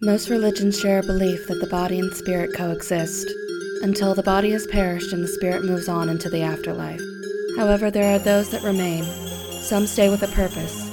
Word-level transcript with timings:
Most 0.00 0.30
religions 0.30 0.78
share 0.78 1.00
a 1.00 1.02
belief 1.02 1.48
that 1.48 1.60
the 1.60 1.66
body 1.66 1.98
and 1.98 2.12
spirit 2.12 2.54
coexist 2.54 3.28
until 3.82 4.14
the 4.14 4.22
body 4.22 4.52
has 4.52 4.64
perished 4.64 5.12
and 5.12 5.24
the 5.24 5.28
spirit 5.28 5.64
moves 5.64 5.88
on 5.88 6.08
into 6.08 6.30
the 6.30 6.42
afterlife. 6.42 7.02
However, 7.56 7.90
there 7.90 8.14
are 8.14 8.20
those 8.20 8.48
that 8.50 8.62
remain. 8.62 9.02
Some 9.60 9.88
stay 9.88 10.08
with 10.08 10.22
a 10.22 10.28
purpose. 10.28 10.88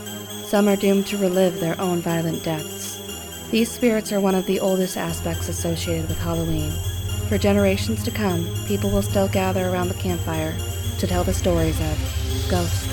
Some 0.49 0.67
are 0.67 0.75
doomed 0.75 1.05
to 1.07 1.17
relive 1.17 1.59
their 1.59 1.79
own 1.79 2.01
violent 2.01 2.43
deaths. 2.43 2.97
These 3.51 3.69
spirits 3.69 4.11
are 4.11 4.19
one 4.19 4.33
of 4.33 4.47
the 4.47 4.59
oldest 4.59 4.97
aspects 4.97 5.49
associated 5.49 6.09
with 6.09 6.17
Halloween. 6.17 6.71
For 7.29 7.37
generations 7.37 8.03
to 8.05 8.11
come, 8.11 8.47
people 8.65 8.89
will 8.89 9.03
still 9.03 9.27
gather 9.27 9.69
around 9.69 9.89
the 9.89 10.01
campfire 10.01 10.55
to 10.97 11.05
tell 11.05 11.23
the 11.23 11.31
stories 11.31 11.79
of 11.79 12.49
ghosts. 12.49 12.85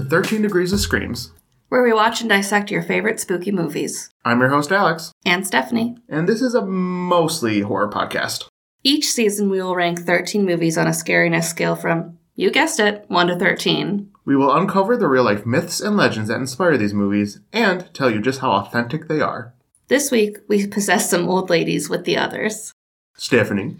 To 0.00 0.08
13 0.08 0.42
Degrees 0.42 0.72
of 0.72 0.80
Screams. 0.80 1.32
Where 1.68 1.82
we 1.82 1.92
watch 1.92 2.20
and 2.20 2.28
dissect 2.30 2.70
your 2.70 2.82
favorite 2.82 3.20
spooky 3.20 3.52
movies. 3.52 4.10
I'm 4.24 4.40
your 4.40 4.48
host, 4.48 4.72
Alex, 4.72 5.12
And 5.26 5.46
Stephanie. 5.46 5.96
and 6.08 6.28
this 6.28 6.40
is 6.42 6.54
a 6.54 6.64
mostly 6.64 7.60
horror 7.60 7.90
podcast. 7.90 8.46
Each 8.82 9.06
season, 9.12 9.50
we 9.50 9.62
will 9.62 9.74
rank 9.76 10.00
13 10.00 10.44
movies 10.46 10.78
on 10.78 10.86
a 10.86 10.90
scariness 10.90 11.44
scale 11.44 11.76
from, 11.76 12.18
you 12.34 12.50
guessed 12.50 12.80
it, 12.80 13.04
1 13.08 13.26
to 13.26 13.36
13. 13.38 14.10
We 14.24 14.36
will 14.36 14.54
uncover 14.56 14.96
the 14.96 15.06
real 15.08 15.24
life 15.24 15.44
myths 15.44 15.80
and 15.80 15.96
legends 15.96 16.28
that 16.28 16.40
inspire 16.40 16.78
these 16.78 16.94
movies 16.94 17.40
and 17.52 17.92
tell 17.92 18.10
you 18.10 18.20
just 18.22 18.40
how 18.40 18.52
authentic 18.52 19.06
they 19.06 19.20
are. 19.20 19.52
This 19.88 20.10
week, 20.10 20.38
we 20.48 20.66
possess 20.66 21.10
some 21.10 21.28
old 21.28 21.50
ladies 21.50 21.90
with 21.90 22.04
the 22.04 22.16
others. 22.16 22.72
Stephanie, 23.16 23.76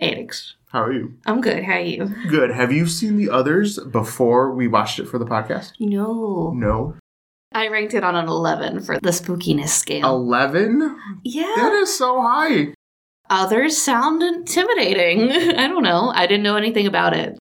Alex. 0.00 0.54
How 0.68 0.82
are 0.82 0.92
you? 0.92 1.14
I'm 1.26 1.40
good. 1.40 1.64
How 1.64 1.74
are 1.74 1.80
you? 1.80 2.14
Good. 2.28 2.50
Have 2.50 2.72
you 2.72 2.86
seen 2.86 3.16
the 3.16 3.30
others 3.30 3.78
before 3.78 4.52
we 4.54 4.68
watched 4.68 4.98
it 4.98 5.06
for 5.06 5.18
the 5.18 5.24
podcast? 5.24 5.72
No. 5.80 6.52
No. 6.54 6.94
I 7.52 7.68
ranked 7.68 7.94
it 7.94 8.04
on 8.04 8.14
an 8.14 8.28
11 8.28 8.80
for 8.82 8.98
the 9.00 9.08
spookiness 9.10 9.68
scale. 9.70 10.06
11? 10.14 10.96
yeah. 11.24 11.54
That 11.56 11.72
is 11.72 11.96
so 11.96 12.20
high. 12.20 12.74
Others 13.30 13.78
sound 13.78 14.22
intimidating. 14.22 15.30
I 15.58 15.66
don't 15.68 15.82
know. 15.82 16.12
I 16.14 16.26
didn't 16.26 16.42
know 16.42 16.56
anything 16.56 16.86
about 16.86 17.14
it. 17.16 17.38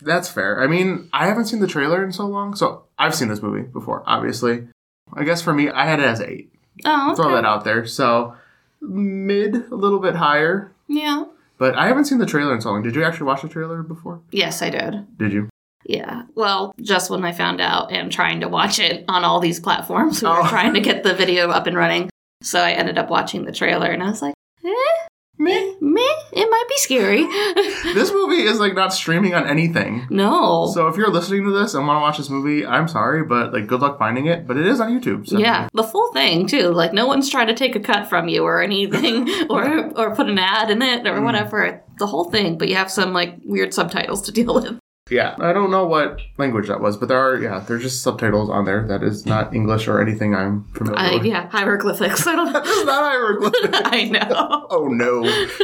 That's 0.00 0.28
fair. 0.28 0.62
I 0.62 0.66
mean, 0.66 1.08
I 1.12 1.26
haven't 1.26 1.46
seen 1.46 1.60
the 1.60 1.66
trailer 1.66 2.04
in 2.04 2.12
so 2.12 2.26
long, 2.26 2.54
so 2.54 2.84
I've 2.98 3.14
seen 3.14 3.28
this 3.28 3.42
movie 3.42 3.62
before, 3.62 4.02
obviously. 4.06 4.68
I 5.12 5.24
guess 5.24 5.42
for 5.42 5.52
me, 5.52 5.68
I 5.68 5.86
had 5.86 5.98
it 6.00 6.06
as 6.06 6.20
8. 6.20 6.52
Oh, 6.84 7.14
Throw 7.14 7.34
that 7.34 7.44
out 7.44 7.64
there. 7.64 7.84
So, 7.86 8.34
mid, 8.80 9.54
a 9.70 9.74
little 9.74 9.98
bit 9.98 10.14
higher. 10.14 10.72
Yeah. 10.88 11.24
But 11.60 11.76
I 11.76 11.86
haven't 11.86 12.06
seen 12.06 12.18
the 12.18 12.26
trailer 12.26 12.54
in 12.54 12.60
so 12.62 12.70
long. 12.70 12.82
Did 12.82 12.96
you 12.96 13.04
actually 13.04 13.26
watch 13.26 13.42
the 13.42 13.48
trailer 13.48 13.82
before? 13.82 14.22
Yes, 14.32 14.62
I 14.62 14.70
did. 14.70 15.06
Did 15.18 15.32
you? 15.32 15.48
Yeah. 15.84 16.22
Well, 16.34 16.72
just 16.80 17.10
when 17.10 17.22
I 17.24 17.32
found 17.32 17.60
out 17.60 17.92
and 17.92 18.10
trying 18.10 18.40
to 18.40 18.48
watch 18.48 18.78
it 18.78 19.04
on 19.08 19.24
all 19.24 19.40
these 19.40 19.60
platforms, 19.60 20.22
we 20.22 20.28
were 20.30 20.40
Oh. 20.42 20.48
trying 20.48 20.72
to 20.74 20.80
get 20.80 21.02
the 21.04 21.12
video 21.14 21.50
up 21.50 21.66
and 21.66 21.76
running. 21.76 22.08
So 22.42 22.60
I 22.60 22.70
ended 22.72 22.96
up 22.96 23.10
watching 23.10 23.44
the 23.44 23.52
trailer 23.52 23.88
and 23.88 24.02
I 24.02 24.08
was 24.08 24.22
like, 24.22 24.34
eh, 24.64 24.99
Me? 25.40 25.74
meh, 25.80 26.00
it 26.32 26.48
might 26.50 26.64
be 26.68 26.76
scary. 26.76 27.24
This 27.94 28.12
movie 28.12 28.42
is 28.42 28.60
like 28.60 28.74
not 28.74 28.92
streaming 28.92 29.34
on 29.34 29.46
anything. 29.46 30.06
no. 30.10 30.70
So 30.74 30.86
if 30.88 30.96
you're 30.96 31.10
listening 31.10 31.44
to 31.44 31.50
this 31.50 31.74
and 31.74 31.86
want 31.86 31.96
to 31.96 32.00
watch 32.02 32.18
this 32.18 32.28
movie, 32.30 32.64
I'm 32.66 32.86
sorry, 32.88 33.24
but 33.24 33.52
like 33.52 33.66
good 33.66 33.80
luck 33.80 33.98
finding 33.98 34.26
it. 34.26 34.46
But 34.46 34.56
it 34.58 34.66
is 34.66 34.80
on 34.80 34.90
YouTube. 34.92 35.26
So 35.26 35.38
yeah, 35.38 35.68
the 35.72 35.82
full 35.82 36.12
thing 36.12 36.46
too. 36.46 36.68
Like 36.72 36.92
no 36.92 37.06
one's 37.06 37.28
trying 37.30 37.48
to 37.48 37.54
take 37.54 37.74
a 37.74 37.80
cut 37.80 38.08
from 38.08 38.28
you 38.28 38.44
or 38.44 38.62
anything, 38.62 39.28
or 39.50 39.90
or 39.98 40.14
put 40.14 40.28
an 40.28 40.38
ad 40.38 40.70
in 40.70 40.82
it 40.82 41.06
or 41.06 41.14
Mm. 41.20 41.24
whatever. 41.24 41.82
The 41.98 42.06
whole 42.06 42.30
thing, 42.30 42.56
but 42.58 42.68
you 42.68 42.76
have 42.76 42.90
some 42.90 43.12
like 43.12 43.36
weird 43.44 43.74
subtitles 43.74 44.22
to 44.22 44.32
deal 44.32 44.54
with. 44.54 44.78
Yeah. 45.10 45.34
I 45.38 45.52
don't 45.52 45.70
know 45.70 45.86
what 45.86 46.20
language 46.38 46.68
that 46.68 46.80
was, 46.80 46.96
but 46.96 47.08
there 47.08 47.18
are 47.18 47.38
yeah, 47.38 47.60
there's 47.66 47.82
just 47.82 48.02
subtitles 48.02 48.48
on 48.48 48.64
there 48.64 48.86
that 48.86 49.02
is 49.02 49.26
not 49.26 49.54
English 49.54 49.88
or 49.88 50.00
anything 50.00 50.34
I'm 50.34 50.64
familiar 50.74 50.98
I, 50.98 51.14
with. 51.16 51.24
yeah, 51.24 51.48
hieroglyphics. 51.48 52.26
I 52.26 52.36
don't. 52.36 52.54
It's 52.54 52.84
not 52.86 53.02
hieroglyphic. 53.02 53.70
I 53.72 54.04
know. 54.04 54.66
oh 54.70 54.88
no. 54.88 55.22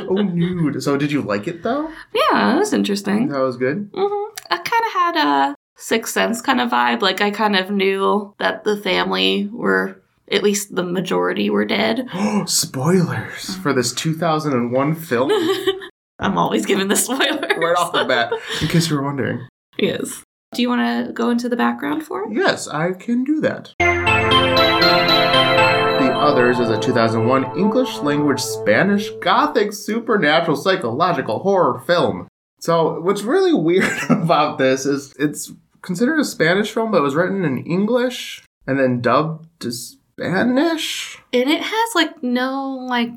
Oh 0.08 0.22
nude. 0.22 0.82
So 0.82 0.96
did 0.96 1.12
you 1.12 1.22
like 1.22 1.46
it 1.46 1.62
though? 1.62 1.90
Yeah, 2.14 2.56
it 2.56 2.58
was 2.58 2.72
interesting. 2.72 3.28
That 3.28 3.40
was 3.40 3.56
good. 3.56 3.90
hmm 3.94 4.24
I 4.50 4.58
kind 4.58 4.84
of 4.86 4.92
had 4.92 5.16
a 5.16 5.56
Sixth 5.76 6.12
Sense 6.12 6.40
kind 6.40 6.60
of 6.60 6.70
vibe. 6.70 7.02
Like 7.02 7.20
I 7.20 7.30
kind 7.30 7.56
of 7.56 7.70
knew 7.70 8.34
that 8.38 8.64
the 8.64 8.76
family 8.76 9.48
were, 9.52 10.00
at 10.30 10.42
least 10.42 10.74
the 10.74 10.82
majority, 10.84 11.50
were 11.50 11.64
dead. 11.64 12.08
Spoilers 12.46 13.56
for 13.56 13.72
this 13.72 13.92
2001 13.92 14.94
film 14.94 15.30
I'm 16.18 16.38
always 16.38 16.64
giving 16.64 16.88
the 16.88 16.96
spoilers. 16.96 17.45
right 17.58 17.76
off 17.76 17.92
the 17.92 18.04
bat, 18.04 18.32
in 18.62 18.68
case 18.68 18.88
you 18.90 18.96
were 18.96 19.02
wondering. 19.02 19.46
yes. 19.78 20.22
Do 20.54 20.62
you 20.62 20.68
want 20.68 21.06
to 21.06 21.12
go 21.12 21.30
into 21.30 21.48
the 21.48 21.56
background 21.56 22.06
for 22.06 22.22
it? 22.22 22.32
Yes, 22.32 22.68
I 22.68 22.92
can 22.92 23.24
do 23.24 23.40
that. 23.40 23.74
The 23.80 23.86
Others 26.14 26.60
is 26.60 26.70
a 26.70 26.80
2001 26.80 27.58
English 27.58 27.96
language 27.98 28.40
Spanish 28.40 29.10
Gothic 29.20 29.72
supernatural 29.72 30.56
psychological 30.56 31.40
horror 31.40 31.80
film. 31.80 32.28
So, 32.60 33.00
what's 33.00 33.22
really 33.22 33.52
weird 33.68 33.90
about 34.08 34.58
this 34.58 34.86
is 34.86 35.14
it's 35.18 35.52
considered 35.82 36.20
a 36.20 36.24
Spanish 36.24 36.70
film, 36.70 36.90
but 36.90 36.98
it 36.98 37.02
was 37.02 37.14
written 37.16 37.44
in 37.44 37.58
English 37.58 38.42
and 38.66 38.78
then 38.78 39.00
dubbed 39.00 39.48
to 39.60 39.72
Spanish. 39.72 41.18
And 41.32 41.50
it 41.50 41.62
has 41.62 41.88
like 41.94 42.22
no 42.22 42.86
like 42.88 43.10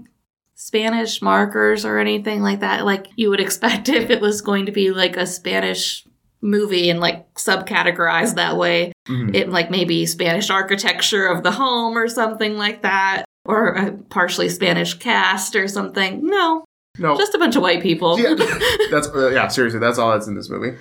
Spanish 0.60 1.22
markers 1.22 1.86
or 1.86 2.00
anything 2.00 2.42
like 2.42 2.60
that. 2.60 2.84
Like 2.84 3.08
you 3.16 3.30
would 3.30 3.40
expect 3.40 3.88
if 4.00 4.10
it 4.10 4.20
was 4.20 4.42
going 4.42 4.66
to 4.66 4.74
be 4.74 4.92
like 4.92 5.16
a 5.16 5.26
Spanish 5.26 6.06
movie 6.42 6.90
and 6.90 7.00
like 7.00 7.34
subcategorized 7.36 8.36
that 8.36 8.58
way. 8.58 8.92
Mhm. 9.08 9.34
it 9.34 9.50
like 9.50 9.72
maybe 9.72 10.06
Spanish 10.06 10.50
architecture 10.50 11.26
of 11.28 11.44
the 11.44 11.52
home 11.52 11.98
or 11.98 12.10
something 12.10 12.58
like 12.58 12.82
that, 12.82 13.24
or 13.46 13.70
a 13.70 13.92
partially 14.10 14.50
Spanish 14.50 14.94
cast 14.96 15.56
or 15.56 15.68
something. 15.68 16.26
No, 16.26 16.66
No, 16.98 17.18
just 17.18 17.34
a 17.34 17.40
bunch 17.40 17.56
of 17.56 17.62
white 17.62 17.82
people. 17.82 18.20
Yeah. 18.20 18.36
that's 18.92 19.08
uh, 19.08 19.30
yeah, 19.30 19.48
seriously, 19.48 19.80
that's 19.80 19.98
all 19.98 20.12
that's 20.12 20.28
in 20.28 20.36
this 20.36 20.50
movie. 20.50 20.78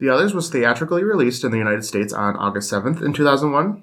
The 0.00 0.10
Others 0.10 0.34
was 0.34 0.50
theatrically 0.50 1.02
released 1.02 1.44
in 1.44 1.50
the 1.50 1.58
United 1.58 1.84
States 1.84 2.12
on 2.12 2.36
August 2.36 2.70
7th 2.70 3.00
in 3.02 3.14
2001 3.14 3.82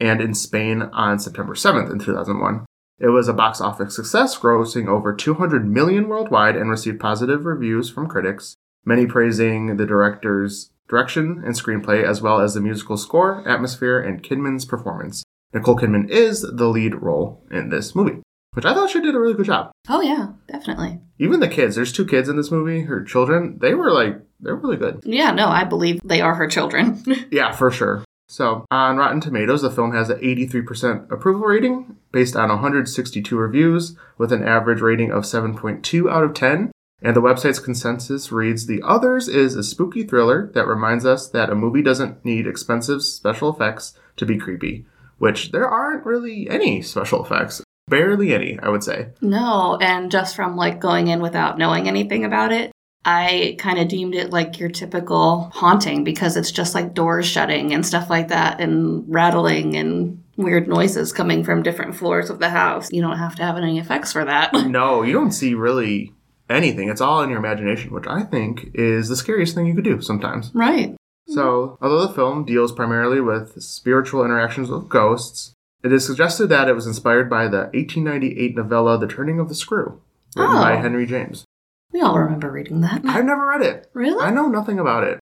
and 0.00 0.20
in 0.22 0.32
Spain 0.32 0.82
on 0.82 1.18
September 1.18 1.54
7th 1.54 1.92
in 1.92 1.98
2001. 1.98 2.64
It 3.00 3.08
was 3.08 3.28
a 3.28 3.32
box 3.32 3.60
office 3.60 3.94
success, 3.94 4.36
grossing 4.36 4.88
over 4.88 5.14
200 5.14 5.68
million 5.68 6.08
worldwide 6.08 6.56
and 6.56 6.68
received 6.68 6.98
positive 6.98 7.44
reviews 7.44 7.88
from 7.90 8.08
critics, 8.08 8.56
many 8.84 9.06
praising 9.06 9.76
the 9.76 9.86
director's 9.86 10.70
direction 10.88 11.42
and 11.44 11.54
screenplay 11.54 12.02
as 12.02 12.20
well 12.20 12.40
as 12.40 12.54
the 12.54 12.60
musical 12.60 12.96
score, 12.96 13.46
atmosphere, 13.48 14.00
and 14.00 14.22
Kidman's 14.22 14.64
performance. 14.64 15.22
Nicole 15.54 15.76
Kidman 15.76 16.10
is 16.10 16.42
the 16.42 16.66
lead 16.68 16.94
role 16.96 17.44
in 17.52 17.68
this 17.68 17.94
movie, 17.94 18.20
which 18.54 18.64
I 18.64 18.74
thought 18.74 18.90
she 18.90 19.00
did 19.00 19.14
a 19.14 19.20
really 19.20 19.34
good 19.34 19.46
job 19.46 19.70
oh 19.88 20.00
yeah, 20.00 20.28
definitely. 20.48 21.00
even 21.18 21.40
the 21.40 21.48
kids 21.48 21.76
there's 21.76 21.92
two 21.92 22.04
kids 22.04 22.28
in 22.28 22.36
this 22.36 22.50
movie 22.50 22.82
her 22.82 23.02
children 23.02 23.58
they 23.60 23.72
were 23.74 23.90
like 23.90 24.20
they're 24.40 24.56
really 24.56 24.76
good 24.76 25.00
Yeah, 25.04 25.30
no, 25.30 25.46
I 25.48 25.64
believe 25.64 26.00
they 26.04 26.20
are 26.20 26.34
her 26.34 26.46
children. 26.48 27.02
yeah 27.30 27.52
for 27.52 27.70
sure 27.70 28.04
so 28.28 28.64
on 28.70 28.96
rotten 28.96 29.20
tomatoes 29.20 29.62
the 29.62 29.70
film 29.70 29.92
has 29.92 30.10
an 30.10 30.18
83% 30.20 31.10
approval 31.10 31.46
rating 31.46 31.96
based 32.12 32.36
on 32.36 32.48
162 32.48 33.36
reviews 33.36 33.96
with 34.16 34.32
an 34.32 34.46
average 34.46 34.80
rating 34.80 35.10
of 35.10 35.24
7.2 35.24 36.10
out 36.10 36.24
of 36.24 36.34
10 36.34 36.70
and 37.00 37.16
the 37.16 37.22
website's 37.22 37.58
consensus 37.58 38.30
reads 38.30 38.66
the 38.66 38.82
others 38.84 39.28
is 39.28 39.54
a 39.54 39.62
spooky 39.62 40.02
thriller 40.02 40.50
that 40.54 40.66
reminds 40.66 41.06
us 41.06 41.28
that 41.28 41.50
a 41.50 41.54
movie 41.54 41.82
doesn't 41.82 42.24
need 42.24 42.46
expensive 42.46 43.02
special 43.02 43.52
effects 43.52 43.94
to 44.16 44.26
be 44.26 44.36
creepy 44.36 44.84
which 45.18 45.50
there 45.52 45.68
aren't 45.68 46.04
really 46.04 46.48
any 46.50 46.82
special 46.82 47.24
effects 47.24 47.62
barely 47.88 48.34
any 48.34 48.58
i 48.60 48.68
would 48.68 48.84
say 48.84 49.08
no, 49.22 49.78
and 49.80 50.10
just 50.10 50.36
from 50.36 50.56
like 50.56 50.80
going 50.80 51.08
in 51.08 51.20
without 51.20 51.58
knowing 51.58 51.88
anything 51.88 52.24
about 52.24 52.52
it. 52.52 52.70
I 53.04 53.56
kind 53.58 53.78
of 53.78 53.88
deemed 53.88 54.14
it 54.14 54.30
like 54.30 54.58
your 54.58 54.68
typical 54.68 55.50
haunting 55.54 56.04
because 56.04 56.36
it's 56.36 56.50
just 56.50 56.74
like 56.74 56.94
doors 56.94 57.26
shutting 57.26 57.72
and 57.72 57.86
stuff 57.86 58.10
like 58.10 58.28
that 58.28 58.60
and 58.60 59.04
rattling 59.08 59.76
and 59.76 60.22
weird 60.36 60.68
noises 60.68 61.12
coming 61.12 61.42
from 61.42 61.62
different 61.62 61.94
floors 61.96 62.28
of 62.30 62.38
the 62.38 62.50
house. 62.50 62.92
You 62.92 63.00
don't 63.00 63.18
have 63.18 63.34
to 63.36 63.42
have 63.42 63.56
any 63.56 63.78
effects 63.78 64.12
for 64.12 64.24
that. 64.24 64.52
no, 64.66 65.02
you 65.02 65.12
don't 65.12 65.32
see 65.32 65.54
really 65.54 66.12
anything. 66.50 66.88
It's 66.88 67.00
all 67.00 67.22
in 67.22 67.30
your 67.30 67.38
imagination, 67.38 67.92
which 67.92 68.06
I 68.06 68.22
think 68.24 68.70
is 68.74 69.08
the 69.08 69.16
scariest 69.16 69.54
thing 69.54 69.66
you 69.66 69.74
could 69.74 69.84
do 69.84 70.00
sometimes. 70.00 70.50
right. 70.54 70.94
So, 71.30 71.76
although 71.82 72.06
the 72.06 72.14
film 72.14 72.46
deals 72.46 72.72
primarily 72.72 73.20
with 73.20 73.60
spiritual 73.62 74.24
interactions 74.24 74.70
with 74.70 74.88
ghosts, 74.88 75.52
it 75.84 75.92
is 75.92 76.06
suggested 76.06 76.46
that 76.46 76.68
it 76.68 76.74
was 76.74 76.86
inspired 76.86 77.28
by 77.28 77.48
the 77.48 77.64
1898 77.74 78.56
novella 78.56 78.96
The 78.98 79.06
Turning 79.08 79.38
of 79.38 79.50
the 79.50 79.54
Screw, 79.54 80.00
written 80.34 80.56
Oh. 80.56 80.60
by 80.60 80.76
Henry 80.76 81.04
James. 81.04 81.44
We 81.92 82.00
all 82.00 82.18
remember 82.18 82.50
reading 82.50 82.80
that. 82.82 83.02
I've 83.04 83.24
never 83.24 83.46
read 83.46 83.62
it. 83.62 83.88
Really? 83.94 84.22
I 84.22 84.30
know 84.30 84.48
nothing 84.48 84.78
about 84.78 85.04
it. 85.04 85.18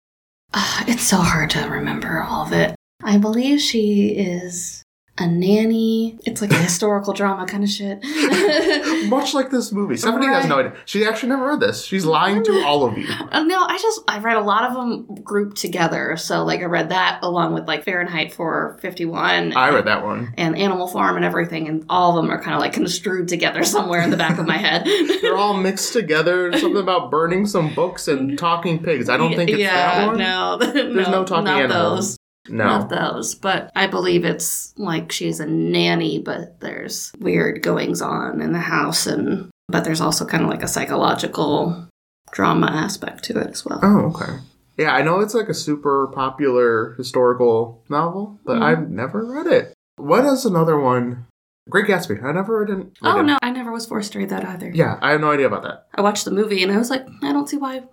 Ah, 0.52 0.84
it's 0.86 1.02
so 1.02 1.18
hard 1.18 1.50
to 1.50 1.68
remember 1.68 2.22
all 2.22 2.46
of 2.46 2.52
it. 2.52 2.74
I 3.02 3.18
believe 3.18 3.60
she 3.60 4.08
is 4.08 4.82
a 5.18 5.26
nanny. 5.26 6.18
It's 6.26 6.40
like 6.42 6.50
a 6.50 6.56
historical 6.58 7.12
drama 7.12 7.46
kind 7.46 7.64
of 7.64 7.70
shit. 7.70 8.02
Much 9.08 9.34
like 9.34 9.50
this 9.50 9.72
movie. 9.72 9.96
Stephanie 9.96 10.26
has 10.26 10.46
no 10.46 10.58
idea. 10.58 10.74
She 10.84 11.04
actually 11.06 11.30
never 11.30 11.46
read 11.46 11.60
this. 11.60 11.84
She's 11.84 12.04
lying 12.04 12.44
to 12.44 12.62
all 12.64 12.84
of 12.84 12.96
you. 12.98 13.06
Uh, 13.36 13.42
no, 13.42 13.60
I 13.60 13.76
just 13.78 14.00
I 14.08 14.20
read 14.20 14.36
a 14.36 14.40
lot 14.40 14.64
of 14.64 14.74
them 14.74 15.22
grouped 15.22 15.56
together. 15.56 16.16
So 16.16 16.44
like 16.44 16.60
I 16.60 16.64
read 16.64 16.90
that 16.90 17.18
along 17.22 17.54
with 17.54 17.66
like 17.66 17.84
Fahrenheit 17.84 18.32
451 18.32 19.54
I 19.56 19.70
read 19.70 19.86
that 19.86 20.04
one. 20.04 20.32
and 20.38 20.56
Animal 20.56 20.86
Farm 20.86 21.16
and 21.16 21.24
everything, 21.24 21.66
and 21.68 21.84
all 21.88 22.16
of 22.16 22.22
them 22.22 22.32
are 22.32 22.40
kind 22.40 22.54
of 22.54 22.60
like 22.60 22.72
construed 22.72 23.28
together 23.28 23.64
somewhere 23.76 24.00
in 24.00 24.10
the 24.10 24.16
back 24.16 24.38
of 24.38 24.46
my 24.46 24.56
head. 24.56 24.86
They're 25.20 25.36
all 25.36 25.54
mixed 25.54 25.92
together. 25.92 26.56
Something 26.56 26.80
about 26.80 27.10
burning 27.10 27.46
some 27.46 27.74
books 27.74 28.06
and 28.08 28.38
talking 28.38 28.82
pigs. 28.82 29.08
I 29.08 29.16
don't 29.16 29.34
think 29.34 29.50
it's 29.50 29.58
yeah, 29.58 29.98
that 29.98 30.06
one. 30.06 30.18
no, 30.18 30.56
There's 30.58 31.08
no 31.08 31.24
talking 31.24 31.44
not 31.44 31.62
animals. 31.62 32.10
Those. 32.10 32.18
No. 32.48 32.64
Not 32.64 32.88
those, 32.90 33.34
but 33.34 33.70
I 33.74 33.86
believe 33.86 34.24
it's 34.24 34.72
like 34.76 35.10
she's 35.12 35.40
a 35.40 35.46
nanny, 35.46 36.18
but 36.18 36.60
there's 36.60 37.12
weird 37.18 37.62
goings 37.62 38.00
on 38.02 38.40
in 38.40 38.52
the 38.52 38.58
house, 38.60 39.06
and 39.06 39.50
but 39.68 39.84
there's 39.84 40.00
also 40.00 40.24
kind 40.24 40.44
of 40.44 40.50
like 40.50 40.62
a 40.62 40.68
psychological 40.68 41.88
drama 42.32 42.66
aspect 42.66 43.24
to 43.24 43.38
it 43.38 43.48
as 43.50 43.64
well. 43.64 43.80
Oh, 43.82 44.12
okay. 44.14 44.38
Yeah, 44.76 44.92
I 44.94 45.02
know 45.02 45.20
it's 45.20 45.34
like 45.34 45.48
a 45.48 45.54
super 45.54 46.08
popular 46.08 46.94
historical 46.94 47.82
novel, 47.88 48.38
but 48.44 48.58
Mhm. 48.58 48.62
I've 48.62 48.90
never 48.90 49.24
read 49.24 49.46
it. 49.46 49.72
What 49.96 50.24
is 50.26 50.44
another 50.44 50.78
one? 50.78 51.26
Great 51.68 51.86
Gatsby. 51.86 52.22
I 52.22 52.30
never 52.32 52.60
read 52.60 52.70
it. 52.70 52.86
Oh 53.02 53.22
no, 53.22 53.38
I 53.42 53.50
never 53.50 53.72
was 53.72 53.86
forced 53.86 54.12
to 54.12 54.18
read 54.20 54.28
that 54.28 54.44
either. 54.44 54.70
Yeah, 54.72 54.98
I 55.02 55.10
have 55.12 55.20
no 55.20 55.32
idea 55.32 55.46
about 55.46 55.62
that. 55.64 55.86
I 55.94 56.00
watched 56.02 56.24
the 56.24 56.30
movie 56.30 56.62
and 56.62 56.70
I 56.70 56.76
was 56.78 56.90
like, 56.90 57.04
I 57.22 57.32
don't 57.32 57.48
see 57.48 57.56
why 57.56 57.78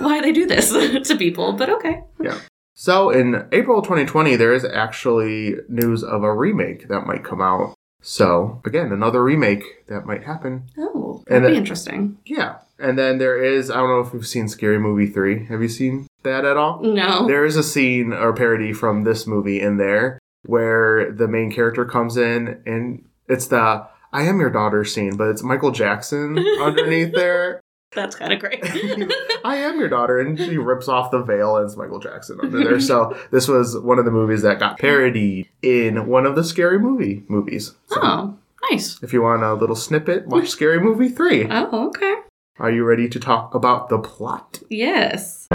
why 0.00 0.20
they 0.20 0.32
do 0.32 0.44
this 0.46 0.70
to 1.08 1.16
people, 1.16 1.52
but 1.54 1.70
okay. 1.70 2.02
So 2.80 3.10
in 3.10 3.44
April 3.50 3.82
2020, 3.82 4.36
there 4.36 4.54
is 4.54 4.64
actually 4.64 5.56
news 5.68 6.04
of 6.04 6.22
a 6.22 6.32
remake 6.32 6.86
that 6.86 7.08
might 7.08 7.24
come 7.24 7.40
out. 7.40 7.74
So 8.02 8.62
again, 8.64 8.92
another 8.92 9.20
remake 9.24 9.84
that 9.88 10.06
might 10.06 10.22
happen. 10.22 10.62
Oh, 10.78 11.24
And 11.26 11.42
that'd 11.42 11.54
be 11.54 11.56
it- 11.56 11.58
interesting. 11.58 12.18
Yeah. 12.24 12.58
And 12.78 12.96
then 12.96 13.18
there 13.18 13.42
is, 13.42 13.68
I 13.68 13.74
don't 13.78 13.88
know 13.88 14.06
if 14.06 14.14
you've 14.14 14.28
seen 14.28 14.46
Scary 14.46 14.78
Movie 14.78 15.08
3. 15.08 15.46
Have 15.46 15.60
you 15.60 15.68
seen 15.68 16.06
that 16.22 16.44
at 16.44 16.56
all? 16.56 16.80
No. 16.80 17.26
There 17.26 17.44
is 17.44 17.56
a 17.56 17.64
scene 17.64 18.12
or 18.12 18.32
parody 18.32 18.72
from 18.72 19.02
this 19.02 19.26
movie 19.26 19.60
in 19.60 19.78
there 19.78 20.20
where 20.46 21.10
the 21.10 21.26
main 21.26 21.50
character 21.50 21.84
comes 21.84 22.16
in 22.16 22.62
and 22.64 23.04
it's 23.28 23.48
the 23.48 23.88
I 24.12 24.22
am 24.22 24.38
your 24.38 24.50
daughter 24.50 24.84
scene, 24.84 25.16
but 25.16 25.28
it's 25.30 25.42
Michael 25.42 25.72
Jackson 25.72 26.38
underneath 26.60 27.12
there. 27.12 27.60
That's 27.94 28.16
kind 28.16 28.32
of 28.32 28.38
great. 28.38 28.60
I 29.44 29.56
am 29.56 29.78
your 29.80 29.88
daughter, 29.88 30.18
and 30.18 30.38
she 30.38 30.58
rips 30.58 30.88
off 30.88 31.10
the 31.10 31.22
veil 31.22 31.56
and 31.56 31.66
it's 31.66 31.76
Michael 31.76 31.98
Jackson 31.98 32.38
under 32.42 32.62
there. 32.62 32.80
So 32.80 33.16
this 33.30 33.48
was 33.48 33.78
one 33.78 33.98
of 33.98 34.04
the 34.04 34.10
movies 34.10 34.42
that 34.42 34.58
got 34.58 34.78
parodied 34.78 35.48
in 35.62 36.06
one 36.06 36.26
of 36.26 36.36
the 36.36 36.44
scary 36.44 36.78
movie 36.78 37.24
movies. 37.28 37.74
So 37.86 38.00
oh, 38.02 38.38
nice. 38.70 39.02
if 39.02 39.12
you 39.12 39.22
want 39.22 39.42
a 39.42 39.54
little 39.54 39.76
snippet, 39.76 40.26
watch 40.26 40.48
Scary 40.50 40.80
Movie 40.80 41.08
3. 41.08 41.46
Oh, 41.50 41.88
okay. 41.88 42.14
Are 42.58 42.70
you 42.70 42.84
ready 42.84 43.08
to 43.08 43.20
talk 43.20 43.54
about 43.54 43.88
the 43.88 43.98
plot? 43.98 44.60
Yes. 44.68 45.46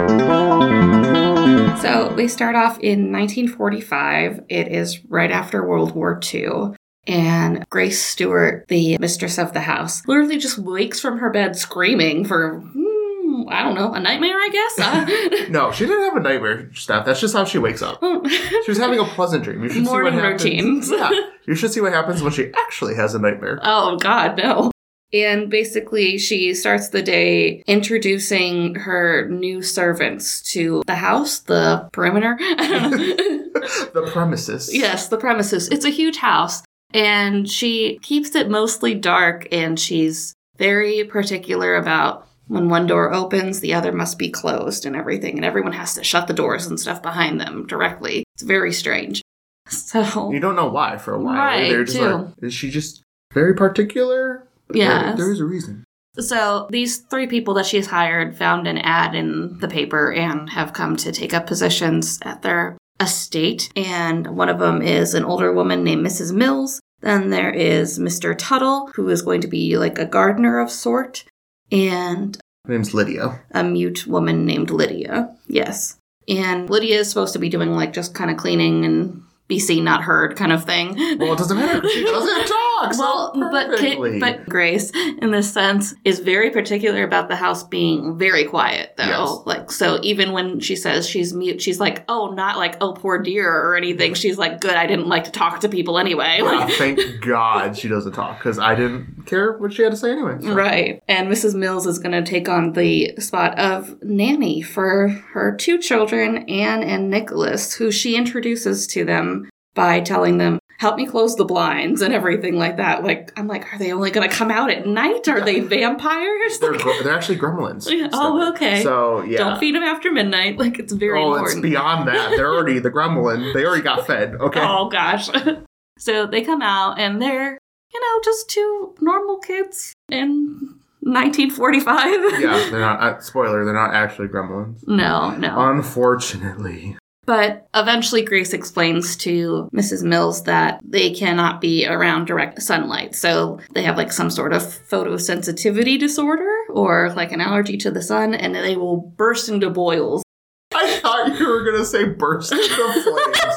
So 1.82 2.14
we 2.16 2.28
start 2.28 2.56
off 2.56 2.78
in 2.78 3.12
1945. 3.12 4.44
It 4.48 4.68
is 4.68 5.04
right 5.04 5.30
after 5.30 5.66
World 5.66 5.94
War 5.94 6.18
II. 6.32 6.74
And 7.06 7.68
Grace 7.70 8.02
Stewart, 8.02 8.66
the 8.68 8.96
mistress 8.98 9.38
of 9.38 9.52
the 9.52 9.60
house, 9.60 10.06
literally 10.06 10.38
just 10.38 10.58
wakes 10.58 11.00
from 11.00 11.18
her 11.18 11.30
bed 11.30 11.56
screaming 11.56 12.24
for, 12.24 12.60
hmm, 12.60 13.48
I 13.48 13.62
don't 13.62 13.74
know, 13.74 13.92
a 13.92 14.00
nightmare, 14.00 14.36
I 14.36 14.48
guess? 14.50 15.48
No, 15.50 15.70
she 15.72 15.84
didn't 15.86 16.04
have 16.04 16.16
a 16.16 16.20
nightmare, 16.20 16.70
Steph. 16.74 17.04
That's 17.04 17.20
just 17.20 17.34
how 17.34 17.44
she 17.44 17.58
wakes 17.58 17.82
up. 17.82 18.02
Uh, 18.02 18.26
She 18.28 18.64
was 18.70 18.78
having 18.78 18.98
a 18.98 19.04
pleasant 19.04 19.44
dream. 19.44 19.62
You 19.62 19.68
should 19.68 19.84
Morning 19.84 20.12
see 20.12 20.16
what 20.16 20.24
happens. 20.24 20.42
routines. 20.44 20.90
Yeah, 20.90 21.10
you 21.46 21.54
should 21.54 21.72
see 21.72 21.80
what 21.80 21.92
happens 21.92 22.22
when 22.22 22.32
she 22.32 22.50
actually 22.56 22.94
has 22.94 23.14
a 23.14 23.18
nightmare. 23.18 23.58
oh, 23.62 23.96
God, 23.98 24.38
no. 24.38 24.70
And 25.12 25.48
basically, 25.50 26.18
she 26.18 26.54
starts 26.54 26.88
the 26.88 27.02
day 27.02 27.62
introducing 27.68 28.74
her 28.74 29.28
new 29.28 29.62
servants 29.62 30.42
to 30.52 30.82
the 30.86 30.96
house, 30.96 31.38
the 31.40 31.88
perimeter. 31.92 32.36
the 32.38 34.10
premises. 34.12 34.74
Yes, 34.74 35.08
the 35.08 35.16
premises. 35.18 35.68
It's 35.68 35.84
a 35.84 35.90
huge 35.90 36.16
house. 36.16 36.62
And 36.94 37.48
she 37.50 37.98
keeps 38.02 38.34
it 38.34 38.48
mostly 38.48 38.94
dark 38.94 39.46
and 39.52 39.78
she's 39.78 40.32
very 40.56 41.04
particular 41.04 41.74
about 41.76 42.26
when 42.46 42.68
one 42.68 42.86
door 42.86 43.12
opens, 43.12 43.60
the 43.60 43.74
other 43.74 43.90
must 43.90 44.18
be 44.18 44.30
closed 44.30 44.86
and 44.86 44.94
everything. 44.94 45.36
And 45.36 45.44
everyone 45.44 45.72
has 45.72 45.94
to 45.94 46.04
shut 46.04 46.28
the 46.28 46.34
doors 46.34 46.66
and 46.66 46.78
stuff 46.78 47.02
behind 47.02 47.40
them 47.40 47.66
directly. 47.66 48.24
It's 48.34 48.42
very 48.44 48.72
strange. 48.72 49.20
So, 49.66 50.30
You 50.30 50.40
don't 50.40 50.56
know 50.56 50.68
why 50.68 50.98
for 50.98 51.14
a 51.14 51.18
while. 51.18 51.36
Right, 51.36 51.70
They're 51.70 51.84
just 51.84 51.96
too. 51.96 52.04
like, 52.16 52.26
is 52.42 52.52
she 52.52 52.70
just 52.70 53.02
very 53.32 53.54
particular? 53.54 54.46
Yeah, 54.72 55.04
there- 55.08 55.16
there 55.16 55.32
is 55.32 55.40
a 55.40 55.46
reason. 55.46 55.84
so 56.20 56.68
these 56.70 56.98
three 56.98 57.26
people 57.26 57.54
that 57.54 57.64
she's 57.66 57.86
hired 57.86 58.36
found 58.36 58.66
an 58.68 58.76
ad 58.78 59.14
in 59.14 59.58
the 59.60 59.66
paper 59.68 60.12
and 60.12 60.50
have 60.50 60.74
come 60.74 60.96
to 60.98 61.10
take 61.12 61.32
up 61.32 61.46
positions 61.46 62.18
at 62.22 62.42
their 62.42 62.76
estate. 63.00 63.70
And 63.74 64.36
one 64.36 64.50
of 64.50 64.58
them 64.58 64.82
is 64.82 65.14
an 65.14 65.24
older 65.24 65.50
woman 65.52 65.82
named 65.82 66.06
Mrs. 66.06 66.30
Mills. 66.32 66.78
Then 67.04 67.28
there 67.28 67.50
is 67.50 67.98
Mr. 67.98 68.34
Tuttle, 68.36 68.90
who 68.94 69.08
is 69.10 69.20
going 69.20 69.42
to 69.42 69.46
be 69.46 69.76
like 69.76 69.98
a 69.98 70.06
gardener 70.06 70.58
of 70.58 70.70
sort, 70.70 71.24
and 71.70 72.36
Her 72.66 72.72
name's 72.72 72.94
Lydia. 72.94 73.42
a 73.50 73.62
mute 73.62 74.06
woman 74.06 74.46
named 74.46 74.70
Lydia. 74.70 75.36
Yes. 75.46 75.98
And 76.26 76.70
Lydia 76.70 77.00
is 77.00 77.10
supposed 77.10 77.34
to 77.34 77.38
be 77.38 77.50
doing 77.50 77.72
like 77.72 77.92
just 77.92 78.14
kind 78.14 78.30
of 78.30 78.38
cleaning 78.38 78.86
and 78.86 79.20
be 79.46 79.58
seen, 79.58 79.84
not 79.84 80.02
heard 80.02 80.36
kind 80.36 80.52
of 80.52 80.64
thing. 80.64 80.94
Well, 81.18 81.34
it 81.34 81.38
doesn't 81.38 81.56
matter. 81.56 81.86
She 81.88 82.02
doesn't 82.04 82.46
talk. 82.46 82.98
Well, 82.98 83.34
so 83.34 83.50
but 83.50 84.20
but 84.20 84.48
Grace, 84.48 84.90
in 85.20 85.30
this 85.30 85.52
sense, 85.52 85.94
is 86.04 86.20
very 86.20 86.50
particular 86.50 87.02
about 87.04 87.28
the 87.28 87.36
house 87.36 87.62
being 87.62 88.18
very 88.18 88.44
quiet, 88.44 88.94
though. 88.96 89.04
Yes. 89.04 89.46
Like, 89.46 89.70
so 89.70 89.98
even 90.02 90.32
when 90.32 90.60
she 90.60 90.76
says 90.76 91.08
she's 91.08 91.34
mute, 91.34 91.60
she's 91.60 91.78
like, 91.78 92.04
"Oh, 92.08 92.32
not 92.32 92.56
like 92.56 92.76
oh 92.80 92.94
poor 92.94 93.18
dear" 93.18 93.50
or 93.50 93.76
anything. 93.76 94.14
She's 94.14 94.38
like, 94.38 94.60
"Good, 94.60 94.74
I 94.74 94.86
didn't 94.86 95.08
like 95.08 95.24
to 95.24 95.30
talk 95.30 95.60
to 95.60 95.68
people 95.68 95.98
anyway." 95.98 96.36
Yeah, 96.38 96.44
Like, 96.44 96.74
thank 96.74 97.00
God 97.24 97.76
she 97.76 97.88
doesn't 97.88 98.12
talk 98.12 98.38
because 98.38 98.58
I 98.58 98.74
didn't 98.74 99.26
care 99.26 99.52
what 99.58 99.72
she 99.74 99.82
had 99.82 99.92
to 99.92 99.96
say 99.96 100.10
anyway. 100.12 100.36
so. 100.40 100.54
Right. 100.54 101.02
And 101.06 101.28
Mrs. 101.28 101.54
Mills 101.54 101.86
is 101.86 101.98
going 101.98 102.12
to 102.12 102.28
take 102.28 102.48
on 102.48 102.72
the 102.72 103.14
spot 103.18 103.58
of 103.58 104.02
nanny 104.02 104.62
for 104.62 105.08
her 105.32 105.54
two 105.54 105.78
children, 105.78 106.48
Anne 106.48 106.82
and 106.82 107.10
Nicholas, 107.10 107.74
who 107.74 107.90
she 107.90 108.16
introduces 108.16 108.86
to 108.88 109.04
them 109.04 109.43
by 109.74 110.00
telling 110.00 110.38
them, 110.38 110.58
help 110.78 110.96
me 110.96 111.06
close 111.06 111.36
the 111.36 111.44
blinds 111.44 112.02
and 112.02 112.12
everything 112.12 112.56
like 112.56 112.76
that. 112.76 113.04
Like, 113.04 113.32
I'm 113.38 113.46
like, 113.46 113.72
are 113.72 113.78
they 113.78 113.92
only 113.92 114.10
going 114.10 114.28
to 114.28 114.34
come 114.34 114.50
out 114.50 114.70
at 114.70 114.86
night? 114.86 115.28
Are 115.28 115.40
they 115.40 115.60
vampires? 115.60 116.58
They're, 116.58 116.72
gr- 116.72 117.02
they're 117.02 117.14
actually 117.14 117.38
gremlins. 117.38 117.88
Yeah, 117.88 118.08
oh, 118.12 118.50
okay. 118.52 118.82
So, 118.82 119.22
yeah. 119.22 119.38
Don't 119.38 119.58
feed 119.60 119.74
them 119.74 119.82
after 119.82 120.12
midnight. 120.12 120.58
Like, 120.58 120.78
it's 120.78 120.92
very 120.92 121.20
oh, 121.20 121.34
it's 121.34 121.38
important. 121.38 121.62
beyond 121.62 122.08
that. 122.08 122.30
They're 122.30 122.52
already 122.52 122.80
the 122.80 122.90
gremlin. 122.90 123.54
They 123.54 123.64
already 123.64 123.82
got 123.82 124.06
fed. 124.06 124.34
Okay. 124.34 124.60
Oh, 124.62 124.88
gosh. 124.88 125.28
so 125.98 126.26
they 126.26 126.42
come 126.42 126.62
out 126.62 126.98
and 126.98 127.20
they're, 127.22 127.58
you 127.92 128.00
know, 128.00 128.20
just 128.24 128.50
two 128.50 128.94
normal 129.00 129.38
kids 129.38 129.94
in 130.08 130.74
1945. 131.00 132.40
Yeah, 132.40 132.68
they're 132.70 132.80
not. 132.80 133.00
Uh, 133.00 133.20
spoiler: 133.20 133.64
they're 133.64 133.74
not 133.74 133.94
actually 133.94 134.28
gremlins. 134.28 134.86
No, 134.88 135.30
no. 135.36 135.70
Unfortunately. 135.70 136.96
But 137.26 137.66
eventually, 137.74 138.22
Grace 138.22 138.52
explains 138.52 139.16
to 139.18 139.68
Mrs. 139.74 140.02
Mills 140.02 140.44
that 140.44 140.80
they 140.84 141.10
cannot 141.12 141.60
be 141.60 141.86
around 141.86 142.26
direct 142.26 142.60
sunlight. 142.62 143.14
So 143.14 143.60
they 143.74 143.82
have 143.82 143.96
like 143.96 144.12
some 144.12 144.30
sort 144.30 144.52
of 144.52 144.62
photosensitivity 144.62 145.98
disorder 145.98 146.50
or 146.70 147.12
like 147.16 147.32
an 147.32 147.40
allergy 147.40 147.76
to 147.78 147.90
the 147.90 148.02
sun, 148.02 148.34
and 148.34 148.54
they 148.54 148.76
will 148.76 148.96
burst 149.16 149.48
into 149.48 149.70
boils. 149.70 150.22
I 150.74 150.98
thought 151.00 151.38
you 151.38 151.48
were 151.48 151.64
gonna 151.64 151.84
say 151.84 152.04
burst 152.04 152.52
into 152.52 152.68
flames. 152.68 153.56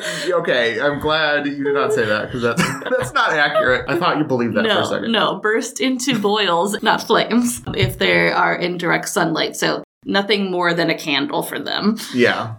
okay, 0.30 0.80
I'm 0.80 0.98
glad 1.00 1.46
you 1.46 1.62
did 1.64 1.74
not 1.74 1.92
say 1.92 2.04
that 2.06 2.26
because 2.26 2.42
that's 2.42 2.62
that's 2.90 3.12
not 3.12 3.32
accurate. 3.32 3.84
I 3.88 3.98
thought 3.98 4.18
you 4.18 4.24
believed 4.24 4.54
that 4.56 4.64
for 4.64 4.70
a 4.70 4.74
No, 4.74 4.84
second. 4.84 5.12
no, 5.12 5.40
burst 5.40 5.80
into 5.80 6.18
boils, 6.18 6.80
not 6.82 7.02
flames, 7.02 7.62
if 7.74 7.98
they 7.98 8.30
are 8.32 8.54
in 8.56 8.78
direct 8.78 9.08
sunlight. 9.08 9.56
So 9.56 9.82
nothing 10.04 10.50
more 10.50 10.72
than 10.74 10.90
a 10.90 10.96
candle 10.98 11.42
for 11.42 11.58
them. 11.58 11.96
Yeah. 12.14 12.54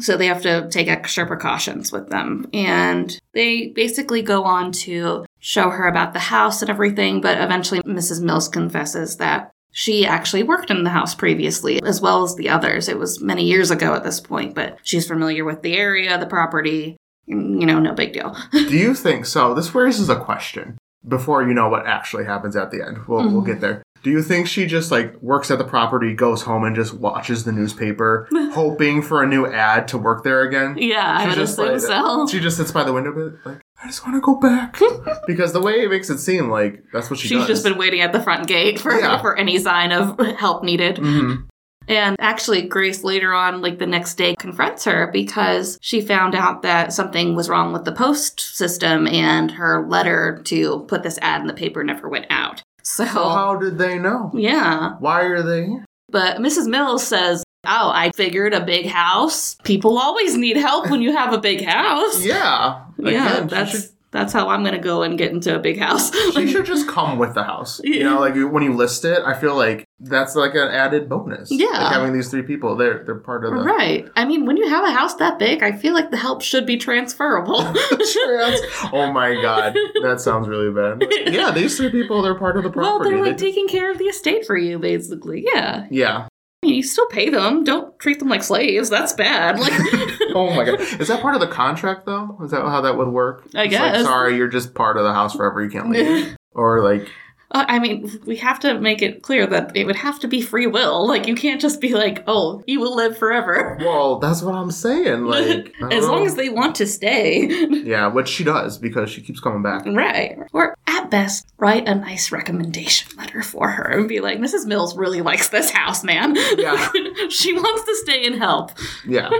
So 0.00 0.16
they 0.16 0.26
have 0.26 0.42
to 0.42 0.68
take 0.70 0.88
extra 0.88 1.26
precautions 1.26 1.92
with 1.92 2.08
them. 2.08 2.48
And 2.52 3.18
they 3.32 3.68
basically 3.68 4.22
go 4.22 4.44
on 4.44 4.72
to 4.72 5.24
show 5.40 5.70
her 5.70 5.86
about 5.86 6.12
the 6.12 6.18
house 6.18 6.62
and 6.62 6.70
everything, 6.70 7.20
but 7.20 7.38
eventually 7.40 7.80
Mrs. 7.82 8.22
Mills 8.22 8.48
confesses 8.48 9.16
that 9.18 9.50
she 9.72 10.06
actually 10.06 10.42
worked 10.44 10.70
in 10.70 10.84
the 10.84 10.90
house 10.90 11.14
previously, 11.14 11.82
as 11.82 12.00
well 12.00 12.22
as 12.22 12.36
the 12.36 12.48
others. 12.48 12.88
It 12.88 12.98
was 12.98 13.20
many 13.20 13.44
years 13.44 13.70
ago 13.72 13.94
at 13.94 14.04
this 14.04 14.20
point, 14.20 14.54
but 14.54 14.78
she's 14.84 15.08
familiar 15.08 15.44
with 15.44 15.62
the 15.62 15.76
area, 15.76 16.16
the 16.18 16.26
property. 16.26 16.96
You 17.26 17.36
know, 17.66 17.80
no 17.80 17.92
big 17.94 18.12
deal. 18.12 18.36
Do 18.52 18.76
you 18.76 18.94
think 18.94 19.26
so? 19.26 19.54
This 19.54 19.74
raises 19.74 20.08
a 20.10 20.16
question. 20.20 20.78
Before 21.06 21.42
you 21.46 21.54
know 21.54 21.68
what 21.68 21.86
actually 21.86 22.24
happens 22.24 22.54
at 22.54 22.70
the 22.70 22.86
end, 22.86 22.98
we'll 23.08 23.30
we'll 23.30 23.42
Mhm. 23.42 23.46
get 23.46 23.60
there. 23.60 23.82
Do 24.04 24.10
you 24.10 24.22
think 24.22 24.46
she 24.46 24.66
just 24.66 24.90
like 24.92 25.20
works 25.22 25.50
at 25.50 25.58
the 25.58 25.64
property, 25.64 26.14
goes 26.14 26.42
home, 26.42 26.62
and 26.64 26.76
just 26.76 26.92
watches 26.94 27.44
the 27.44 27.52
newspaper, 27.52 28.28
hoping 28.52 29.02
for 29.02 29.22
a 29.22 29.26
new 29.26 29.46
ad 29.46 29.88
to 29.88 29.98
work 29.98 30.22
there 30.22 30.42
again? 30.42 30.76
Yeah, 30.78 31.16
I 31.18 31.24
She's 31.24 31.28
would 31.30 31.40
just 31.42 31.58
like- 31.58 31.80
so. 31.80 32.26
She 32.30 32.38
just 32.38 32.56
sits 32.58 32.70
by 32.70 32.84
the 32.84 32.92
window, 32.92 33.12
but 33.12 33.50
like, 33.50 33.60
I 33.82 33.86
just 33.88 34.04
want 34.06 34.16
to 34.16 34.20
go 34.20 34.36
back 34.36 34.78
because 35.26 35.52
the 35.52 35.60
way 35.60 35.82
it 35.82 35.90
makes 35.90 36.10
it 36.10 36.18
seem 36.18 36.48
like 36.50 36.84
that's 36.92 37.10
what 37.10 37.18
she 37.18 37.28
She's 37.28 37.38
does. 37.38 37.48
just 37.48 37.64
been 37.64 37.76
waiting 37.78 38.00
at 38.02 38.12
the 38.12 38.20
front 38.22 38.46
gate 38.46 38.78
for 38.78 38.98
Yeah. 38.98 39.20
for 39.20 39.36
any 39.36 39.58
sign 39.58 39.90
of 39.90 40.18
help 40.38 40.62
needed. 40.62 40.96
Mhm. 40.96 41.46
And 41.86 42.16
actually, 42.18 42.62
Grace 42.62 43.04
later 43.04 43.34
on, 43.34 43.60
like 43.60 43.78
the 43.78 43.86
next 43.86 44.14
day, 44.14 44.34
confronts 44.38 44.84
her 44.86 45.10
because 45.12 45.78
she 45.82 46.00
found 46.00 46.34
out 46.34 46.62
that 46.62 46.94
something 46.94 47.34
was 47.36 47.50
wrong 47.50 47.74
with 47.74 47.84
the 47.84 47.92
post 47.92 48.40
system 48.40 49.06
and 49.06 49.50
her 49.50 49.86
letter 49.86 50.40
to 50.44 50.80
put 50.88 51.02
this 51.02 51.18
ad 51.20 51.42
in 51.42 51.46
the 51.46 51.52
paper 51.52 51.84
never 51.84 52.08
went 52.08 52.24
out. 52.30 52.62
So, 52.84 53.04
So 53.06 53.28
how 53.28 53.56
did 53.56 53.78
they 53.78 53.98
know? 53.98 54.30
yeah. 54.34 54.96
Why 54.98 55.22
are 55.22 55.42
they? 55.42 55.66
here? 55.66 55.84
But 56.10 56.36
Mrs. 56.38 56.68
Mills 56.68 57.06
says, 57.06 57.42
Oh, 57.66 57.90
I 57.94 58.10
figured 58.14 58.52
a 58.52 58.62
big 58.64 58.86
house. 58.86 59.56
People 59.64 59.96
always 59.98 60.36
need 60.36 60.58
help 60.58 60.90
when 60.90 61.00
you 61.00 61.16
have 61.16 61.32
a 61.32 61.38
big 61.38 61.64
house. 61.64 62.22
Yeah, 62.22 62.84
yeah, 62.98 63.38
Again, 63.38 63.48
she 63.48 63.54
that's 63.54 63.92
that's 64.14 64.32
how 64.32 64.48
I'm 64.48 64.62
gonna 64.64 64.78
go 64.78 65.02
and 65.02 65.18
get 65.18 65.32
into 65.32 65.54
a 65.54 65.58
big 65.58 65.78
house. 65.78 66.14
You 66.36 66.48
should 66.52 66.64
just 66.66 66.88
come 66.88 67.18
with 67.18 67.34
the 67.34 67.42
house. 67.42 67.80
You 67.82 68.04
know, 68.04 68.20
like 68.20 68.34
when 68.36 68.62
you 68.62 68.72
list 68.72 69.04
it, 69.04 69.18
I 69.26 69.34
feel 69.34 69.56
like 69.56 69.84
that's 69.98 70.36
like 70.36 70.54
an 70.54 70.68
added 70.68 71.08
bonus. 71.08 71.50
Yeah. 71.50 71.66
like 71.66 71.92
having 71.92 72.12
these 72.12 72.30
three 72.30 72.42
people, 72.42 72.76
they're 72.76 73.02
they're 73.04 73.16
part 73.16 73.44
of 73.44 73.52
the. 73.52 73.60
Right. 73.60 74.08
I 74.14 74.24
mean, 74.24 74.46
when 74.46 74.56
you 74.56 74.68
have 74.68 74.84
a 74.84 74.92
house 74.92 75.16
that 75.16 75.38
big, 75.40 75.64
I 75.64 75.72
feel 75.72 75.94
like 75.94 76.12
the 76.12 76.16
help 76.16 76.42
should 76.42 76.64
be 76.64 76.76
transferable. 76.76 77.60
Trans- 77.74 78.60
oh 78.92 79.10
my 79.12 79.34
god, 79.42 79.74
that 80.02 80.20
sounds 80.20 80.46
really 80.48 80.70
bad. 80.72 81.00
But 81.00 81.32
yeah, 81.32 81.50
these 81.50 81.76
three 81.76 81.90
people, 81.90 82.22
they're 82.22 82.36
part 82.36 82.56
of 82.56 82.62
the 82.62 82.70
property. 82.70 82.88
well, 82.88 82.98
they're 83.18 83.20
like 83.30 83.36
They- 83.36 83.46
taking 83.48 83.66
care 83.66 83.90
of 83.90 83.98
the 83.98 84.04
estate 84.04 84.46
for 84.46 84.56
you, 84.56 84.78
basically. 84.78 85.44
Yeah. 85.52 85.86
yeah. 85.90 86.28
You 86.68 86.82
still 86.82 87.06
pay 87.06 87.28
them. 87.30 87.64
Don't 87.64 87.98
treat 87.98 88.18
them 88.18 88.28
like 88.28 88.42
slaves. 88.42 88.88
That's 88.90 89.12
bad. 89.12 89.58
Like, 89.58 89.72
Oh 90.34 90.52
my 90.54 90.64
god, 90.64 90.80
is 91.00 91.08
that 91.08 91.20
part 91.22 91.34
of 91.34 91.40
the 91.40 91.46
contract 91.48 92.06
though? 92.06 92.36
Is 92.42 92.50
that 92.50 92.62
how 92.62 92.80
that 92.80 92.96
would 92.96 93.08
work? 93.08 93.46
I 93.54 93.64
It's 93.64 93.70
guess. 93.70 93.96
Like, 93.98 94.04
sorry, 94.04 94.36
you're 94.36 94.48
just 94.48 94.74
part 94.74 94.96
of 94.96 95.04
the 95.04 95.12
house 95.12 95.34
forever. 95.34 95.62
You 95.62 95.70
can't 95.70 95.90
leave. 95.90 96.36
or 96.52 96.82
like, 96.82 97.08
Uh, 97.52 97.64
I 97.68 97.78
mean, 97.78 98.10
we 98.26 98.34
have 98.36 98.58
to 98.60 98.80
make 98.80 99.00
it 99.00 99.22
clear 99.22 99.46
that 99.46 99.76
it 99.76 99.84
would 99.84 99.94
have 99.96 100.18
to 100.20 100.28
be 100.28 100.40
free 100.40 100.66
will. 100.66 101.06
Like, 101.06 101.28
you 101.28 101.36
can't 101.36 101.60
just 101.60 101.80
be 101.80 101.94
like, 101.94 102.24
"Oh, 102.26 102.64
you 102.66 102.80
will 102.80 102.96
live 102.96 103.16
forever," 103.16 103.76
well, 103.80 104.18
that's 104.18 104.42
what 104.42 104.54
I'm 104.56 104.72
saying. 104.72 105.24
Like, 105.34 105.72
as 105.92 106.04
long 106.08 106.20
know. 106.22 106.26
as 106.26 106.34
they 106.34 106.48
want 106.48 106.74
to 106.76 106.86
stay. 106.86 107.46
yeah, 107.84 108.08
which 108.08 108.28
she 108.28 108.42
does 108.42 108.76
because 108.78 109.08
she 109.10 109.20
keeps 109.20 109.38
coming 109.40 109.62
back. 109.62 109.84
Right. 109.86 110.36
Or 110.52 110.74
at 111.04 111.10
best, 111.10 111.52
write 111.58 111.86
a 111.88 111.94
nice 111.94 112.32
recommendation 112.32 113.16
letter 113.16 113.42
for 113.42 113.70
her 113.70 113.98
and 113.98 114.08
be 114.08 114.20
like, 114.20 114.38
Mrs. 114.38 114.66
Mills 114.66 114.96
really 114.96 115.20
likes 115.20 115.48
this 115.48 115.70
house, 115.70 116.02
man. 116.02 116.34
Yeah. 116.56 116.88
she 117.28 117.52
wants 117.52 117.84
to 117.84 117.96
stay 117.96 118.26
and 118.26 118.36
help. 118.36 118.72
Yeah. 119.06 119.30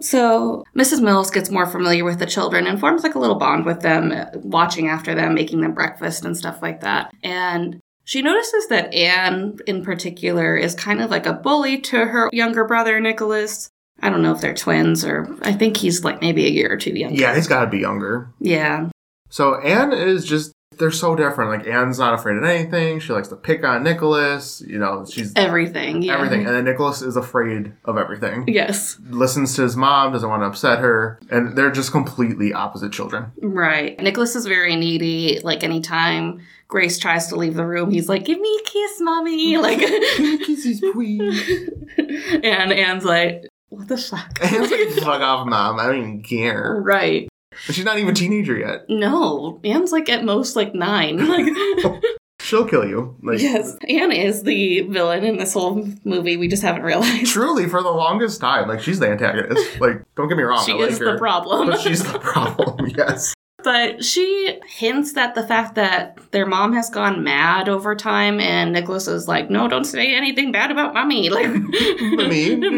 So 0.00 0.64
Mrs. 0.76 1.00
Mills 1.02 1.30
gets 1.30 1.50
more 1.50 1.66
familiar 1.66 2.04
with 2.04 2.18
the 2.18 2.26
children 2.26 2.66
and 2.66 2.80
forms 2.80 3.02
like 3.02 3.14
a 3.14 3.18
little 3.18 3.36
bond 3.36 3.64
with 3.64 3.80
them, 3.80 4.12
watching 4.34 4.88
after 4.88 5.14
them, 5.14 5.34
making 5.34 5.60
them 5.60 5.74
breakfast 5.74 6.24
and 6.24 6.36
stuff 6.36 6.60
like 6.62 6.80
that. 6.80 7.12
And 7.22 7.78
she 8.04 8.22
notices 8.22 8.68
that 8.68 8.92
Anne, 8.92 9.58
in 9.66 9.84
particular, 9.84 10.56
is 10.56 10.74
kind 10.74 11.00
of 11.00 11.10
like 11.10 11.26
a 11.26 11.34
bully 11.34 11.80
to 11.82 12.06
her 12.06 12.28
younger 12.32 12.64
brother, 12.64 12.98
Nicholas. 13.00 13.68
I 14.00 14.10
don't 14.10 14.22
know 14.22 14.32
if 14.32 14.40
they're 14.40 14.54
twins 14.54 15.04
or 15.04 15.36
I 15.42 15.52
think 15.52 15.76
he's 15.76 16.02
like 16.02 16.20
maybe 16.20 16.46
a 16.46 16.50
year 16.50 16.72
or 16.72 16.76
two 16.76 16.98
younger. 16.98 17.20
Yeah, 17.20 17.34
he's 17.34 17.46
got 17.46 17.64
to 17.64 17.70
be 17.70 17.78
younger. 17.78 18.32
Yeah. 18.40 18.88
So 19.28 19.60
Anne 19.60 19.92
is 19.92 20.24
just 20.24 20.52
they're 20.78 20.90
so 20.90 21.14
different. 21.16 21.50
Like 21.50 21.66
Anne's 21.66 21.98
not 21.98 22.14
afraid 22.14 22.36
of 22.36 22.44
anything. 22.44 23.00
She 23.00 23.12
likes 23.12 23.28
to 23.28 23.36
pick 23.36 23.64
on 23.64 23.82
Nicholas. 23.82 24.62
You 24.66 24.78
know, 24.78 25.04
she's 25.08 25.32
Everything. 25.36 26.02
Yeah. 26.02 26.14
everything. 26.14 26.46
And 26.46 26.54
then 26.54 26.64
Nicholas 26.64 27.02
is 27.02 27.16
afraid 27.16 27.72
of 27.84 27.96
everything. 27.98 28.44
Yes. 28.48 28.98
Listens 29.08 29.54
to 29.56 29.62
his 29.62 29.76
mom, 29.76 30.12
doesn't 30.12 30.28
want 30.28 30.42
to 30.42 30.46
upset 30.46 30.78
her, 30.80 31.18
and 31.30 31.56
they're 31.56 31.70
just 31.70 31.92
completely 31.92 32.52
opposite 32.52 32.92
children. 32.92 33.32
Right. 33.40 33.98
Nicholas 34.00 34.34
is 34.36 34.46
very 34.46 34.76
needy. 34.76 35.40
Like 35.42 35.62
anytime 35.64 36.40
Grace 36.68 36.98
tries 36.98 37.26
to 37.28 37.36
leave 37.36 37.54
the 37.54 37.66
room, 37.66 37.90
he's 37.90 38.08
like, 38.08 38.24
"Give 38.24 38.40
me 38.40 38.60
a 38.60 38.64
kiss, 38.68 39.00
mommy!" 39.00 39.56
Like, 39.62 39.78
Kisses, 39.78 40.80
please. 40.92 41.68
and 41.98 42.72
Anne's 42.72 43.04
like, 43.04 43.44
"What 43.68 43.88
the 43.88 43.98
fuck?" 43.98 44.38
Anne's 44.42 44.70
like, 44.70 44.88
fuck 45.04 45.20
off, 45.20 45.46
mom. 45.46 45.78
I 45.78 45.86
don't 45.86 45.98
even 45.98 46.22
care. 46.22 46.80
right. 46.82 47.28
And 47.66 47.74
she's 47.76 47.84
not 47.84 47.98
even 47.98 48.10
a 48.10 48.14
teenager 48.14 48.56
yet. 48.58 48.86
No, 48.88 49.60
Anne's 49.64 49.92
like 49.92 50.08
at 50.08 50.24
most 50.24 50.56
like 50.56 50.74
nine. 50.74 51.18
Like, 51.28 52.02
She'll 52.40 52.66
kill 52.66 52.84
you. 52.86 53.16
Like 53.22 53.40
yes, 53.40 53.76
Anne 53.88 54.10
is 54.10 54.42
the 54.42 54.80
villain 54.80 55.24
in 55.24 55.38
this 55.38 55.54
whole 55.54 55.86
movie. 56.04 56.36
We 56.36 56.48
just 56.48 56.62
haven't 56.62 56.82
realized 56.82 57.26
truly 57.32 57.68
for 57.68 57.82
the 57.82 57.90
longest 57.90 58.40
time. 58.40 58.68
Like 58.68 58.80
she's 58.80 58.98
the 58.98 59.08
antagonist. 59.08 59.62
Like 59.80 60.02
don't 60.16 60.28
get 60.28 60.36
me 60.36 60.42
wrong. 60.42 60.64
she 60.66 60.72
I 60.72 60.76
like 60.76 60.90
is 60.90 60.98
her, 60.98 61.12
the 61.12 61.18
problem. 61.18 61.68
But 61.70 61.80
she's 61.80 62.02
the 62.02 62.18
problem. 62.18 62.88
Yes. 62.96 63.32
But 63.62 64.04
she 64.04 64.58
hints 64.66 65.16
at 65.16 65.36
the 65.36 65.46
fact 65.46 65.76
that 65.76 66.18
their 66.32 66.44
mom 66.44 66.72
has 66.72 66.90
gone 66.90 67.22
mad 67.22 67.68
over 67.68 67.94
time, 67.94 68.40
and 68.40 68.72
Nicholas 68.72 69.06
is 69.06 69.28
like, 69.28 69.48
"No, 69.48 69.68
don't 69.68 69.84
say 69.84 70.12
anything 70.12 70.50
bad 70.50 70.72
about 70.72 70.94
mommy." 70.94 71.30
Like, 71.30 71.46
Mommy, 71.48 72.56
no. 72.56 72.68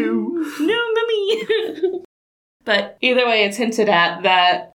no, 0.59 0.79
mommy. 0.93 2.03
but 2.65 2.97
either 3.01 3.25
way, 3.25 3.45
it's 3.45 3.57
hinted 3.57 3.89
at 3.89 4.21
that 4.21 4.73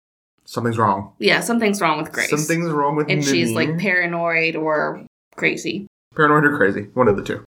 Something's 0.46 0.78
wrong. 0.78 1.14
yeah, 1.20 1.40
something's 1.40 1.82
wrong 1.82 1.98
with 2.02 2.12
Grace, 2.12 2.30
Something's 2.30 2.72
wrong 2.72 2.96
with 2.96 3.08
Grace. 3.08 3.18
and 3.18 3.26
she's 3.26 3.52
like 3.52 3.78
paranoid 3.80 4.56
or 4.56 5.04
crazy. 5.36 5.88
paranoid 6.16 6.46
or 6.46 6.56
crazy. 6.58 6.84
One 6.94 7.08
of 7.08 7.18
the 7.18 7.24
two. 7.24 7.44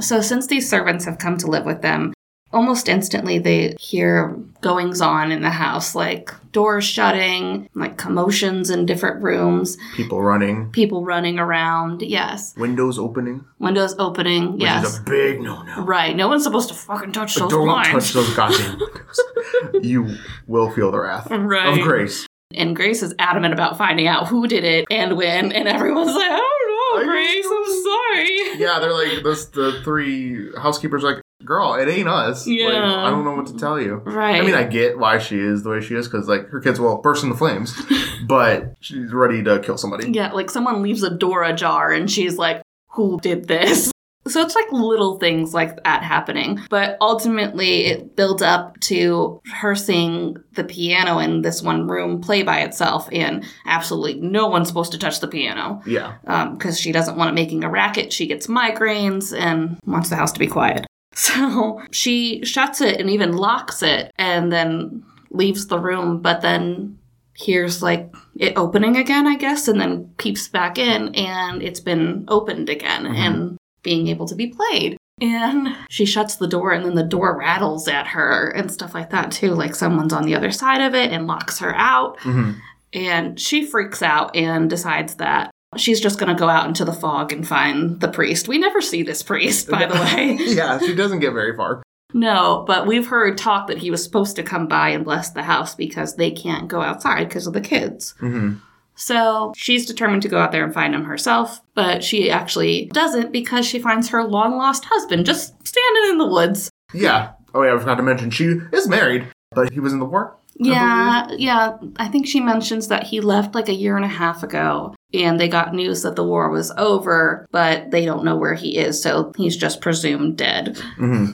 So 0.00 0.20
since 0.20 0.46
these 0.46 0.68
servants 0.68 1.04
have 1.04 1.18
come 1.18 1.36
to 1.38 1.46
live 1.46 1.64
with 1.66 1.82
them, 1.82 2.14
almost 2.52 2.88
instantly 2.88 3.38
they 3.38 3.74
hear 3.78 4.34
goings 4.62 5.00
on 5.02 5.30
in 5.30 5.42
the 5.42 5.50
house, 5.50 5.94
like 5.94 6.32
doors 6.52 6.84
shutting, 6.84 7.68
like 7.74 7.98
commotions 7.98 8.70
in 8.70 8.86
different 8.86 9.22
rooms, 9.22 9.76
People 9.94 10.22
running, 10.22 10.70
people 10.70 11.04
running 11.04 11.38
around. 11.38 12.00
Yes. 12.00 12.54
windows 12.56 12.98
opening, 12.98 13.44
Windows 13.58 13.94
opening. 13.98 14.52
which 14.54 14.62
yes. 14.62 14.86
is 14.86 14.98
a 15.00 15.02
big 15.02 15.42
no-no. 15.42 15.84
right. 15.84 16.16
No 16.16 16.28
one's 16.28 16.44
supposed 16.44 16.68
to 16.68 16.74
fucking 16.74 17.12
touch 17.12 17.34
But 17.34 17.40
those 17.42 17.50
don't 17.50 17.66
blinds. 17.66 17.90
touch 17.90 18.12
those 18.14 18.34
goddamn 18.34 18.78
windows. 18.80 19.86
you 19.86 20.16
will 20.46 20.70
feel 20.70 20.90
the 20.90 20.98
wrath 21.00 21.28
Right. 21.30 21.78
of 21.78 21.84
Grace. 21.84 22.26
And 22.54 22.74
Grace 22.74 23.02
is 23.02 23.14
adamant 23.18 23.52
about 23.52 23.76
finding 23.76 24.06
out 24.06 24.26
who 24.28 24.46
did 24.46 24.64
it 24.64 24.86
and 24.90 25.18
when, 25.18 25.52
and 25.52 25.68
everyone's 25.68 26.14
like, 26.14 26.30
I 26.30 26.38
don't 26.38 27.04
know, 27.06 27.12
Grace, 27.12 27.44
I'm 27.46 27.82
sorry. 27.82 28.58
Yeah, 28.58 28.78
they're 28.80 28.92
like 28.92 29.22
this. 29.22 29.46
The 29.46 29.82
three 29.84 30.50
housekeepers 30.56 31.04
are 31.04 31.14
like, 31.14 31.22
girl, 31.44 31.74
it 31.74 31.88
ain't 31.88 32.08
us. 32.08 32.46
Like, 32.46 32.56
Yeah. 32.58 33.04
I 33.04 33.10
don't 33.10 33.24
know 33.24 33.34
what 33.34 33.46
to 33.48 33.56
tell 33.58 33.78
you. 33.78 33.96
Right. 33.96 34.40
I 34.40 34.44
mean, 34.44 34.54
I 34.54 34.64
get 34.64 34.98
why 34.98 35.18
she 35.18 35.38
is 35.38 35.62
the 35.62 35.68
way 35.70 35.82
she 35.82 35.94
is 35.94 36.08
because 36.08 36.26
like 36.26 36.48
her 36.48 36.60
kids 36.60 36.80
will 36.80 36.96
burst 37.02 37.22
into 37.22 37.36
flames, 37.36 37.74
but 38.26 38.74
she's 38.80 39.12
ready 39.12 39.42
to 39.44 39.60
kill 39.60 39.76
somebody. 39.76 40.10
Yeah, 40.10 40.32
like 40.32 40.48
someone 40.50 40.80
leaves 40.82 41.02
a 41.02 41.10
door 41.10 41.42
ajar 41.42 41.92
and 41.92 42.10
she's 42.10 42.38
like, 42.38 42.62
who 42.92 43.20
did 43.20 43.46
this? 43.46 43.92
So 44.28 44.40
it's 44.42 44.54
like 44.54 44.70
little 44.72 45.18
things 45.18 45.54
like 45.54 45.82
that 45.84 46.02
happening. 46.02 46.60
But 46.70 46.96
ultimately, 47.00 47.86
it 47.86 48.14
builds 48.16 48.42
up 48.42 48.78
to 48.80 49.40
her 49.54 49.74
seeing 49.74 50.36
the 50.52 50.64
piano 50.64 51.18
in 51.18 51.42
this 51.42 51.62
one 51.62 51.86
room 51.88 52.20
play 52.20 52.42
by 52.42 52.60
itself, 52.60 53.08
and 53.12 53.44
absolutely 53.66 54.20
no 54.20 54.46
one's 54.48 54.68
supposed 54.68 54.92
to 54.92 54.98
touch 54.98 55.20
the 55.20 55.28
piano 55.28 55.80
Yeah, 55.86 56.14
because 56.52 56.78
she 56.80 56.92
doesn't 56.92 57.16
want 57.16 57.30
it 57.30 57.34
making 57.34 57.64
a 57.64 57.70
racket. 57.70 58.12
She 58.12 58.26
gets 58.26 58.46
migraines 58.46 59.36
and 59.38 59.78
wants 59.84 60.08
the 60.10 60.16
house 60.16 60.32
to 60.32 60.38
be 60.38 60.46
quiet. 60.46 60.86
So 61.14 61.82
she 61.90 62.44
shuts 62.44 62.80
it 62.80 63.00
and 63.00 63.10
even 63.10 63.32
locks 63.36 63.82
it 63.82 64.12
and 64.18 64.52
then 64.52 65.02
leaves 65.30 65.66
the 65.66 65.78
room, 65.80 66.22
but 66.22 66.42
then 66.42 66.98
hears 67.34 67.82
like 67.82 68.14
it 68.36 68.52
opening 68.56 68.96
again, 68.96 69.26
I 69.26 69.36
guess, 69.36 69.66
and 69.66 69.80
then 69.80 70.12
peeps 70.18 70.46
back 70.48 70.78
in 70.78 71.14
and 71.16 71.60
it's 71.62 71.80
been 71.80 72.24
opened 72.28 72.68
again 72.68 73.04
Mhm. 73.04 73.16
and 73.16 73.57
being 73.82 74.08
able 74.08 74.26
to 74.28 74.34
be 74.34 74.48
played. 74.48 74.96
And 75.20 75.74
she 75.90 76.04
shuts 76.04 76.36
the 76.36 76.46
door 76.46 76.72
and 76.72 76.84
then 76.84 76.94
the 76.94 77.02
door 77.02 77.36
rattles 77.36 77.88
at 77.88 78.06
her 78.08 78.50
and 78.50 78.70
stuff 78.70 78.94
like 78.94 79.10
that 79.10 79.32
too. 79.32 79.50
Like 79.52 79.74
someone's 79.74 80.12
on 80.12 80.24
the 80.24 80.36
other 80.36 80.52
side 80.52 80.80
of 80.80 80.94
it 80.94 81.10
and 81.12 81.26
locks 81.26 81.58
her 81.58 81.74
out. 81.74 82.20
hmm 82.20 82.52
And 82.92 83.38
she 83.40 83.66
freaks 83.66 84.00
out 84.00 84.34
and 84.36 84.70
decides 84.70 85.16
that 85.16 85.50
she's 85.76 86.00
just 86.00 86.18
going 86.20 86.34
to 86.34 86.38
go 86.38 86.48
out 86.48 86.66
into 86.68 86.84
the 86.84 86.92
fog 86.92 87.32
and 87.32 87.46
find 87.46 88.00
the 88.00 88.08
priest. 88.08 88.48
We 88.48 88.58
never 88.58 88.80
see 88.80 89.02
this 89.02 89.22
priest, 89.22 89.68
by 89.68 89.86
the 89.86 89.94
way. 89.94 90.36
yeah, 90.40 90.78
she 90.78 90.94
doesn't 90.94 91.18
get 91.20 91.32
very 91.32 91.54
far. 91.56 91.82
No, 92.14 92.64
but 92.66 92.86
we've 92.86 93.06
heard 93.06 93.36
talk 93.36 93.66
that 93.66 93.76
he 93.78 93.90
was 93.90 94.02
supposed 94.02 94.36
to 94.36 94.42
come 94.42 94.66
by 94.66 94.90
and 94.90 95.04
bless 95.04 95.30
the 95.30 95.42
house 95.42 95.74
because 95.74 96.16
they 96.16 96.30
can't 96.30 96.68
go 96.68 96.80
outside 96.80 97.28
because 97.28 97.46
of 97.46 97.52
the 97.52 97.60
kids. 97.60 98.14
hmm 98.18 98.54
So 98.98 99.52
she's 99.56 99.86
determined 99.86 100.22
to 100.22 100.28
go 100.28 100.38
out 100.38 100.52
there 100.52 100.64
and 100.64 100.74
find 100.74 100.94
him 100.94 101.04
herself, 101.04 101.60
but 101.74 102.02
she 102.02 102.30
actually 102.30 102.86
doesn't 102.86 103.32
because 103.32 103.64
she 103.64 103.78
finds 103.78 104.08
her 104.08 104.24
long 104.24 104.56
lost 104.58 104.84
husband 104.84 105.24
just 105.24 105.54
standing 105.66 106.10
in 106.10 106.18
the 106.18 106.26
woods. 106.26 106.68
Yeah. 106.92 107.32
Oh 107.54 107.62
yeah, 107.62 107.74
I 107.74 107.78
forgot 107.78 107.94
to 107.94 108.02
mention 108.02 108.30
she 108.30 108.60
is 108.72 108.88
married, 108.88 109.28
but 109.52 109.72
he 109.72 109.80
was 109.80 109.92
in 109.92 110.00
the 110.00 110.04
war. 110.04 110.36
Yeah, 110.56 111.28
yeah. 111.36 111.76
I 111.98 112.08
think 112.08 112.26
she 112.26 112.40
mentions 112.40 112.88
that 112.88 113.04
he 113.04 113.20
left 113.20 113.54
like 113.54 113.68
a 113.68 113.74
year 113.74 113.96
and 113.96 114.04
a 114.04 114.08
half 114.08 114.42
ago 114.42 114.94
and 115.14 115.40
they 115.40 115.48
got 115.48 115.74
news 115.74 116.02
that 116.02 116.16
the 116.16 116.24
war 116.24 116.50
was 116.50 116.70
over, 116.72 117.46
but 117.50 117.90
they 117.90 118.04
don't 118.04 118.24
know 118.24 118.36
where 118.36 118.54
he 118.54 118.76
is, 118.76 119.00
so 119.00 119.32
he's 119.36 119.56
just 119.56 119.80
presumed 119.80 120.36
dead. 120.36 120.76
hmm 120.96 121.30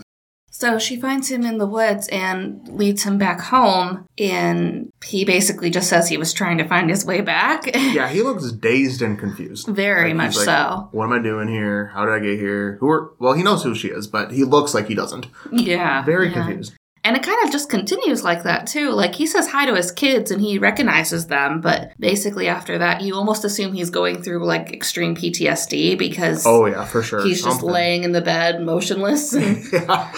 So 0.57 0.79
she 0.79 1.01
finds 1.01 1.29
him 1.33 1.45
in 1.45 1.59
the 1.59 1.67
woods 1.67 2.07
and 2.13 2.69
leads 2.69 3.03
him 3.03 3.19
back 3.19 3.41
home, 3.41 4.07
and 4.17 4.93
he 5.05 5.25
basically 5.25 5.69
just 5.69 5.89
says 5.89 6.09
he 6.09 6.17
was 6.17 6.33
trying 6.33 6.59
to 6.59 6.69
find 6.69 6.89
his 6.89 7.05
way 7.05 7.21
back. 7.21 7.65
Yeah, 7.95 8.09
he 8.09 8.23
looks 8.23 8.51
dazed 8.53 9.03
and 9.03 9.19
confused. 9.19 9.67
Very 9.69 10.09
Like, 10.11 10.17
much 10.17 10.37
he's 10.37 10.47
like, 10.47 10.57
so. 10.57 10.89
What 10.93 11.05
am 11.05 11.13
I 11.13 11.19
doing 11.19 11.49
here? 11.49 11.87
How 11.89 12.05
did 12.05 12.15
I 12.15 12.19
get 12.21 12.39
here? 12.39 12.77
Who 12.81 12.89
are? 12.89 13.13
Well, 13.19 13.35
he 13.35 13.43
knows 13.43 13.63
who 13.65 13.75
she 13.75 13.89
is, 13.89 14.07
but 14.07 14.31
he 14.33 14.45
looks 14.45 14.75
like 14.75 14.87
he 14.87 14.95
doesn't. 14.95 15.27
Yeah. 15.53 16.05
Very 16.05 16.29
yeah. 16.29 16.35
confused. 16.35 16.75
And 17.07 17.17
it 17.19 17.23
kind 17.23 17.39
of 17.45 17.53
just 17.53 17.69
continues 17.69 18.25
like 18.25 18.45
that 18.45 18.67
too. 18.67 18.91
Like 18.91 19.15
he 19.15 19.27
says 19.27 19.47
hi 19.47 19.67
to 19.67 19.75
his 19.75 19.93
kids 19.93 20.31
and 20.31 20.41
he 20.41 20.59
recognizes 20.59 21.27
them, 21.27 21.61
but 21.61 21.93
basically 22.01 22.49
after 22.49 22.79
that, 22.79 23.03
you 23.03 23.15
almost 23.15 23.45
assume 23.45 23.75
he's 23.75 23.91
going 23.91 24.23
through 24.23 24.45
like 24.47 24.73
extreme 24.73 25.15
PTSD 25.15 25.99
because 25.99 26.47
Oh 26.47 26.65
yeah, 26.65 26.87
for 26.87 27.03
sure. 27.03 27.23
he's 27.23 27.43
just 27.45 27.63
laying 27.63 28.05
in 28.05 28.13
the 28.13 28.23
bed 28.23 28.63
motionless. 28.63 29.35
And, 29.35 29.63
yeah, 29.73 30.13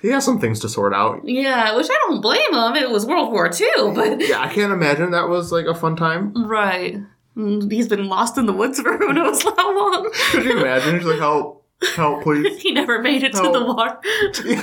he 0.00 0.08
has 0.08 0.24
some 0.24 0.40
things 0.40 0.58
to 0.60 0.70
sort 0.70 0.94
out. 0.94 1.20
yeah, 1.24 1.76
which 1.76 1.88
I 1.90 1.98
don't 2.08 2.22
blame 2.22 2.54
him. 2.54 2.76
It 2.76 2.90
was 2.90 3.04
World 3.04 3.30
War 3.30 3.46
II, 3.48 3.92
but 3.94 4.26
Yeah, 4.26 4.40
I 4.40 4.48
can't 4.52 4.72
imagine 4.72 5.10
that 5.10 5.28
was 5.28 5.52
like 5.52 5.66
a 5.66 5.74
fun 5.74 5.96
time. 5.96 6.48
right. 6.48 6.96
Mm, 7.36 7.70
He's 7.70 7.88
been 7.88 8.08
lost 8.08 8.36
in 8.38 8.46
the 8.46 8.52
woods 8.52 8.80
for 8.80 8.96
who 8.98 9.12
knows 9.12 9.42
how 9.42 9.76
long. 9.76 10.10
Could 10.30 10.44
you 10.44 10.58
imagine? 10.60 10.96
He's 10.96 11.06
like, 11.06 11.18
help, 11.18 11.64
help, 11.96 12.22
please. 12.22 12.60
he 12.62 12.72
never 12.72 13.00
made 13.02 13.22
it 13.22 13.32
to 13.32 13.42
the 13.42 13.64
war. 13.64 14.00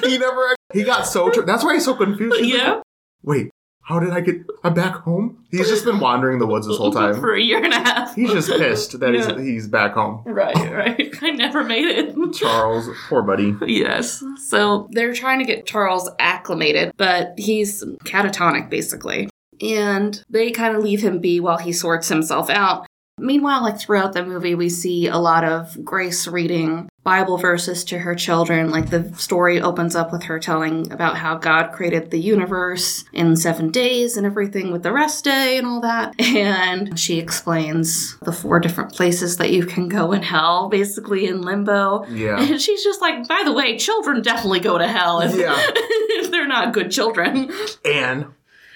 he 0.08 0.18
never. 0.20 0.56
He 0.74 0.84
got 0.84 1.08
so. 1.08 1.30
Tr- 1.30 1.42
that's 1.42 1.64
why 1.64 1.74
he's 1.74 1.86
so 1.86 1.96
confused. 1.96 2.40
He's 2.40 2.54
like, 2.54 2.62
yeah, 2.64 2.82
Wait, 3.24 3.50
how 3.82 4.00
did 4.00 4.12
I 4.12 4.22
get? 4.22 4.36
I'm 4.64 4.74
back 4.74 4.94
home. 4.98 5.46
He's 5.52 5.68
just 5.68 5.84
been 5.84 6.00
wandering 6.00 6.38
the 6.40 6.46
woods 6.46 6.68
this 6.68 6.78
whole 6.78 6.92
time. 6.92 7.16
for 7.20 7.34
a 7.34 7.42
year 7.42 7.64
and 7.64 7.74
a 7.74 7.78
half. 7.80 8.14
He's 8.16 8.32
just 8.32 8.50
pissed 8.50 9.00
that 9.00 9.14
Yeah. 9.14 9.34
he's 9.38 9.46
he's 9.48 9.68
back 9.68 9.94
home. 9.94 10.22
right, 10.26 10.56
right. 10.56 11.10
I 11.22 11.32
never 11.32 11.64
made 11.64 11.86
it. 11.88 12.16
Charles, 12.34 12.88
poor 13.08 13.24
buddy. 13.24 13.56
Yes. 13.66 14.24
So 14.48 14.88
they're 14.92 15.14
trying 15.14 15.40
to 15.40 15.46
get 15.46 15.66
Charles 15.66 16.10
acclimated, 16.20 16.92
but 16.98 17.34
he's 17.38 17.84
catatonic 18.06 18.70
basically. 18.70 19.30
And 19.62 20.24
they 20.30 20.52
kind 20.52 20.76
of 20.78 20.84
leave 20.84 21.02
him 21.02 21.20
be 21.20 21.40
while 21.42 21.58
he 21.58 21.74
sorts 21.74 22.08
himself 22.08 22.50
out. 22.50 22.86
Meanwhile, 23.20 23.62
like 23.64 23.80
throughout 23.80 24.14
the 24.14 24.26
movie, 24.26 24.56
we 24.56 24.70
see 24.70 25.08
a 25.08 25.18
lot 25.18 25.44
of 25.44 25.84
Grace 25.84 26.28
reading 26.28 26.90
Bible 27.04 27.38
verses 27.38 27.84
to 27.86 27.98
her 28.00 28.14
children. 28.14 28.70
Like 28.70 28.90
the 28.90 29.14
story 29.16 29.62
opens 29.62 29.96
up 29.96 30.12
with 30.12 30.24
her 30.24 30.40
telling 30.40 30.92
about 30.92 31.18
how 31.18 31.36
God 31.36 31.72
created 31.72 32.12
the 32.12 32.20
universe 32.20 33.06
in 33.14 33.36
seven 33.36 33.72
days 33.72 34.16
and 34.18 34.26
everything 34.26 34.72
with 34.72 34.84
the 34.84 34.92
rest 34.92 35.24
day 35.24 35.58
and 35.58 35.66
all 35.68 35.82
that. 35.82 36.14
And 36.40 37.00
she 37.00 37.20
explains 37.20 38.18
the 38.20 38.32
four 38.32 38.60
different 38.60 38.94
places 38.94 39.38
that 39.38 39.52
you 39.52 39.66
can 39.66 39.88
go 39.90 40.12
in 40.12 40.22
hell, 40.24 40.70
basically 40.70 41.26
in 41.26 41.42
limbo. 41.42 42.06
Yeah. 42.08 42.40
And 42.50 42.62
she's 42.62 42.84
just 42.84 43.02
like, 43.02 43.28
by 43.28 43.42
the 43.46 43.54
way, 43.54 43.78
children 43.78 44.22
definitely 44.22 44.60
go 44.60 44.78
to 44.78 44.88
hell 44.88 45.22
if, 45.22 45.36
Yeah. 45.36 45.56
if 45.58 46.32
they're 46.32 46.48
not 46.48 46.74
good 46.74 46.92
children. 46.92 47.52
And 47.84 48.28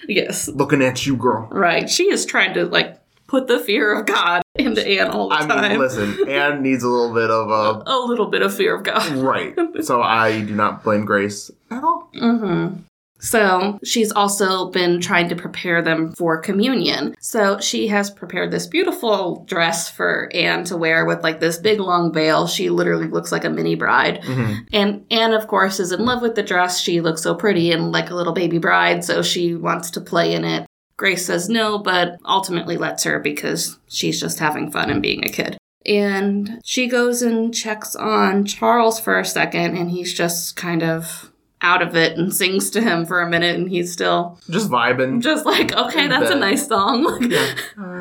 Yes. 0.08 0.48
looking 0.48 0.82
at 0.82 1.06
you, 1.06 1.16
girl. 1.16 1.48
Right. 1.50 1.88
She 1.88 2.10
is 2.10 2.26
trying 2.26 2.54
to 2.54 2.66
like 2.66 2.98
put 3.26 3.46
the 3.48 3.58
fear 3.58 3.94
of 3.98 4.06
God 4.06 4.42
into 4.56 4.86
Anne 4.86 5.08
all 5.10 5.28
the 5.28 5.34
I 5.36 5.46
time. 5.46 5.70
mean, 5.72 5.78
listen, 5.80 6.28
Anne 6.28 6.62
needs 6.62 6.82
a 6.84 6.88
little 6.88 7.14
bit 7.14 7.30
of 7.30 7.50
a 7.50 7.82
a 7.90 7.98
little 8.06 8.26
bit 8.26 8.42
of 8.42 8.54
fear 8.54 8.74
of 8.76 8.82
God. 8.84 9.06
right. 9.16 9.54
So 9.82 10.02
I 10.02 10.40
do 10.42 10.54
not 10.54 10.84
blame 10.84 11.04
Grace 11.04 11.50
at 11.70 11.82
all. 11.82 12.10
Mm-hmm. 12.14 12.80
So 13.20 13.78
she's 13.82 14.12
also 14.12 14.70
been 14.70 15.00
trying 15.00 15.30
to 15.30 15.36
prepare 15.36 15.80
them 15.80 16.12
for 16.12 16.36
communion. 16.38 17.14
So 17.20 17.58
she 17.58 17.88
has 17.88 18.10
prepared 18.10 18.50
this 18.50 18.66
beautiful 18.66 19.44
dress 19.46 19.88
for 19.88 20.28
Anne 20.34 20.64
to 20.64 20.76
wear 20.76 21.06
with 21.06 21.22
like 21.22 21.40
this 21.40 21.56
big 21.56 21.80
long 21.80 22.12
veil. 22.12 22.46
She 22.46 22.68
literally 22.68 23.08
looks 23.08 23.32
like 23.32 23.44
a 23.44 23.50
mini 23.50 23.76
bride. 23.76 24.20
Mhm. 24.24 24.66
And 24.74 25.06
Anne, 25.10 25.32
of 25.32 25.46
course, 25.46 25.80
is 25.80 25.90
in 25.90 26.04
love 26.04 26.20
with 26.20 26.34
the 26.34 26.42
dress. 26.42 26.78
She 26.80 27.00
looks 27.00 27.22
so 27.22 27.34
pretty 27.34 27.72
and 27.72 27.92
like 27.92 28.10
a 28.10 28.14
little 28.14 28.34
baby 28.34 28.58
bride, 28.58 29.04
so 29.04 29.22
she 29.22 29.54
wants 29.54 29.90
to 29.92 30.02
play 30.02 30.34
in 30.34 30.44
it. 30.44 30.66
Grace 31.04 31.26
says 31.26 31.50
no, 31.50 31.76
but 31.76 32.16
ultimately 32.24 32.78
lets 32.78 33.04
her 33.04 33.18
because 33.18 33.78
she's 33.88 34.18
just 34.18 34.38
having 34.38 34.70
fun 34.70 34.88
and 34.88 35.02
being 35.02 35.22
a 35.22 35.28
kid. 35.28 35.58
And 35.84 36.62
she 36.64 36.86
goes 36.86 37.20
and 37.20 37.54
checks 37.54 37.94
on 37.94 38.46
Charles 38.46 38.98
for 38.98 39.18
a 39.20 39.24
second, 39.26 39.76
and 39.76 39.90
he's 39.90 40.14
just 40.14 40.56
kind 40.56 40.82
of 40.82 41.30
out 41.60 41.82
of 41.82 41.94
it 41.94 42.16
and 42.16 42.34
sings 42.34 42.70
to 42.70 42.80
him 42.80 43.04
for 43.04 43.20
a 43.20 43.28
minute, 43.28 43.54
and 43.54 43.68
he's 43.68 43.92
still 43.92 44.38
Just 44.48 44.70
vibing. 44.70 45.20
just 45.20 45.44
like, 45.44 45.74
okay, 45.74 46.08
that's 46.08 46.30
a 46.30 46.36
nice 46.36 46.66
song. 46.68 47.28
Yeah. 47.30 47.54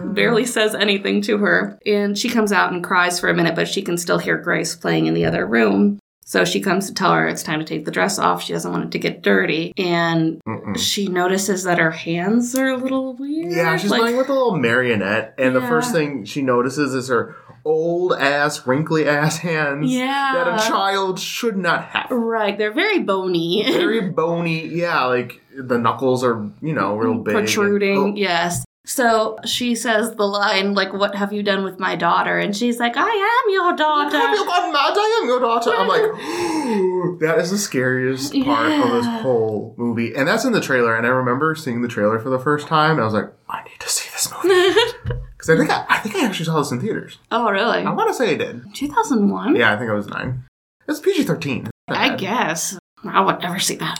Barely 0.05 0.45
says 0.45 0.73
anything 0.73 1.21
to 1.23 1.39
her. 1.39 1.77
And 1.85 2.17
she 2.17 2.29
comes 2.29 2.53
out 2.53 2.71
and 2.71 2.81
cries 2.81 3.19
for 3.19 3.27
a 3.29 3.33
minute, 3.33 3.55
but 3.55 3.67
she 3.67 3.81
can 3.81 3.97
still 3.97 4.17
hear 4.19 4.37
Grace 4.37 4.77
playing 4.77 5.07
in 5.07 5.13
the 5.13 5.25
other 5.25 5.45
room. 5.45 5.99
So 6.25 6.45
she 6.45 6.61
comes 6.61 6.87
to 6.87 6.93
tell 6.93 7.11
her 7.13 7.27
it's 7.27 7.43
time 7.43 7.59
to 7.59 7.65
take 7.65 7.85
the 7.85 7.91
dress 7.91 8.17
off. 8.17 8.41
She 8.43 8.53
doesn't 8.53 8.71
want 8.71 8.85
it 8.85 8.91
to 8.91 8.99
get 8.99 9.21
dirty. 9.21 9.73
And 9.77 10.41
Mm-mm. 10.47 10.77
she 10.77 11.07
notices 11.07 11.63
that 11.63 11.77
her 11.79 11.91
hands 11.91 12.55
are 12.55 12.69
a 12.69 12.77
little 12.77 13.15
weird. 13.15 13.51
Yeah, 13.51 13.77
she's 13.77 13.91
like, 13.91 14.01
playing 14.01 14.17
with 14.17 14.29
a 14.29 14.33
little 14.33 14.57
marionette, 14.57 15.35
and 15.37 15.55
the 15.55 15.61
first 15.61 15.91
thing 15.91 16.25
she 16.25 16.41
notices 16.41 16.93
is 16.95 17.09
her 17.09 17.35
old 17.65 18.13
ass, 18.13 18.65
wrinkly 18.67 19.07
ass 19.07 19.37
hands 19.37 19.91
Yeah. 19.93 20.31
that 20.35 20.59
a 20.65 20.67
child 20.69 21.19
should 21.19 21.55
not 21.57 21.85
have. 21.85 22.07
Right, 22.11 22.57
they're 22.57 22.73
very 22.73 22.99
bony. 22.99 23.63
Very 23.65 24.09
bony, 24.09 24.65
yeah, 24.67 25.05
like 25.05 25.41
the 25.55 25.77
knuckles 25.77 26.23
are, 26.23 26.49
you 26.61 26.73
know, 26.73 26.95
real 26.97 27.15
big. 27.15 27.35
and- 27.35 27.45
protruding. 27.45 27.97
Oh, 27.97 28.13
Yes. 28.15 28.65
So 28.85 29.37
she 29.45 29.75
says 29.75 30.15
the 30.15 30.25
line, 30.27 30.73
like, 30.73 30.91
What 30.93 31.15
have 31.15 31.31
you 31.31 31.41
done 31.41 31.63
with 31.63 31.79
my 31.79 31.95
daughter? 31.95 32.37
And 32.37 32.55
she's 32.55 32.79
like, 32.79 32.95
I 32.97 33.09
am 33.45 33.53
your 33.53 33.75
daughter. 33.75 34.17
Have 34.17 34.37
you 34.37 34.45
gone 34.45 34.73
mad? 34.73 34.93
I 34.97 35.19
am 35.21 35.27
your 35.27 35.39
daughter. 35.39 35.71
I'm 35.73 35.87
like, 35.87 36.01
that 37.21 37.39
is 37.39 37.51
the 37.51 37.57
scariest 37.57 38.33
part 38.43 38.71
of 38.73 38.91
this 38.91 39.05
whole 39.21 39.73
movie. 39.77 40.13
And 40.13 40.27
that's 40.27 40.43
in 40.43 40.51
the 40.51 40.59
trailer. 40.61 40.95
And 40.97 41.05
I 41.05 41.09
remember 41.09 41.55
seeing 41.55 41.81
the 41.81 41.87
trailer 41.87 42.19
for 42.19 42.29
the 42.29 42.39
first 42.39 42.67
time. 42.67 42.91
And 42.91 43.01
I 43.01 43.05
was 43.05 43.13
like, 43.13 43.31
I 43.49 43.63
need 43.63 43.79
to 43.79 43.89
see 43.89 44.09
this 44.11 44.31
movie. 44.43 45.19
Because 45.43 45.49
I 45.49 45.57
think 45.57 45.71
I, 45.71 45.85
I 45.89 45.99
think 45.99 46.15
I 46.15 46.25
actually 46.25 46.45
saw 46.45 46.57
this 46.59 46.71
in 46.71 46.79
theaters. 46.79 47.17
oh, 47.29 47.51
really? 47.51 47.79
I 47.83 47.91
want 47.91 48.07
to 48.09 48.13
say 48.13 48.31
I 48.31 48.35
did. 48.35 48.63
2001? 48.73 49.57
Yeah, 49.57 49.73
I 49.73 49.77
think 49.77 49.91
I 49.91 49.93
was 49.93 50.07
nine. 50.07 50.45
It's 50.87 51.01
PG 51.01 51.23
13. 51.23 51.69
I 51.89 52.15
guess. 52.15 52.79
I 53.03 53.19
would 53.19 53.41
never 53.41 53.59
see 53.59 53.75
that. 53.75 53.99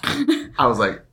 I 0.58 0.68
was 0.68 0.80
like, 0.80 1.04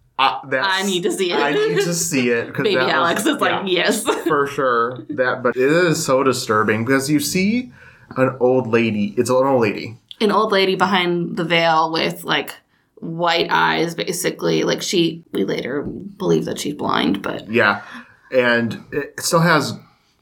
that's, 0.49 0.67
I 0.69 0.83
need 0.83 1.03
to 1.05 1.13
see 1.13 1.33
it. 1.33 1.37
I 1.37 1.53
need 1.53 1.75
to 1.77 1.95
see 1.95 2.31
it. 2.31 2.55
Baby 2.55 2.75
that 2.75 2.85
was- 2.85 2.93
Alex 2.93 3.27
is 3.27 3.41
like, 3.41 3.63
yes. 3.67 4.05
for 4.05 4.47
sure 4.47 4.99
that 5.09 5.43
but 5.43 5.57
it 5.57 5.71
is 5.71 6.05
so 6.05 6.23
disturbing 6.23 6.85
because 6.85 7.09
you 7.11 7.21
see 7.21 7.73
an 8.17 8.37
old 8.41 8.67
lady 8.67 9.15
it's 9.17 9.31
an 9.31 9.37
old 9.37 9.61
lady 9.63 9.97
An 10.21 10.31
old 10.33 10.53
lady 10.53 10.75
behind 10.77 11.37
the 11.37 11.45
veil 11.45 11.91
with 11.93 12.25
like 12.25 12.55
white 12.97 13.49
eyes, 13.51 13.95
basically. 13.95 14.63
Like 14.65 14.83
she, 14.83 15.25
we 15.33 15.45
later 15.45 15.83
believe 15.83 16.45
that 16.45 16.59
she's 16.59 16.75
blind, 16.75 17.23
but 17.23 17.51
yeah 17.51 17.83
and 18.33 18.85
it 18.93 19.19
still 19.21 19.41
has 19.41 19.73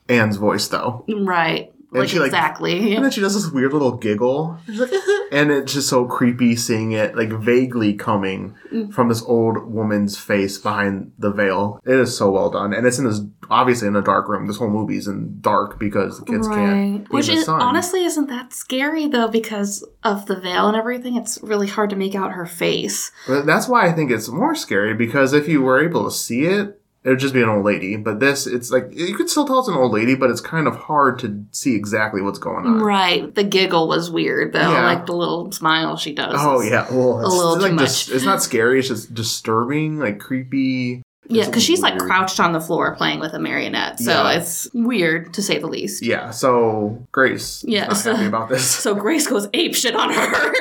anne's 0.08 0.36
voice 0.38 0.68
though 0.68 1.04
right. 1.08 1.72
And 1.90 2.00
Like 2.00 2.08
she, 2.10 2.18
like- 2.18 2.26
exactly. 2.26 2.94
and 2.94 3.02
then 3.04 3.10
she 3.10 3.20
does 3.22 3.34
this 3.34 3.50
weird 3.50 3.72
little 3.72 3.92
giggle 3.96 4.58
and 5.32 5.50
it's 5.50 5.72
just 5.72 5.88
so 5.88 6.04
creepy 6.04 6.54
seeing 6.56 6.92
it 6.92 7.16
like 7.16 7.30
vaguely 7.30 7.94
coming 7.94 8.54
Mm. 8.72 8.92
from 8.92 9.08
this 9.08 9.22
old 9.22 9.64
woman's 9.72 10.18
face 10.18 10.58
behind 10.58 11.12
the 11.18 11.30
veil 11.30 11.80
it 11.86 11.94
is 11.98 12.14
so 12.14 12.30
well 12.30 12.50
done 12.50 12.74
and 12.74 12.86
it's 12.86 12.98
in 12.98 13.06
this 13.06 13.22
obviously 13.48 13.88
in 13.88 13.96
a 13.96 14.02
dark 14.02 14.28
room 14.28 14.46
this 14.46 14.58
whole 14.58 14.68
movie's 14.68 15.08
in 15.08 15.38
dark 15.40 15.78
because 15.78 16.18
the 16.18 16.26
kids 16.26 16.46
can't 16.46 17.08
be 17.08 17.14
Which 17.16 17.30
is 17.30 17.46
sun. 17.46 17.62
honestly 17.62 18.04
isn't 18.04 18.28
that 18.28 18.52
scary 18.52 19.06
though 19.06 19.28
because 19.28 19.82
of 20.04 20.26
the 20.26 20.38
veil 20.38 20.68
and 20.68 20.76
everything. 20.76 21.16
It's 21.16 21.38
really 21.42 21.66
hard 21.66 21.90
to 21.90 21.96
make 21.96 22.14
out 22.14 22.32
her 22.32 22.46
face. 22.46 23.10
But 23.26 23.46
that's 23.46 23.66
why 23.68 23.86
I 23.88 23.92
think 23.92 24.10
it's 24.10 24.28
more 24.28 24.54
scary 24.54 24.94
because 24.94 25.32
if 25.32 25.48
you 25.48 25.60
were 25.62 25.82
able 25.82 26.04
to 26.04 26.10
see 26.10 26.42
it, 26.44 26.77
it 27.04 27.10
would 27.10 27.18
just 27.18 27.34
be 27.34 27.42
an 27.42 27.48
old 27.48 27.64
lady. 27.64 27.96
But 27.96 28.20
this, 28.20 28.46
it's 28.46 28.70
like 28.70 28.88
you 28.90 29.14
could 29.14 29.30
still 29.30 29.46
tell 29.46 29.60
it's 29.60 29.68
an 29.68 29.74
old 29.74 29.92
lady, 29.92 30.14
but 30.14 30.30
it's 30.30 30.40
kind 30.40 30.66
of 30.66 30.76
hard 30.76 31.18
to 31.20 31.44
see 31.52 31.74
exactly 31.74 32.20
what's 32.20 32.38
going 32.38 32.66
on. 32.66 32.80
Right. 32.80 33.32
The 33.34 33.44
giggle 33.44 33.88
was 33.88 34.10
weird 34.10 34.52
though. 34.52 34.72
Yeah. 34.72 34.84
Like 34.84 35.06
the 35.06 35.14
little 35.14 35.50
smile 35.52 35.96
she 35.96 36.12
does. 36.12 36.34
Oh 36.36 36.60
yeah, 36.60 36.86
well, 36.90 37.20
it's, 37.20 37.34
little 37.34 37.54
it's 37.54 37.62
too 37.62 37.68
like 37.68 37.72
much. 37.72 37.84
dis- 37.84 38.08
it's 38.10 38.24
not 38.24 38.42
scary. 38.42 38.80
It's 38.80 38.88
just 38.88 39.14
disturbing, 39.14 39.98
like 39.98 40.18
creepy. 40.18 41.02
Yeah, 41.30 41.46
because 41.46 41.62
she's 41.62 41.80
like 41.80 41.98
crouched 41.98 42.40
on 42.40 42.52
the 42.52 42.60
floor 42.60 42.94
playing 42.96 43.20
with 43.20 43.34
a 43.34 43.38
marionette. 43.38 44.00
So 44.00 44.10
Yeah. 44.12 44.38
it's 44.38 44.68
weird 44.72 45.34
to 45.34 45.42
say 45.42 45.58
the 45.58 45.66
least. 45.66 46.02
Yeah. 46.04 46.30
So 46.30 47.06
Grace, 47.12 47.62
Yeah, 47.66 47.92
so- 47.92 48.14
happy 48.14 48.26
about 48.26 48.48
this. 48.48 48.64
So 48.88 48.94
Grace 48.94 49.26
goes 49.26 49.48
ape 49.52 49.74
shit 49.74 49.94
on 49.94 50.12
her. 50.12 50.52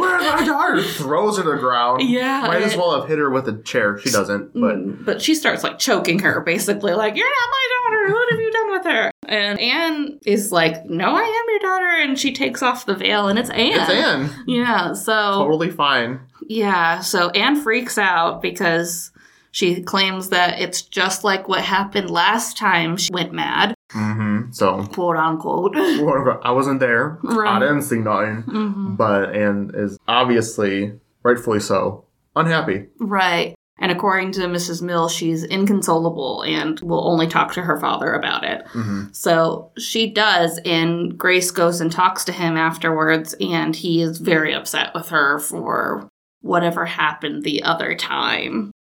Where's 0.00 0.22
my 0.22 0.44
daughter? 0.44 0.82
Throws 0.82 1.36
her 1.36 1.42
to 1.44 1.50
the 1.50 1.56
ground. 1.58 2.02
Yeah, 2.02 2.46
Might 2.46 2.62
as 2.62 2.76
well 2.76 2.98
have 2.98 3.08
hit 3.08 3.18
her 3.18 3.30
with 3.30 3.48
a 3.48 3.62
chair. 3.62 3.98
She 3.98 4.10
doesn't. 4.10 4.52
But 4.54 4.74
Mm, 4.76 5.04
but 5.04 5.20
she 5.22 5.34
starts 5.34 5.62
like 5.62 5.78
choking 5.78 6.18
her, 6.20 6.40
basically, 6.40 6.94
like, 6.94 7.16
You're 7.16 7.26
not 7.28 7.50
my 7.50 7.68
daughter. 8.06 8.14
What 8.14 8.30
have 8.30 8.40
you 8.40 8.52
done 8.52 8.70
with 8.72 8.84
her? 8.86 9.10
And 9.28 9.60
Anne 9.60 10.18
is 10.24 10.50
like, 10.52 10.84
No, 10.86 11.14
I 11.16 11.22
am 11.22 11.44
your 11.50 11.58
daughter. 11.60 12.02
And 12.02 12.18
she 12.18 12.32
takes 12.32 12.62
off 12.62 12.86
the 12.86 12.94
veil, 12.94 13.28
and 13.28 13.38
it's 13.38 13.50
Anne. 13.50 13.80
it's 13.80 13.90
Anne. 13.90 14.30
Yeah, 14.46 14.92
so 14.94 15.12
Totally 15.44 15.70
fine. 15.70 16.20
yeah, 16.48 17.00
so 17.00 17.30
Anne 17.30 17.60
freaks 17.60 17.98
out 17.98 18.42
because 18.42 19.10
she 19.54 19.80
claims 19.84 20.30
that 20.30 20.60
it's 20.60 20.82
just 20.82 21.22
like 21.22 21.46
what 21.46 21.62
happened 21.62 22.10
last 22.10 22.56
time 22.56 22.96
she 22.96 23.10
went 23.12 23.32
mad. 23.32 23.72
Mm-hmm. 23.92 24.50
So 24.50 24.82
quote 24.86 25.16
unquote. 25.16 25.76
I 26.42 26.50
wasn't 26.50 26.80
there. 26.80 27.20
Right. 27.22 27.56
I 27.56 27.60
didn't 27.60 27.82
see 27.82 28.00
nothing. 28.00 28.42
hmm 28.42 28.96
But 28.96 29.32
Anne 29.32 29.70
is 29.72 29.96
obviously 30.08 30.98
rightfully 31.22 31.60
so 31.60 32.04
unhappy. 32.34 32.86
Right. 32.98 33.54
And 33.78 33.92
according 33.92 34.32
to 34.32 34.40
Mrs. 34.40 34.82
Mill, 34.82 35.08
she's 35.08 35.44
inconsolable 35.44 36.42
and 36.42 36.80
will 36.80 37.06
only 37.08 37.28
talk 37.28 37.52
to 37.52 37.62
her 37.62 37.78
father 37.78 38.12
about 38.12 38.42
it. 38.42 38.66
Mm-hmm. 38.72 39.12
So 39.12 39.70
she 39.78 40.10
does, 40.10 40.60
and 40.64 41.16
Grace 41.16 41.52
goes 41.52 41.80
and 41.80 41.92
talks 41.92 42.24
to 42.24 42.32
him 42.32 42.56
afterwards, 42.56 43.36
and 43.40 43.74
he 43.76 44.02
is 44.02 44.18
very 44.18 44.52
upset 44.52 44.92
with 44.94 45.10
her 45.10 45.38
for 45.38 46.08
whatever 46.40 46.86
happened 46.86 47.44
the 47.44 47.62
other 47.62 47.94
time. 47.94 48.72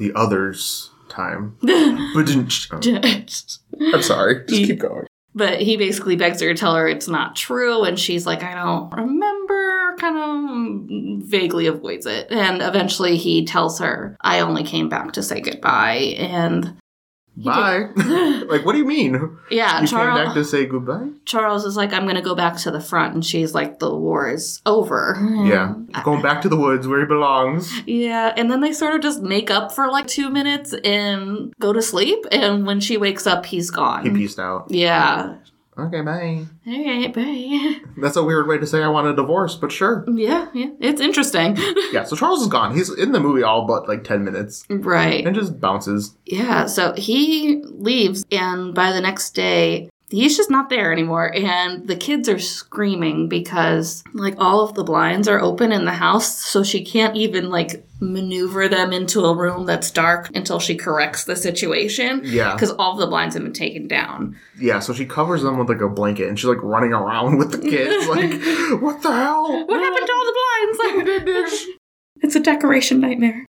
The 0.00 0.12
others 0.16 0.90
time. 1.08 1.56
But 2.14 2.26
didn't. 2.26 2.68
oh, 2.72 2.80
I'm 3.94 4.02
sorry. 4.02 4.44
Just 4.48 4.66
keep 4.66 4.78
going. 4.80 5.06
But 5.34 5.60
he 5.60 5.76
basically 5.76 6.16
begs 6.16 6.40
her 6.40 6.48
to 6.52 6.58
tell 6.58 6.74
her 6.74 6.88
it's 6.88 7.06
not 7.06 7.36
true, 7.36 7.84
and 7.84 7.98
she's 7.98 8.26
like, 8.26 8.42
I 8.42 8.54
don't 8.54 8.90
remember, 8.92 9.96
kind 9.98 10.18
of 10.18 11.24
vaguely 11.28 11.66
avoids 11.66 12.06
it. 12.06 12.32
And 12.32 12.60
eventually 12.62 13.16
he 13.16 13.44
tells 13.44 13.78
her, 13.78 14.16
I 14.22 14.40
only 14.40 14.64
came 14.64 14.88
back 14.88 15.12
to 15.12 15.22
say 15.22 15.40
goodbye. 15.40 16.16
And 16.18 16.76
Bye. 17.44 17.88
like, 18.48 18.64
what 18.64 18.72
do 18.72 18.78
you 18.78 18.84
mean? 18.84 19.38
yeah, 19.50 19.80
you 19.80 19.86
Charles, 19.86 20.18
came 20.18 20.26
back 20.26 20.34
to 20.34 20.44
say 20.44 20.66
goodbye? 20.66 21.08
Charles 21.24 21.64
is 21.64 21.76
like, 21.76 21.92
I'm 21.92 22.04
going 22.04 22.16
to 22.16 22.22
go 22.22 22.34
back 22.34 22.56
to 22.58 22.70
the 22.70 22.80
front. 22.80 23.14
And 23.14 23.24
she's 23.24 23.54
like, 23.54 23.78
the 23.78 23.94
war 23.94 24.30
is 24.30 24.60
over. 24.66 25.16
Yeah. 25.44 25.74
Going 26.04 26.22
back 26.22 26.42
to 26.42 26.48
the 26.48 26.56
woods 26.56 26.86
where 26.86 27.00
he 27.00 27.06
belongs. 27.06 27.72
Yeah, 27.86 28.32
and 28.36 28.50
then 28.50 28.60
they 28.60 28.72
sort 28.72 28.94
of 28.94 29.00
just 29.00 29.22
make 29.22 29.50
up 29.50 29.72
for 29.72 29.88
like 29.90 30.06
two 30.06 30.30
minutes 30.30 30.74
and 30.84 31.52
go 31.58 31.72
to 31.72 31.82
sleep. 31.82 32.24
And 32.30 32.66
when 32.66 32.80
she 32.80 32.96
wakes 32.96 33.26
up, 33.26 33.46
he's 33.46 33.70
gone. 33.70 34.04
He 34.04 34.10
peaced 34.10 34.38
out. 34.38 34.66
yeah. 34.70 35.36
Okay, 35.86 36.02
bye. 36.02 36.44
All 36.66 36.84
right, 36.84 37.12
bye. 37.12 37.76
That's 38.00 38.16
a 38.16 38.22
weird 38.22 38.46
way 38.46 38.58
to 38.58 38.66
say 38.66 38.82
I 38.82 38.88
want 38.88 39.06
a 39.06 39.14
divorce, 39.14 39.54
but 39.54 39.72
sure. 39.72 40.04
Yeah, 40.08 40.48
yeah, 40.54 40.70
it's 40.80 41.00
interesting. 41.00 41.56
Yeah, 41.92 42.04
so 42.04 42.14
Charles 42.14 42.42
is 42.42 42.46
gone. 42.46 42.76
He's 42.76 42.92
in 42.92 43.10
the 43.10 43.18
movie 43.18 43.42
all 43.42 43.66
but 43.66 43.88
like 43.88 44.04
10 44.04 44.22
minutes 44.22 44.64
right. 44.70 45.26
and 45.26 45.34
just 45.34 45.60
bounces. 45.60 46.14
Yeah, 46.24 46.66
so 46.66 46.92
he 46.96 47.62
leaves, 47.64 48.24
and 48.30 48.72
by 48.74 48.92
the 48.92 49.00
next 49.00 49.30
day, 49.30 49.89
he's 50.10 50.36
just 50.36 50.50
not 50.50 50.68
there 50.68 50.92
anymore. 50.92 51.32
And 51.34 51.86
the 51.86 51.96
kids 51.96 52.28
are 52.28 52.38
screaming 52.38 53.28
because, 53.28 54.04
like, 54.12 54.34
all 54.38 54.62
of 54.62 54.74
the 54.74 54.84
blinds 54.84 55.28
are 55.28 55.40
open 55.40 55.72
in 55.72 55.84
the 55.84 55.92
house, 55.92 56.36
so 56.36 56.62
she 56.62 56.84
can't 56.84 57.16
even, 57.16 57.50
like, 57.50 57.84
maneuver 58.00 58.68
them 58.68 58.92
into 58.92 59.24
a 59.24 59.34
room 59.34 59.66
that's 59.66 59.90
dark 59.90 60.30
until 60.34 60.58
she 60.58 60.74
corrects 60.74 61.24
the 61.24 61.36
situation. 61.36 62.22
Yeah. 62.24 62.54
Because 62.54 62.70
all 62.72 62.92
of 62.92 62.98
the 62.98 63.06
blinds 63.06 63.34
have 63.34 63.44
been 63.44 63.52
taken 63.52 63.86
down. 63.86 64.36
Yeah, 64.58 64.80
so 64.80 64.92
she 64.92 65.06
covers 65.06 65.42
them 65.42 65.58
with 65.58 65.68
like 65.68 65.80
a 65.80 65.88
blanket 65.88 66.28
and 66.28 66.38
she's 66.38 66.48
like 66.48 66.62
running 66.62 66.92
around 66.92 67.38
with 67.38 67.52
the 67.52 67.58
kids. 67.58 68.06
like, 68.08 68.80
what 68.80 69.02
the 69.02 69.12
hell? 69.12 69.66
What 69.66 69.80
happened 69.80 70.06
to 70.06 70.12
all 70.12 70.24
the 70.24 71.18
blinds? 71.26 71.66
it's 72.22 72.36
a 72.36 72.40
decoration 72.40 73.00
nightmare. 73.00 73.46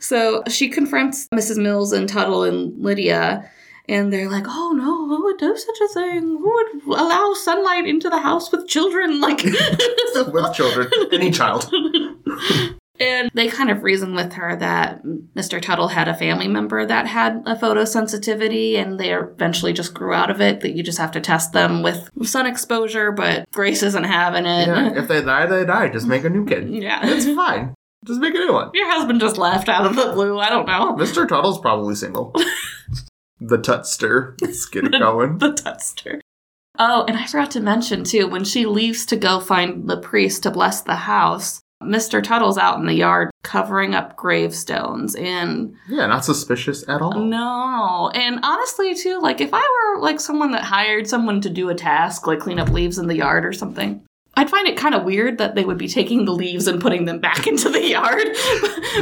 So 0.00 0.42
she 0.48 0.68
confronts 0.68 1.28
Mrs. 1.32 1.62
Mills 1.62 1.92
and 1.92 2.08
Tuttle 2.08 2.42
and 2.42 2.76
Lydia, 2.82 3.48
and 3.88 4.12
they're 4.12 4.30
like, 4.30 4.44
"Oh 4.46 4.72
no, 4.76 5.06
who 5.08 5.24
would 5.24 5.38
do 5.38 5.56
such 5.56 5.80
a 5.80 5.88
thing? 5.88 6.22
Who 6.22 6.54
would 6.86 6.98
allow 6.98 7.32
sunlight 7.34 7.86
into 7.86 8.08
the 8.08 8.20
house 8.20 8.50
with 8.52 8.68
children?" 8.68 9.20
Like, 9.22 9.42
with 10.32 10.54
children. 10.54 10.90
Any 11.12 11.30
child. 11.30 11.70
and 13.00 13.30
they 13.34 13.48
kind 13.48 13.70
of 13.70 13.82
reason 13.82 14.14
with 14.14 14.32
her 14.32 14.56
that 14.56 15.02
Mr. 15.36 15.60
Tuttle 15.60 15.88
had 15.88 16.08
a 16.08 16.14
family 16.14 16.48
member 16.48 16.84
that 16.84 17.06
had 17.06 17.42
a 17.46 17.54
photosensitivity, 17.54 18.76
and 18.76 18.98
they 18.98 19.12
eventually 19.12 19.72
just 19.72 19.94
grew 19.94 20.12
out 20.12 20.30
of 20.30 20.40
it. 20.40 20.60
That 20.60 20.74
you 20.74 20.82
just 20.82 20.98
have 20.98 21.12
to 21.12 21.20
test 21.20 21.52
them 21.52 21.82
with 21.82 22.10
sun 22.24 22.46
exposure, 22.46 23.12
but 23.12 23.48
Grace 23.52 23.82
isn't 23.82 24.04
having 24.04 24.44
it. 24.44 24.66
Yeah, 24.66 24.98
if 24.98 25.08
they 25.08 25.22
die, 25.22 25.46
they 25.46 25.64
die. 25.64 25.88
Just 25.88 26.06
make 26.06 26.24
a 26.24 26.30
new 26.30 26.44
kid. 26.44 26.68
Yeah. 26.70 27.00
It's 27.04 27.26
fine. 27.26 27.74
Just 28.04 28.20
make 28.20 28.34
a 28.34 28.38
new 28.38 28.52
one. 28.52 28.70
Your 28.74 28.90
husband 28.90 29.20
just 29.20 29.38
left 29.38 29.68
out 29.68 29.86
of 29.86 29.94
the 29.94 30.10
blue. 30.12 30.38
I 30.38 30.48
don't 30.48 30.66
know. 30.66 30.96
Mr. 30.96 31.26
Tuttle's 31.28 31.60
probably 31.60 31.94
single. 31.94 32.34
The 33.48 33.58
Tutster. 33.58 34.36
Let's 34.40 34.66
get 34.66 34.84
it 34.84 34.92
going. 34.98 35.38
the 35.38 35.52
tester. 35.52 36.20
Oh, 36.78 37.04
and 37.06 37.16
I 37.16 37.26
forgot 37.26 37.50
to 37.52 37.60
mention 37.60 38.04
too, 38.04 38.26
when 38.28 38.44
she 38.44 38.64
leaves 38.66 39.04
to 39.06 39.16
go 39.16 39.40
find 39.40 39.88
the 39.88 39.98
priest 39.98 40.42
to 40.44 40.50
bless 40.50 40.80
the 40.80 40.94
house, 40.94 41.60
Mr. 41.82 42.22
Tuttle's 42.22 42.56
out 42.56 42.78
in 42.78 42.86
the 42.86 42.94
yard 42.94 43.30
covering 43.42 43.94
up 43.94 44.16
gravestones 44.16 45.14
and 45.16 45.74
Yeah, 45.88 46.06
not 46.06 46.24
suspicious 46.24 46.88
at 46.88 47.02
all. 47.02 47.18
no. 47.24 48.10
And 48.14 48.38
honestly 48.42 48.94
too, 48.94 49.20
like 49.20 49.40
if 49.40 49.50
I 49.52 49.60
were 49.94 50.00
like 50.00 50.20
someone 50.20 50.52
that 50.52 50.62
hired 50.64 51.08
someone 51.08 51.40
to 51.42 51.50
do 51.50 51.68
a 51.68 51.74
task, 51.74 52.26
like 52.26 52.38
clean 52.40 52.58
up 52.60 52.70
leaves 52.70 52.98
in 52.98 53.08
the 53.08 53.16
yard 53.16 53.44
or 53.44 53.52
something, 53.52 54.02
I'd 54.34 54.48
find 54.48 54.66
it 54.66 54.78
kind 54.78 54.94
of 54.94 55.04
weird 55.04 55.38
that 55.38 55.54
they 55.56 55.64
would 55.64 55.76
be 55.76 55.88
taking 55.88 56.24
the 56.24 56.32
leaves 56.32 56.66
and 56.68 56.80
putting 56.80 57.04
them 57.04 57.18
back 57.18 57.46
into 57.48 57.68
the 57.68 57.84
yard. 57.86 58.28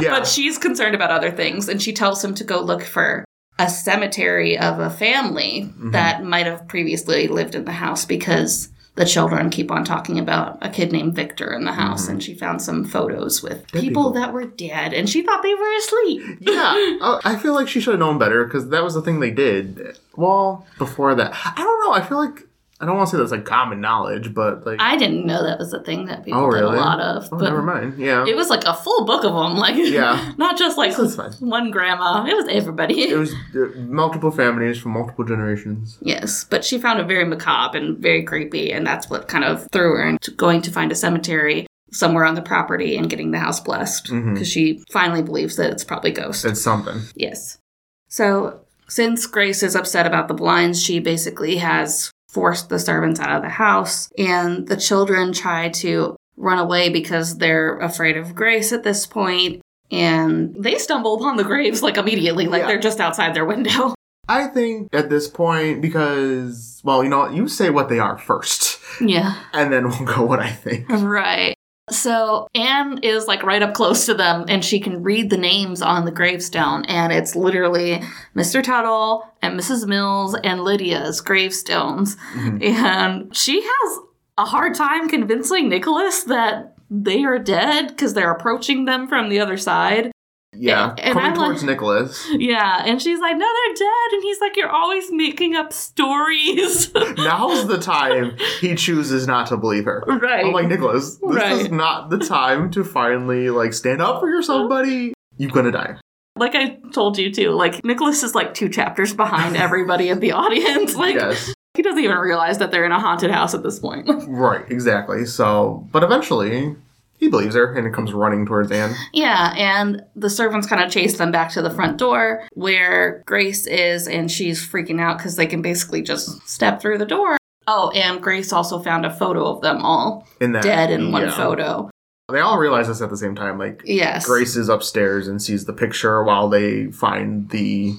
Yeah. 0.03 0.09
But 0.09 0.27
she's 0.27 0.57
concerned 0.57 0.95
about 0.95 1.11
other 1.11 1.31
things 1.31 1.69
and 1.69 1.81
she 1.81 1.93
tells 1.93 2.23
him 2.23 2.33
to 2.35 2.43
go 2.43 2.59
look 2.61 2.83
for 2.83 3.23
a 3.63 3.69
cemetery 3.69 4.57
of 4.57 4.79
a 4.79 4.89
family 4.89 5.61
Mm-hmm. 5.63 5.91
that 5.91 6.23
might 6.23 6.45
have 6.45 6.67
previously 6.67 7.27
lived 7.27 7.55
in 7.55 7.65
the 7.65 7.71
house 7.71 8.05
because 8.05 8.69
the 8.95 9.05
children 9.05 9.49
keep 9.49 9.71
on 9.71 9.83
talking 9.85 10.19
about 10.19 10.57
a 10.61 10.69
kid 10.69 10.91
named 10.91 11.15
Victor 11.15 11.53
in 11.53 11.63
the 11.63 11.71
house 11.71 12.07
and 12.09 12.21
she 12.21 12.33
found 12.35 12.61
some 12.61 12.83
photos 12.83 13.41
with 13.41 13.65
people, 13.71 13.81
people. 13.81 14.09
that 14.11 14.33
were 14.33 14.45
dead 14.45 14.93
and 14.93 15.09
she 15.09 15.21
thought 15.21 15.41
they 15.43 15.53
were 15.55 15.77
asleep. 15.77 16.21
Yeah, 16.41 16.97
uh, 17.01 17.19
I 17.23 17.35
feel 17.37 17.53
like 17.55 17.67
she 17.69 17.79
should 17.79 17.93
have 17.93 17.99
known 17.99 18.17
better 18.19 18.43
because 18.43 18.69
that 18.69 18.83
was 18.83 18.93
the 18.93 19.01
thing 19.01 19.19
they 19.21 19.31
did. 19.31 19.97
Well, 20.15 20.65
before 20.77 21.15
that, 21.15 21.31
I 21.33 21.53
don't 21.63 21.79
know. 21.85 21.93
I 21.93 22.01
feel 22.07 22.17
like 22.17 22.47
I 22.81 22.85
don't 22.85 22.97
want 22.97 23.09
to 23.09 23.15
say 23.15 23.19
that's 23.19 23.31
like 23.31 23.45
common 23.45 23.79
knowledge, 23.79 24.33
but 24.33 24.65
like, 24.65 24.81
I 24.81 24.97
didn't 24.97 25.25
know 25.25 25.43
that 25.43 25.59
was 25.59 25.71
a 25.71 25.83
thing 25.83 26.05
that 26.07 26.25
people 26.25 26.41
oh 26.41 26.51
did 26.51 26.63
a 26.63 26.69
lot 26.69 26.99
of. 26.99 27.25
Oh, 27.31 27.37
but 27.37 27.43
never 27.43 27.61
mind. 27.61 27.99
Yeah, 27.99 28.25
It 28.27 28.35
was 28.35 28.49
like 28.49 28.63
a 28.65 28.73
full 28.73 29.05
book 29.05 29.23
of 29.23 29.33
them, 29.33 29.55
like 29.55 29.75
Yeah. 29.77 30.33
not 30.37 30.57
just 30.57 30.77
like 30.79 30.97
one 31.39 31.69
grandma. 31.69 32.25
It 32.25 32.35
was 32.35 32.47
everybody. 32.49 33.03
it 33.03 33.17
was 33.17 33.33
uh, 33.55 33.79
multiple 33.81 34.31
families 34.31 34.79
from 34.79 34.93
multiple 34.93 35.23
generations. 35.23 35.99
Yes, 36.01 36.43
but 36.43 36.65
she 36.65 36.79
found 36.79 36.99
it 36.99 37.07
very 37.07 37.23
macabre 37.23 37.77
and 37.77 37.99
very 37.99 38.23
creepy, 38.23 38.71
and 38.73 38.85
that's 38.85 39.09
what 39.09 39.27
kind 39.27 39.43
of 39.43 39.67
threw 39.71 39.95
her 39.95 40.09
into 40.09 40.31
going 40.31 40.63
to 40.63 40.71
find 40.71 40.91
a 40.91 40.95
cemetery 40.95 41.67
somewhere 41.91 42.25
on 42.25 42.35
the 42.35 42.41
property 42.41 42.97
and 42.97 43.09
getting 43.09 43.31
the 43.31 43.37
house 43.39 43.59
blessed 43.59 44.05
because 44.05 44.47
she 44.47 44.83
finally 44.91 45.21
believes 45.21 45.57
that 45.57 45.71
it's 45.71 45.83
probably 45.83 46.11
ghosts. 46.11 46.45
It's 46.45 46.61
something. 46.61 47.01
yes. 47.15 47.59
So 48.07 48.61
since 48.87 49.25
Grace 49.25 49.63
is 49.63 49.75
upset 49.75 50.05
about 50.05 50.27
the 50.27 50.33
blinds, 50.33 50.81
she 50.83 50.99
basically 50.99 51.55
has 51.57 52.10
forced 52.31 52.69
the 52.69 52.79
servants 52.79 53.19
out 53.19 53.35
of 53.35 53.41
the 53.43 53.49
house, 53.49 54.09
and 54.17 54.67
the 54.67 54.77
children 54.77 55.33
try 55.33 55.69
to 55.69 56.15
run 56.37 56.57
away 56.59 56.89
because 56.89 57.37
they're 57.37 57.77
afraid 57.79 58.17
of 58.17 58.33
Grace 58.33 58.71
at 58.71 58.83
this 58.83 59.05
point. 59.05 59.61
And 59.91 60.55
they 60.57 60.77
stumble 60.77 61.15
upon 61.15 61.35
the 61.35 61.43
graves 61.43 61.83
like 61.83 61.97
immediately, 61.97 62.47
like 62.47 62.61
Yeah. 62.61 62.67
they're 62.67 62.79
just 62.79 63.01
outside 63.01 63.33
their 63.35 63.43
window. 63.45 63.93
I 64.29 64.47
think 64.47 64.87
at 64.93 65.09
this 65.09 65.27
point 65.27 65.81
because 65.81 66.79
well, 66.85 67.03
you 67.03 67.09
know, 67.09 67.29
you 67.29 67.49
say 67.49 67.69
what 67.69 67.89
they 67.89 67.99
are 67.99 68.17
first, 68.17 68.79
yeah. 69.01 69.35
and 69.51 69.73
then 69.73 69.89
we'll 69.89 70.05
go 70.05 70.23
what 70.23 70.39
I 70.39 70.49
think. 70.49 70.87
Right. 70.89 71.55
So 71.91 72.47
Anne 72.55 72.99
is 73.03 73.27
like 73.27 73.43
right 73.43 73.61
up 73.61 73.73
close 73.73 74.05
to 74.05 74.13
them 74.13 74.45
and 74.47 74.63
she 74.63 74.79
can 74.79 75.03
read 75.03 75.29
the 75.29 75.37
names 75.37 75.81
on 75.81 76.05
the 76.05 76.11
gravestone. 76.11 76.85
And 76.85 77.11
it's 77.13 77.35
literally 77.35 78.01
Mr. 78.35 78.63
Tuttle 78.63 79.23
and 79.41 79.59
Mrs. 79.59 79.87
Mills 79.87 80.35
and 80.43 80.63
Lydia's 80.63 81.21
gravestones. 81.21 82.15
Mhm. 82.35 82.63
And 82.63 83.35
she 83.35 83.61
has 83.61 83.99
a 84.37 84.45
hard 84.45 84.75
time 84.75 85.09
convincing 85.09 85.69
Nicholas 85.69 86.23
that 86.23 86.75
they 86.89 87.23
are 87.23 87.39
dead 87.39 87.89
because 87.89 88.13
they're 88.13 88.31
approaching 88.31 88.85
them 88.85 89.07
from 89.07 89.29
the 89.29 89.39
other 89.39 89.57
side. 89.57 90.11
Yeah, 90.53 90.93
And 90.97 91.13
coming 91.13 91.31
I'm 91.31 91.37
like- 91.37 91.45
towards 91.47 91.63
Nicholas. 91.63 92.27
Yeah. 92.31 92.83
And 92.85 93.01
she's 93.01 93.19
like, 93.19 93.37
no, 93.37 93.45
they're 93.47 93.73
dead. 93.73 94.13
And 94.13 94.21
he's 94.23 94.41
like, 94.41 94.57
you're 94.57 94.69
always 94.69 95.09
making 95.11 95.55
up 95.55 95.71
stories. 95.71 96.93
Now's 97.17 97.67
the 97.67 97.77
time 97.79 98.35
he 98.59 98.75
chooses 98.75 99.27
not 99.27 99.47
to 99.47 99.57
believe 99.57 99.85
her. 99.85 100.03
right. 100.07 100.45
I'm 100.45 100.51
like 100.51 100.67
Nicholas, 100.67 101.15
this 101.17 101.61
is 101.61 101.71
not 101.71 102.09
the 102.09 102.17
time 102.19 102.69
to 102.71 102.83
finally 102.83 103.49
like 103.49 103.73
stand 103.73 104.01
up 104.01 104.19
for 104.19 104.29
yourself, 104.29 104.69
buddy. 104.69 105.13
You're 105.37 105.51
gonna 105.51 105.71
die. 105.71 105.95
like 106.35 106.53
I 106.55 106.77
told 106.93 107.17
you 107.17 107.31
too, 107.31 107.51
like 107.51 107.83
Nicholas 107.85 108.21
is 108.21 108.35
like 108.35 108.53
two 108.53 108.67
chapters 108.69 109.13
behind 109.13 109.55
everybody 109.55 110.09
in 110.09 110.19
the 110.19 110.31
audience. 110.43 110.95
Like 110.95 111.15
yes, 111.15 111.53
he 111.75 111.81
doesn't 111.81 112.03
even 112.03 112.17
realize 112.17 112.57
that 112.57 112.71
they're 112.71 112.85
in 112.85 112.91
a 112.91 112.99
haunted 112.99 113.31
house 113.31 113.53
at 113.53 113.63
this 113.63 113.79
point. 113.79 114.07
right, 114.27 114.69
exactly. 114.69 115.25
So, 115.25 115.87
but 115.93 116.03
eventually 116.03 116.75
he 117.21 117.29
believes 117.29 117.55
her 117.55 117.73
and 117.73 117.87
it 117.87 117.93
comes 117.93 118.11
running 118.11 118.45
towards 118.45 118.69
Anne. 118.71 118.93
yeah, 119.13 119.53
and 119.55 120.01
the 120.15 120.29
servants 120.29 120.67
kind 120.67 120.83
of 120.83 120.91
chase 120.91 121.17
them 121.17 121.31
back 121.31 121.51
to 121.51 121.61
the 121.61 121.69
front 121.69 121.97
door 121.97 122.45
where 122.53 123.23
Grace 123.25 123.65
is, 123.67 124.07
and 124.07 124.29
she's 124.29 124.67
freaking 124.67 124.99
out 124.99 125.17
because 125.17 125.37
they 125.37 125.47
can 125.47 125.61
basically 125.61 126.01
just 126.01 126.45
step 126.49 126.81
through 126.81 126.97
the 126.97 127.05
door. 127.05 127.37
Oh, 127.67 127.91
and 127.91 128.21
Grace 128.21 128.51
also 128.51 128.79
found 128.79 129.05
a 129.05 129.15
photo 129.15 129.45
of 129.45 129.61
them 129.61 129.85
all 129.85 130.27
In 130.41 130.51
that 130.53 130.63
dead 130.63 130.89
in 130.91 131.11
one 131.11 131.21
yeah. 131.21 131.35
photo. 131.35 131.89
They 132.29 132.39
all 132.39 132.57
realize 132.57 132.87
this 132.87 133.01
at 133.01 133.09
the 133.09 133.17
same 133.17 133.35
time. 133.35 133.57
Like 133.59 133.83
Yes. 133.85 134.25
Grace 134.25 134.55
is 134.55 134.67
upstairs 134.67 135.27
and 135.27 135.41
sees 135.41 135.65
the 135.65 135.73
picture 135.73 136.23
while 136.23 136.49
they 136.49 136.87
find 136.87 137.49
the 137.49 137.93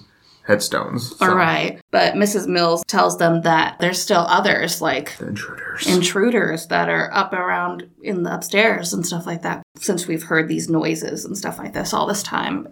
headstones. 0.47 1.13
All 1.21 1.29
so- 1.29 1.35
right. 1.35 1.79
But 1.91 2.15
Mrs. 2.15 2.47
Mills 2.49 2.83
tells 2.87 3.19
them 3.19 3.43
that 3.43 3.79
there's 3.79 4.01
still 4.01 4.25
others, 4.29 4.81
like 4.81 5.17
The 5.19 5.29
intruders. 5.29 5.87
intruders 5.87 6.67
that 6.69 6.89
are 6.89 7.11
up 7.13 7.33
around 7.33 7.89
in 8.03 8.23
the 8.23 8.35
upstairs 8.35 8.93
and 8.93 9.07
stuff 9.07 9.27
like 9.27 9.43
that, 9.43 9.63
since 9.79 10.07
we've 10.07 10.23
heard 10.25 10.49
these 10.49 10.69
noises 10.69 11.25
and 11.25 11.37
stuff 11.37 11.59
like 11.59 11.73
this 11.73 11.93
all 11.95 12.07
this 12.07 12.23
time. 12.23 12.69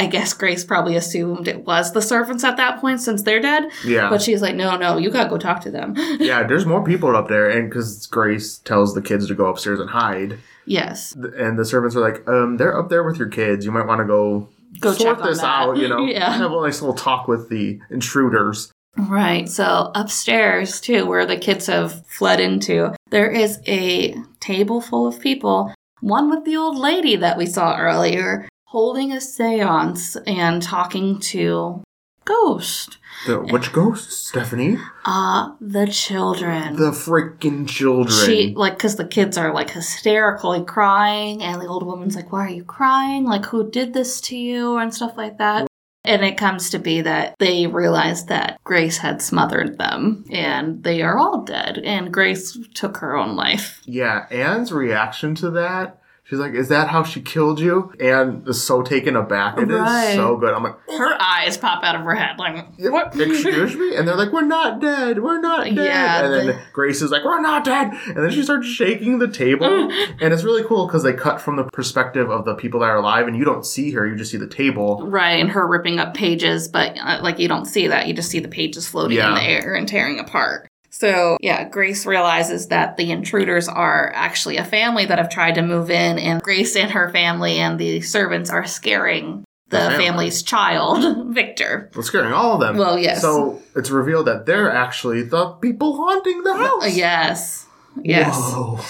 I 0.00 0.06
guess 0.06 0.32
Grace 0.32 0.62
probably 0.64 0.94
assumed 0.94 1.48
it 1.48 1.64
was 1.64 1.92
the 1.92 2.00
servants 2.00 2.44
at 2.44 2.56
that 2.58 2.80
point 2.80 3.00
since 3.00 3.22
they're 3.22 3.40
dead. 3.40 3.64
yeah. 3.84 4.08
But 4.08 4.22
she's 4.22 4.40
like, 4.40 4.54
no, 4.54 4.76
no, 4.76 4.96
you 4.96 5.10
gotta 5.10 5.28
go 5.28 5.38
talk 5.38 5.60
to 5.62 5.72
them. 5.72 5.94
yeah, 6.20 6.44
there's 6.44 6.64
more 6.66 6.84
people 6.84 7.16
up 7.16 7.26
there, 7.26 7.50
and 7.50 7.68
because 7.68 8.06
Grace 8.06 8.58
tells 8.58 8.94
the 8.94 9.02
kids 9.02 9.26
to 9.26 9.34
go 9.34 9.46
upstairs 9.46 9.80
and 9.80 9.90
hide, 9.90 10.38
yes. 10.66 11.16
and 11.16 11.58
the 11.58 11.64
servants 11.64 11.96
are 11.96 12.00
like, 12.00 12.28
um, 12.28 12.58
they're 12.58 12.78
up 12.78 12.90
there 12.90 13.02
with 13.02 13.16
your 13.18 13.26
kids. 13.28 13.64
You 13.64 13.72
might 13.72 13.86
want 13.88 13.98
to 13.98 14.04
go 14.04 14.48
Go 14.80 14.92
sort 14.92 15.18
check 15.18 15.26
this 15.26 15.40
that." 15.40 15.46
out. 15.46 15.76
You 15.76 15.88
know, 15.88 16.04
Yeah. 16.06 16.30
have 16.32 16.50
a 16.52 16.60
nice 16.60 16.80
little 16.80 16.94
talk 16.96 17.28
with 17.28 17.48
the 17.48 17.78
intruders. 17.90 18.70
Right. 18.96 19.48
So 19.48 19.90
upstairs, 19.94 20.80
too, 20.80 21.06
where 21.06 21.24
the 21.26 21.36
kids 21.36 21.66
have 21.66 22.04
fled 22.06 22.40
into, 22.40 22.94
there 23.10 23.30
is 23.30 23.60
a 23.66 24.16
table 24.40 24.80
full 24.80 25.06
of 25.06 25.20
people. 25.20 25.72
One 26.00 26.30
with 26.30 26.44
the 26.44 26.56
old 26.56 26.76
lady 26.76 27.16
that 27.16 27.36
we 27.38 27.46
saw 27.46 27.76
earlier, 27.76 28.48
holding 28.64 29.12
a 29.12 29.20
seance 29.20 30.16
and 30.26 30.60
talking 30.62 31.20
to 31.20 31.82
Ghost. 32.28 32.98
The 33.26 33.38
which 33.40 33.72
ghost, 33.72 34.12
Stephanie? 34.28 34.76
Uh, 35.04 35.52
the 35.60 35.86
children. 35.86 36.76
The 36.76 36.90
freaking 36.90 37.66
children. 37.66 38.26
she 38.26 38.54
like 38.54 38.74
because 38.76 38.96
the 38.96 39.08
kids 39.08 39.38
are 39.38 39.52
like 39.52 39.70
hysterically 39.70 40.62
crying 40.64 41.42
and 41.42 41.60
the 41.60 41.66
old 41.66 41.84
woman's 41.86 42.14
like 42.14 42.30
why 42.30 42.44
are 42.46 42.50
you 42.50 42.64
crying 42.64 43.24
like 43.24 43.46
who 43.46 43.70
did 43.70 43.94
this 43.94 44.20
to 44.22 44.36
you 44.36 44.76
and 44.76 44.94
stuff 44.94 45.16
like 45.16 45.38
that 45.38 45.66
and 46.04 46.24
it 46.24 46.36
comes 46.36 46.70
to 46.70 46.78
be 46.78 47.00
that 47.02 47.34
they 47.38 47.66
realize 47.66 48.26
that 48.26 48.58
grace 48.62 48.98
had 48.98 49.20
smothered 49.20 49.78
them 49.78 50.24
and 50.30 50.82
they 50.84 51.02
are 51.02 51.18
all 51.18 51.42
dead 51.42 51.78
and 51.78 52.12
grace 52.12 52.56
took 52.74 52.98
her 52.98 53.16
own 53.16 53.34
life 53.36 53.80
yeah, 53.84 54.26
Anne's 54.30 54.70
reaction 54.70 55.34
to 55.36 55.50
that. 55.52 55.97
She's 56.28 56.38
like, 56.38 56.52
"Is 56.52 56.68
that 56.68 56.88
how 56.88 57.04
she 57.04 57.22
killed 57.22 57.58
you?" 57.58 57.90
And 57.98 58.46
is 58.46 58.62
so 58.62 58.82
taken 58.82 59.16
aback. 59.16 59.56
It 59.58 59.70
is 59.70 59.80
Right. 59.80 60.14
so 60.14 60.36
good. 60.36 60.52
I'm 60.52 60.62
like, 60.62 60.76
her 60.90 61.16
eyes 61.18 61.56
pop 61.56 61.82
out 61.82 61.94
of 61.94 62.02
her 62.02 62.14
head 62.14 62.38
like 62.38 62.66
what 62.78 63.18
Excuse 63.18 63.74
me? 63.74 63.96
And 63.96 64.06
they're 64.06 64.14
like, 64.14 64.30
We're 64.30 64.42
not 64.42 64.78
dead. 64.80 65.22
We're 65.22 65.40
not 65.40 65.64
dead. 65.64 65.74
Yeah, 65.76 66.24
and 66.24 66.34
then 66.34 66.46
the- 66.48 66.58
Grace 66.74 67.00
is 67.00 67.10
like, 67.10 67.24
We're 67.24 67.40
not 67.40 67.64
dead. 67.64 67.92
And 68.08 68.16
then 68.18 68.30
she 68.30 68.42
starts 68.42 68.66
shaking 68.66 69.18
the 69.20 69.28
table. 69.28 69.90
and 70.20 70.34
it's 70.34 70.44
really 70.44 70.64
cool 70.64 70.86
because 70.86 71.02
they 71.02 71.14
cut 71.14 71.40
from 71.40 71.56
the 71.56 71.64
perspective 71.64 72.30
of 72.30 72.44
the 72.44 72.54
people 72.54 72.80
that 72.80 72.90
are 72.90 72.96
alive 72.98 73.26
and 73.26 73.34
you 73.36 73.44
don't 73.44 73.64
see 73.64 73.90
her, 73.92 74.06
you 74.06 74.14
just 74.14 74.30
see 74.30 74.36
the 74.36 74.46
table. 74.46 75.06
Right, 75.08 75.40
and 75.40 75.48
her 75.50 75.66
ripping 75.66 75.98
up 75.98 76.12
pages, 76.12 76.68
but 76.68 76.96
uh, 77.00 77.20
like 77.22 77.38
you 77.38 77.48
don't 77.48 77.64
see 77.64 77.86
that. 77.88 78.06
You 78.06 78.12
just 78.12 78.30
see 78.30 78.40
the 78.40 78.48
pages 78.48 78.86
floating 78.86 79.16
Yeah. 79.16 79.30
in 79.30 79.34
the 79.36 79.42
air 79.42 79.74
and 79.74 79.88
tearing 79.88 80.18
apart. 80.20 80.67
So, 80.90 81.36
yeah, 81.40 81.68
Grace 81.68 82.06
realizes 82.06 82.68
that 82.68 82.96
the 82.96 83.10
intruders 83.10 83.68
are 83.68 84.10
actually 84.14 84.56
a 84.56 84.64
family 84.64 85.06
that 85.06 85.18
have 85.18 85.30
tried 85.30 85.54
to 85.56 85.62
move 85.62 85.90
in, 85.90 86.18
and 86.18 86.42
Grace 86.42 86.76
and 86.76 86.90
her 86.90 87.10
family 87.10 87.58
and 87.58 87.78
the 87.78 88.00
servants 88.00 88.50
are 88.50 88.66
scaring 88.66 89.44
the, 89.68 89.78
family. 89.78 90.04
family's 90.04 90.42
child, 90.42 91.34
Victor. 91.34 91.90
It's 91.94 92.06
scaring 92.06 92.32
all 92.32 92.54
of 92.54 92.60
them. 92.60 92.76
Well, 92.76 92.98
yes. 92.98 93.20
So 93.20 93.60
it's 93.76 93.90
revealed 93.90 94.26
that 94.26 94.46
they're 94.46 94.72
actually 94.72 95.22
the 95.22 95.50
people 95.60 95.96
haunting 95.96 96.42
the 96.42 96.56
house. 96.56 96.84
Uh, 96.84 96.86
yes. 96.86 97.66
Yes. 98.02 98.34
Whoa. 98.34 98.80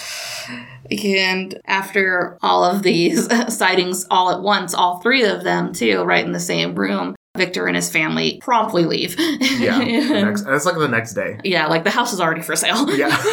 And 0.91 1.61
after 1.67 2.39
all 2.41 2.65
of 2.65 2.83
these 2.83 3.29
sightings 3.55 4.07
all 4.11 4.31
at 4.31 4.41
once, 4.41 4.73
all 4.75 5.01
three 5.01 5.25
of 5.25 5.45
them 5.45 5.73
too, 5.73 6.03
right 6.03 6.25
in 6.25 6.33
the 6.33 6.41
same 6.41 6.75
room, 6.75 7.15
Victor 7.38 7.66
and 7.66 7.74
his 7.77 7.88
family 7.90 8.38
promptly 8.42 8.85
leave. 8.85 9.16
Yeah. 9.18 9.79
next, 9.79 10.42
and 10.42 10.55
it's 10.55 10.66
like 10.66 10.77
the 10.77 10.88
next 10.88 11.14
day. 11.14 11.38
Yeah, 11.44 11.66
like 11.68 11.85
the 11.85 11.90
house 11.90 12.12
is 12.12 12.20
already 12.20 12.42
for 12.42 12.55
sale. 12.57 12.90
Yeah. 12.94 13.09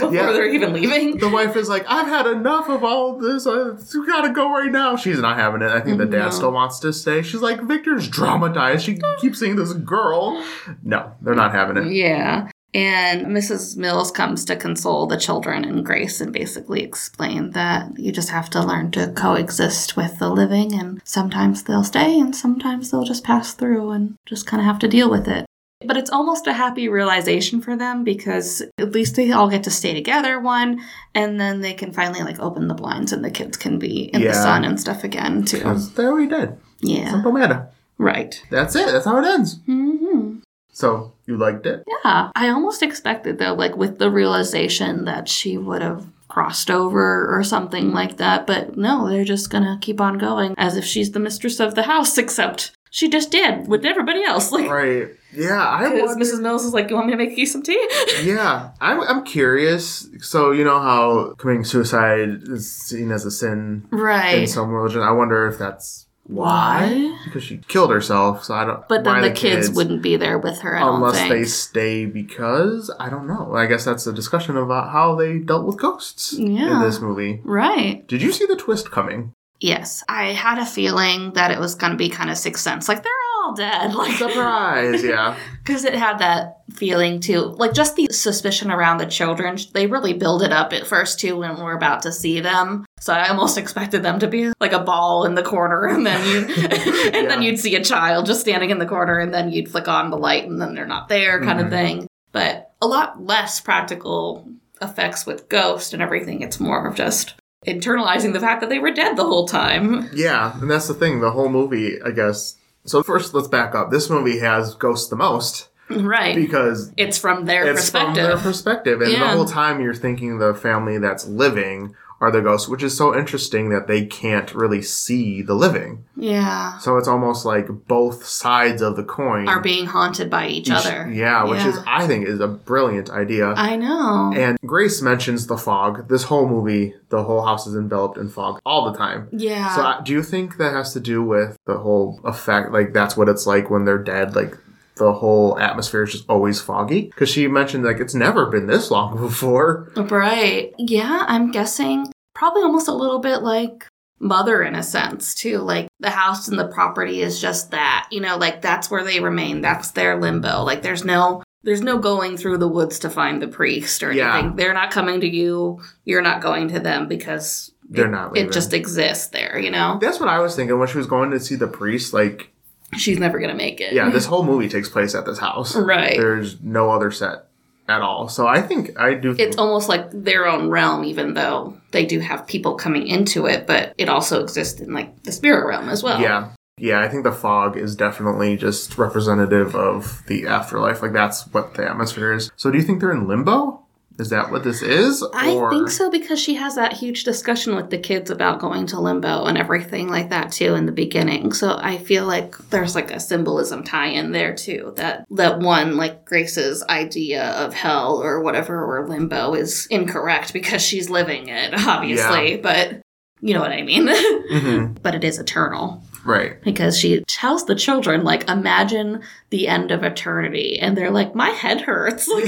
Before 0.00 0.12
Yeah. 0.12 0.32
they're 0.32 0.52
even 0.52 0.72
leaving. 0.72 1.18
The 1.18 1.28
wife 1.28 1.56
is 1.56 1.68
like, 1.68 1.84
I've 1.88 2.06
had 2.06 2.26
enough 2.26 2.68
of 2.68 2.82
all 2.84 3.18
this. 3.18 3.46
Uh, 3.46 3.76
I 3.78 3.98
we 3.98 4.06
gotta 4.06 4.30
go 4.30 4.50
right 4.52 4.70
now. 4.70 4.96
She's 4.96 5.18
not 5.20 5.36
having 5.36 5.62
it. 5.62 5.70
I 5.70 5.80
think 5.80 5.98
the 5.98 6.06
dad 6.06 6.24
No. 6.26 6.30
still 6.30 6.52
wants 6.52 6.80
to 6.80 6.92
stay. 6.92 7.22
She's 7.22 7.40
like, 7.40 7.60
Victor's 7.62 8.08
dramatized. 8.08 8.84
She 8.84 8.98
keeps 9.20 9.38
seeing 9.38 9.56
this 9.56 9.72
girl. 9.72 10.44
No, 10.82 11.12
they're 11.22 11.34
not 11.34 11.52
having 11.52 11.76
it. 11.76 11.92
Yeah. 11.92 12.48
And 12.72 13.26
Mrs. 13.26 13.76
Mills 13.76 14.12
comes 14.12 14.44
to 14.44 14.54
console 14.54 15.06
the 15.06 15.16
children 15.16 15.64
and 15.64 15.84
Grace 15.84 16.20
and 16.20 16.32
basically 16.32 16.82
explain 16.82 17.50
that 17.50 17.98
you 17.98 18.12
just 18.12 18.30
have 18.30 18.48
to 18.50 18.62
learn 18.62 18.92
to 18.92 19.12
coexist 19.12 19.96
with 19.96 20.18
the 20.18 20.30
living, 20.30 20.72
and 20.74 21.00
sometimes 21.04 21.64
they'll 21.64 21.82
stay 21.82 22.18
and 22.20 22.34
sometimes 22.34 22.90
they'll 22.90 23.04
just 23.04 23.24
pass 23.24 23.54
through 23.54 23.90
and 23.90 24.14
just 24.26 24.46
kind 24.46 24.60
of 24.60 24.66
have 24.66 24.78
to 24.80 24.88
deal 24.88 25.10
with 25.10 25.26
it. 25.26 25.46
But 25.84 25.96
it's 25.96 26.10
almost 26.10 26.46
a 26.46 26.52
happy 26.52 26.88
realization 26.88 27.62
for 27.62 27.74
them 27.74 28.04
because 28.04 28.62
at 28.78 28.92
least 28.92 29.16
they 29.16 29.32
all 29.32 29.48
get 29.48 29.64
to 29.64 29.70
stay 29.70 29.94
together, 29.94 30.38
one, 30.38 30.80
and 31.14 31.40
then 31.40 31.62
they 31.62 31.72
can 31.72 31.92
finally 31.92 32.22
like 32.22 32.38
open 32.38 32.68
the 32.68 32.74
blinds 32.74 33.12
and 33.12 33.24
the 33.24 33.30
kids 33.30 33.56
can 33.56 33.78
be 33.78 34.10
in 34.14 34.22
the 34.22 34.34
sun 34.34 34.62
and 34.62 34.78
stuff 34.78 35.04
again, 35.04 35.42
too. 35.44 35.56
Because 35.56 35.94
they're 35.94 36.10
already 36.12 36.28
dead. 36.28 36.60
Yeah. 36.80 37.10
Simple 37.10 37.32
matter. 37.32 37.68
Right. 37.98 38.42
That's 38.50 38.76
it. 38.76 38.92
That's 38.92 39.06
how 39.06 39.18
it 39.18 39.26
ends. 39.26 39.58
hmm 39.66 40.40
So 40.72 41.12
you 41.26 41.36
liked 41.36 41.66
it? 41.66 41.82
Yeah. 42.04 42.30
I 42.34 42.48
almost 42.48 42.82
expected, 42.82 43.38
though, 43.38 43.54
like 43.54 43.76
with 43.76 43.98
the 43.98 44.10
realization 44.10 45.04
that 45.04 45.28
she 45.28 45.58
would 45.58 45.82
have 45.82 46.06
crossed 46.28 46.70
over 46.70 47.26
or 47.36 47.42
something 47.42 47.90
like 47.92 48.16
that. 48.18 48.46
But 48.46 48.76
no, 48.76 49.08
they're 49.08 49.24
just 49.24 49.50
going 49.50 49.64
to 49.64 49.78
keep 49.80 50.00
on 50.00 50.16
going 50.18 50.54
as 50.58 50.76
if 50.76 50.84
she's 50.84 51.10
the 51.10 51.18
mistress 51.20 51.58
of 51.60 51.74
the 51.74 51.82
house, 51.82 52.16
except 52.18 52.70
she 52.92 53.08
just 53.08 53.30
did 53.32 53.66
with 53.68 53.84
everybody 53.84 54.22
else. 54.24 54.50
Like, 54.52 54.70
Right. 54.70 55.08
Yeah, 55.32 55.60
I 55.64 55.90
because 55.90 56.08
wonder- 56.10 56.24
Mrs. 56.24 56.40
Mills 56.40 56.64
is 56.64 56.72
like, 56.74 56.88
You 56.90 56.96
want 56.96 57.06
me 57.08 57.12
to 57.12 57.16
make 57.16 57.36
you 57.36 57.46
some 57.46 57.62
tea? 57.62 57.88
Yeah, 58.24 58.70
I'm, 58.80 59.00
I'm 59.02 59.24
curious. 59.24 60.08
So 60.20 60.50
you 60.52 60.64
know 60.64 60.80
how 60.80 61.34
committing 61.38 61.64
suicide 61.64 62.28
is 62.48 62.70
seen 62.72 63.10
as 63.12 63.24
a 63.24 63.30
sin 63.30 63.86
right? 63.90 64.40
in 64.40 64.46
some 64.48 64.70
religion. 64.70 65.02
I 65.02 65.12
wonder 65.12 65.46
if 65.46 65.56
that's 65.58 66.06
why 66.30 67.16
because 67.24 67.42
she 67.42 67.58
killed 67.68 67.90
herself. 67.90 68.44
So 68.44 68.54
I 68.54 68.64
don't. 68.64 68.86
But 68.88 69.04
then 69.04 69.14
why 69.14 69.28
the 69.28 69.34
kids, 69.34 69.70
wouldn't 69.70 70.02
be 70.02 70.16
there 70.16 70.38
with 70.38 70.60
her, 70.60 70.76
I 70.76 70.80
don't 70.80 70.96
unless 70.96 71.16
think. 71.18 71.30
they 71.30 71.44
stay 71.44 72.06
because 72.06 72.90
I 72.98 73.10
don't 73.10 73.26
know. 73.26 73.54
I 73.54 73.66
guess 73.66 73.84
that's 73.84 74.06
a 74.06 74.12
discussion 74.12 74.56
about 74.56 74.90
how 74.90 75.14
they 75.16 75.38
dealt 75.38 75.66
with 75.66 75.78
ghosts 75.78 76.32
in 76.32 76.54
this 76.80 77.00
movie. 77.00 77.40
Right. 77.44 78.06
Did 78.06 78.22
you 78.22 78.32
see 78.32 78.46
the 78.46 78.56
twist 78.56 78.90
coming? 78.90 79.32
Yes. 79.60 80.02
I 80.08 80.32
had 80.32 80.58
a 80.58 80.64
feeling 80.64 81.32
that 81.34 81.50
it 81.50 81.58
was 81.58 81.74
going 81.74 81.92
to 81.92 81.98
be 81.98 82.08
kind 82.08 82.30
of 82.30 82.38
Sixth 82.38 82.62
Sense. 82.62 82.88
Like, 82.88 83.02
they're 83.02 83.12
all 83.44 83.54
dead. 83.54 83.94
Like, 84.00 84.16
Surprise! 84.16 85.04
yeah, 85.04 85.36
Because 85.64 85.84
it 85.84 85.94
had 85.94 86.18
that 86.20 86.62
feeling 86.72 87.20
too. 87.20 87.40
Like 87.40 87.74
just 87.74 87.96
the 87.96 88.06
suspicion 88.10 88.70
around 88.70 88.98
the 88.98 89.06
children, 89.06 89.58
they 89.74 89.86
really 89.86 90.14
build 90.14 90.42
it 90.42 90.52
up 90.52 90.72
at 90.72 90.86
first 90.86 91.20
too 91.20 91.36
when 91.36 91.56
we're 91.58 91.76
about 91.76 92.02
to 92.02 92.12
see 92.12 92.40
them. 92.40 92.86
So 93.00 93.12
I 93.14 93.28
almost 93.28 93.56
expected 93.58 94.02
them 94.02 94.18
to 94.20 94.28
be 94.28 94.52
like 94.60 94.72
a 94.72 94.78
ball 94.78 95.24
in 95.24 95.34
the 95.34 95.42
corner 95.42 95.86
and 95.86 96.06
then 96.06 96.24
you, 96.28 96.54
and 97.14 97.30
then 97.30 97.42
you'd 97.42 97.58
see 97.58 97.74
a 97.74 97.82
child 97.82 98.26
just 98.26 98.40
standing 98.42 98.70
in 98.70 98.78
the 98.78 98.86
corner 98.86 99.18
and 99.18 99.32
then 99.34 99.50
you'd 99.50 99.70
flick 99.70 99.88
on 99.88 100.10
the 100.10 100.18
light 100.18 100.44
and 100.46 100.60
then 100.60 100.74
they're 100.74 100.86
not 100.86 101.08
there 101.08 101.40
kind 101.42 101.58
Mhm. 101.60 101.64
of 101.64 101.70
thing. 101.70 102.06
But 102.32 102.72
a 102.82 102.86
lot 102.86 103.24
less 103.26 103.60
practical 103.60 104.46
effects 104.82 105.26
with 105.26 105.48
Ghost 105.48 105.92
and 105.94 106.02
everything. 106.02 106.42
It's 106.42 106.60
more 106.60 106.86
of 106.86 106.94
just 106.94 107.34
internalizing 107.66 108.32
the 108.32 108.40
fact 108.40 108.60
that 108.60 108.70
they 108.70 108.78
were 108.78 108.90
dead 108.92 109.16
the 109.16 109.24
whole 109.24 109.46
time. 109.48 110.08
yeah, 110.14 110.58
and 110.60 110.70
that's 110.70 110.88
the 110.88 110.94
thing. 110.94 111.20
The 111.20 111.30
whole 111.32 111.48
movie, 111.48 112.00
I 112.02 112.10
guess. 112.10 112.56
So 112.86 113.02
first, 113.02 113.34
let's 113.34 113.48
back 113.48 113.74
up. 113.74 113.90
This 113.90 114.08
movie 114.08 114.38
has 114.38 114.74
ghosts 114.74 115.08
the 115.10 115.16
most 115.16 115.68
Right. 115.90 116.34
because 116.36 116.92
it's 116.96 117.18
from 117.18 117.44
their 117.46 117.66
it's 117.66 117.90
from 117.90 118.06
perspective. 118.14 118.24
their 118.28 118.36
perspective, 118.38 119.00
and 119.02 119.12
the 119.14 119.28
whole 119.28 119.44
time 119.44 119.80
you're 119.80 119.92
thinking 119.94 120.38
the 120.38 120.54
family 120.54 120.98
that's 120.98 121.26
living 121.26 121.94
are 122.20 122.30
the 122.30 122.42
ghosts, 122.42 122.68
which 122.68 122.82
is 122.82 122.94
so 122.96 123.16
interesting 123.16 123.70
that 123.70 123.86
they 123.86 124.04
can't 124.04 124.54
really 124.54 124.82
see 124.82 125.40
the 125.40 125.54
living. 125.54 126.04
yeah. 126.16 126.76
So 126.78 126.96
it's 126.98 127.08
almost 127.08 127.44
like 127.46 127.66
both 127.88 128.26
sides 128.26 128.82
of 128.82 128.96
the 128.96 129.04
coin 129.04 129.48
Are 129.48 129.60
being 129.60 129.86
haunted 129.86 130.28
by 130.28 130.46
each, 130.48 130.68
each- 130.68 130.74
other. 130.74 131.10
Yeah, 131.10 131.44
which 131.44 131.64
is 131.64 131.78
I 131.86 132.06
think 132.06 132.26
is 132.28 132.40
a 132.40 132.46
brilliant 132.48 133.08
idea. 133.10 133.48
I 133.56 133.76
know. 133.76 134.32
and 134.36 134.58
Grace 134.66 135.00
mentions 135.02 135.46
the 135.46 135.56
fog. 135.56 136.08
This 136.08 136.24
whole 136.24 136.46
movie, 136.46 136.94
the 137.08 137.24
whole 137.24 137.42
house 137.42 137.66
is 137.66 137.74
enveloped 137.74 138.18
in 138.18 138.28
fog 138.28 138.60
all 138.66 138.90
the 138.92 138.98
time. 138.98 139.28
yeah. 139.32 139.74
So, 139.74 140.04
do 140.04 140.12
you 140.12 140.22
think 140.22 140.58
that 140.58 140.72
has 140.74 140.92
to 140.92 141.00
do 141.00 141.22
with 141.22 141.56
the 141.66 141.78
whole 141.78 142.20
effect? 142.24 142.70
Like, 142.70 142.92
that's 142.92 143.16
what 143.16 143.28
it's 143.30 143.46
like 143.46 143.70
when 143.70 143.84
they're 143.86 143.96
dead? 144.02 144.36
Like, 144.36 144.56
the 145.00 145.12
whole 145.12 145.58
atmosphere 145.58 146.04
is 146.04 146.12
just 146.12 146.24
always 146.28 146.60
foggy? 146.60 147.02
Because 147.06 147.28
she 147.28 147.48
mentioned, 147.48 147.84
like, 147.84 147.98
it's 147.98 148.14
never 148.14 148.46
been 148.46 148.66
this 148.68 148.90
long 148.90 149.16
before. 149.20 149.90
right. 149.96 150.72
Yeah, 150.78 151.24
I'm 151.26 151.50
guessing 151.50 152.06
probably 152.34 152.62
almost 152.62 152.86
a 152.88 152.94
little 152.94 153.18
bit 153.18 153.38
like 153.42 153.86
Mother 154.20 154.62
in 154.62 154.74
a 154.74 154.82
sense, 154.82 155.34
too. 155.34 155.58
Like 155.58 155.88
the 155.98 156.10
house 156.10 156.46
and 156.46 156.58
the 156.58 156.68
property 156.68 157.22
is 157.22 157.40
just 157.40 157.70
that. 157.72 158.06
You 158.12 158.20
know, 158.20 158.36
like 158.36 158.60
that's 158.62 158.90
where 158.90 159.02
they 159.02 159.18
remain. 159.20 159.62
That's 159.62 159.92
their 159.92 160.20
limbo. 160.20 160.62
Like 160.62 160.82
there's 160.82 161.04
no. 161.04 161.42
There's 161.62 161.82
no 161.82 161.98
going 161.98 162.38
through 162.38 162.56
the 162.56 162.68
woods 162.68 163.00
to 163.00 163.10
find 163.10 163.42
the 163.42 163.46
priest 163.48 164.02
or 164.02 164.10
Yeah. 164.12 164.32
anything. 164.38 164.56
They're 164.56 164.72
not 164.72 164.90
coming 164.90 165.20
to 165.20 165.26
you. 165.28 165.82
You're 166.06 166.22
not 166.22 166.40
going 166.40 166.68
to 166.68 166.80
them 166.80 167.06
because 167.06 167.70
They're 167.86 168.06
it, 168.06 168.10
not 168.10 168.34
It 168.34 168.50
just 168.50 168.72
exists 168.72 169.26
there, 169.26 169.58
you 169.58 169.70
know? 169.70 169.98
That's 170.00 170.18
what 170.18 170.30
I 170.30 170.38
was 170.38 170.56
thinking 170.56 170.78
when 170.78 170.88
she 170.88 170.96
was 170.96 171.06
going 171.06 171.30
to 171.32 171.38
see 171.38 171.56
the 171.56 171.66
priest. 171.66 172.14
Like, 172.14 172.50
she's 172.96 173.18
never 173.18 173.38
gonna 173.38 173.54
make 173.54 173.80
it. 173.80 173.92
Yeah, 173.92 174.10
this 174.10 174.26
whole 174.32 174.44
movie 174.44 174.68
takes 174.68 174.88
place 174.88 175.14
at 175.14 175.24
this 175.26 175.38
house. 175.38 175.74
right. 175.76 176.16
There's 176.16 176.60
no 176.60 176.90
other 176.90 177.10
set 177.10 177.46
at 177.88 178.00
all. 178.02 178.28
So 178.28 178.46
I 178.46 178.62
think 178.62 178.98
I 178.98 179.14
do. 179.14 179.34
Think, 179.34 179.48
it's 179.48 179.58
almost 179.58 179.88
like 179.88 180.10
their 180.12 180.46
own 180.46 180.68
realm, 180.70 181.04
even 181.04 181.34
though 181.34 181.76
they 181.90 182.06
do 182.06 182.20
have 182.20 182.46
people 182.46 182.74
coming 182.74 183.06
into 183.06 183.46
it, 183.46 183.66
but 183.66 183.94
it 183.98 184.08
also 184.08 184.42
exists 184.42 184.80
in 184.80 184.92
like 184.94 185.22
the 185.24 185.32
spirit 185.32 185.66
realm 185.66 185.88
as 185.88 186.02
well. 186.02 186.20
yeah, 186.20 186.52
yeah. 186.78 187.00
I 187.00 187.08
think 187.08 187.24
the 187.24 187.32
fog 187.32 187.76
is 187.76 187.96
definitely 187.96 188.56
just 188.56 188.96
representative 188.98 189.74
of 189.74 190.22
the 190.26 190.46
afterlife. 190.46 191.02
Like 191.02 191.12
that's 191.12 191.46
what 191.48 191.74
the 191.74 191.88
atmosphere 191.88 192.32
is. 192.32 192.50
So 192.56 192.70
do 192.70 192.78
you 192.78 192.84
think 192.84 193.00
they're 193.00 193.12
in 193.12 193.26
limbo? 193.26 193.84
Is 194.18 194.28
that 194.30 194.50
what 194.50 194.64
this 194.64 194.82
is? 194.82 195.24
I 195.34 195.68
think 195.70 195.88
so 195.88 196.10
because 196.10 196.38
she 196.38 196.54
has 196.56 196.74
that 196.74 196.92
huge 196.92 197.24
discussion 197.24 197.74
with 197.74 197.88
the 197.88 197.96
kids 197.96 198.30
about 198.30 198.58
going 198.60 198.86
to 198.88 199.00
limbo 199.00 199.44
and 199.44 199.56
everything 199.56 200.08
like 200.08 200.28
that 200.28 200.52
too 200.52 200.74
in 200.74 200.84
the 200.84 200.92
beginning. 200.92 201.52
So 201.52 201.78
I 201.80 201.96
feel 201.96 202.26
like 202.26 202.58
there's 202.68 202.94
like 202.94 203.10
a 203.10 203.20
symbolism 203.20 203.82
tie 203.82 204.08
in 204.08 204.32
there 204.32 204.54
too. 204.54 204.92
That 204.96 205.24
that 205.30 205.60
one 205.60 205.96
like 205.96 206.26
Grace's 206.26 206.82
idea 206.90 207.44
of 207.52 207.72
hell 207.72 208.20
or 208.22 208.42
whatever 208.42 208.84
or 208.84 209.08
limbo 209.08 209.54
is 209.54 209.86
incorrect 209.90 210.52
because 210.52 210.82
she's 210.82 211.08
living 211.08 211.48
it, 211.48 211.72
obviously. 211.86 212.58
But 212.58 213.00
you 213.40 213.54
know 213.54 213.60
what 213.60 213.72
I 213.72 213.82
mean. 213.82 214.06
Mhm. 214.50 215.00
but 215.00 215.14
it 215.14 215.22
is 215.22 215.38
eternal 215.38 216.02
Right. 216.24 216.62
because 216.62 216.98
she 216.98 217.22
tells 217.26 217.64
the 217.66 217.74
children 217.74 218.24
like 218.24 218.48
imagine 218.48 219.22
the 219.50 219.68
end 219.68 219.90
of 219.90 220.02
eternity 220.04 220.78
and 220.78 220.96
they're 220.96 221.10
like 221.10 221.34
my 221.34 221.50
head 221.50 221.80
hurts. 221.82 222.28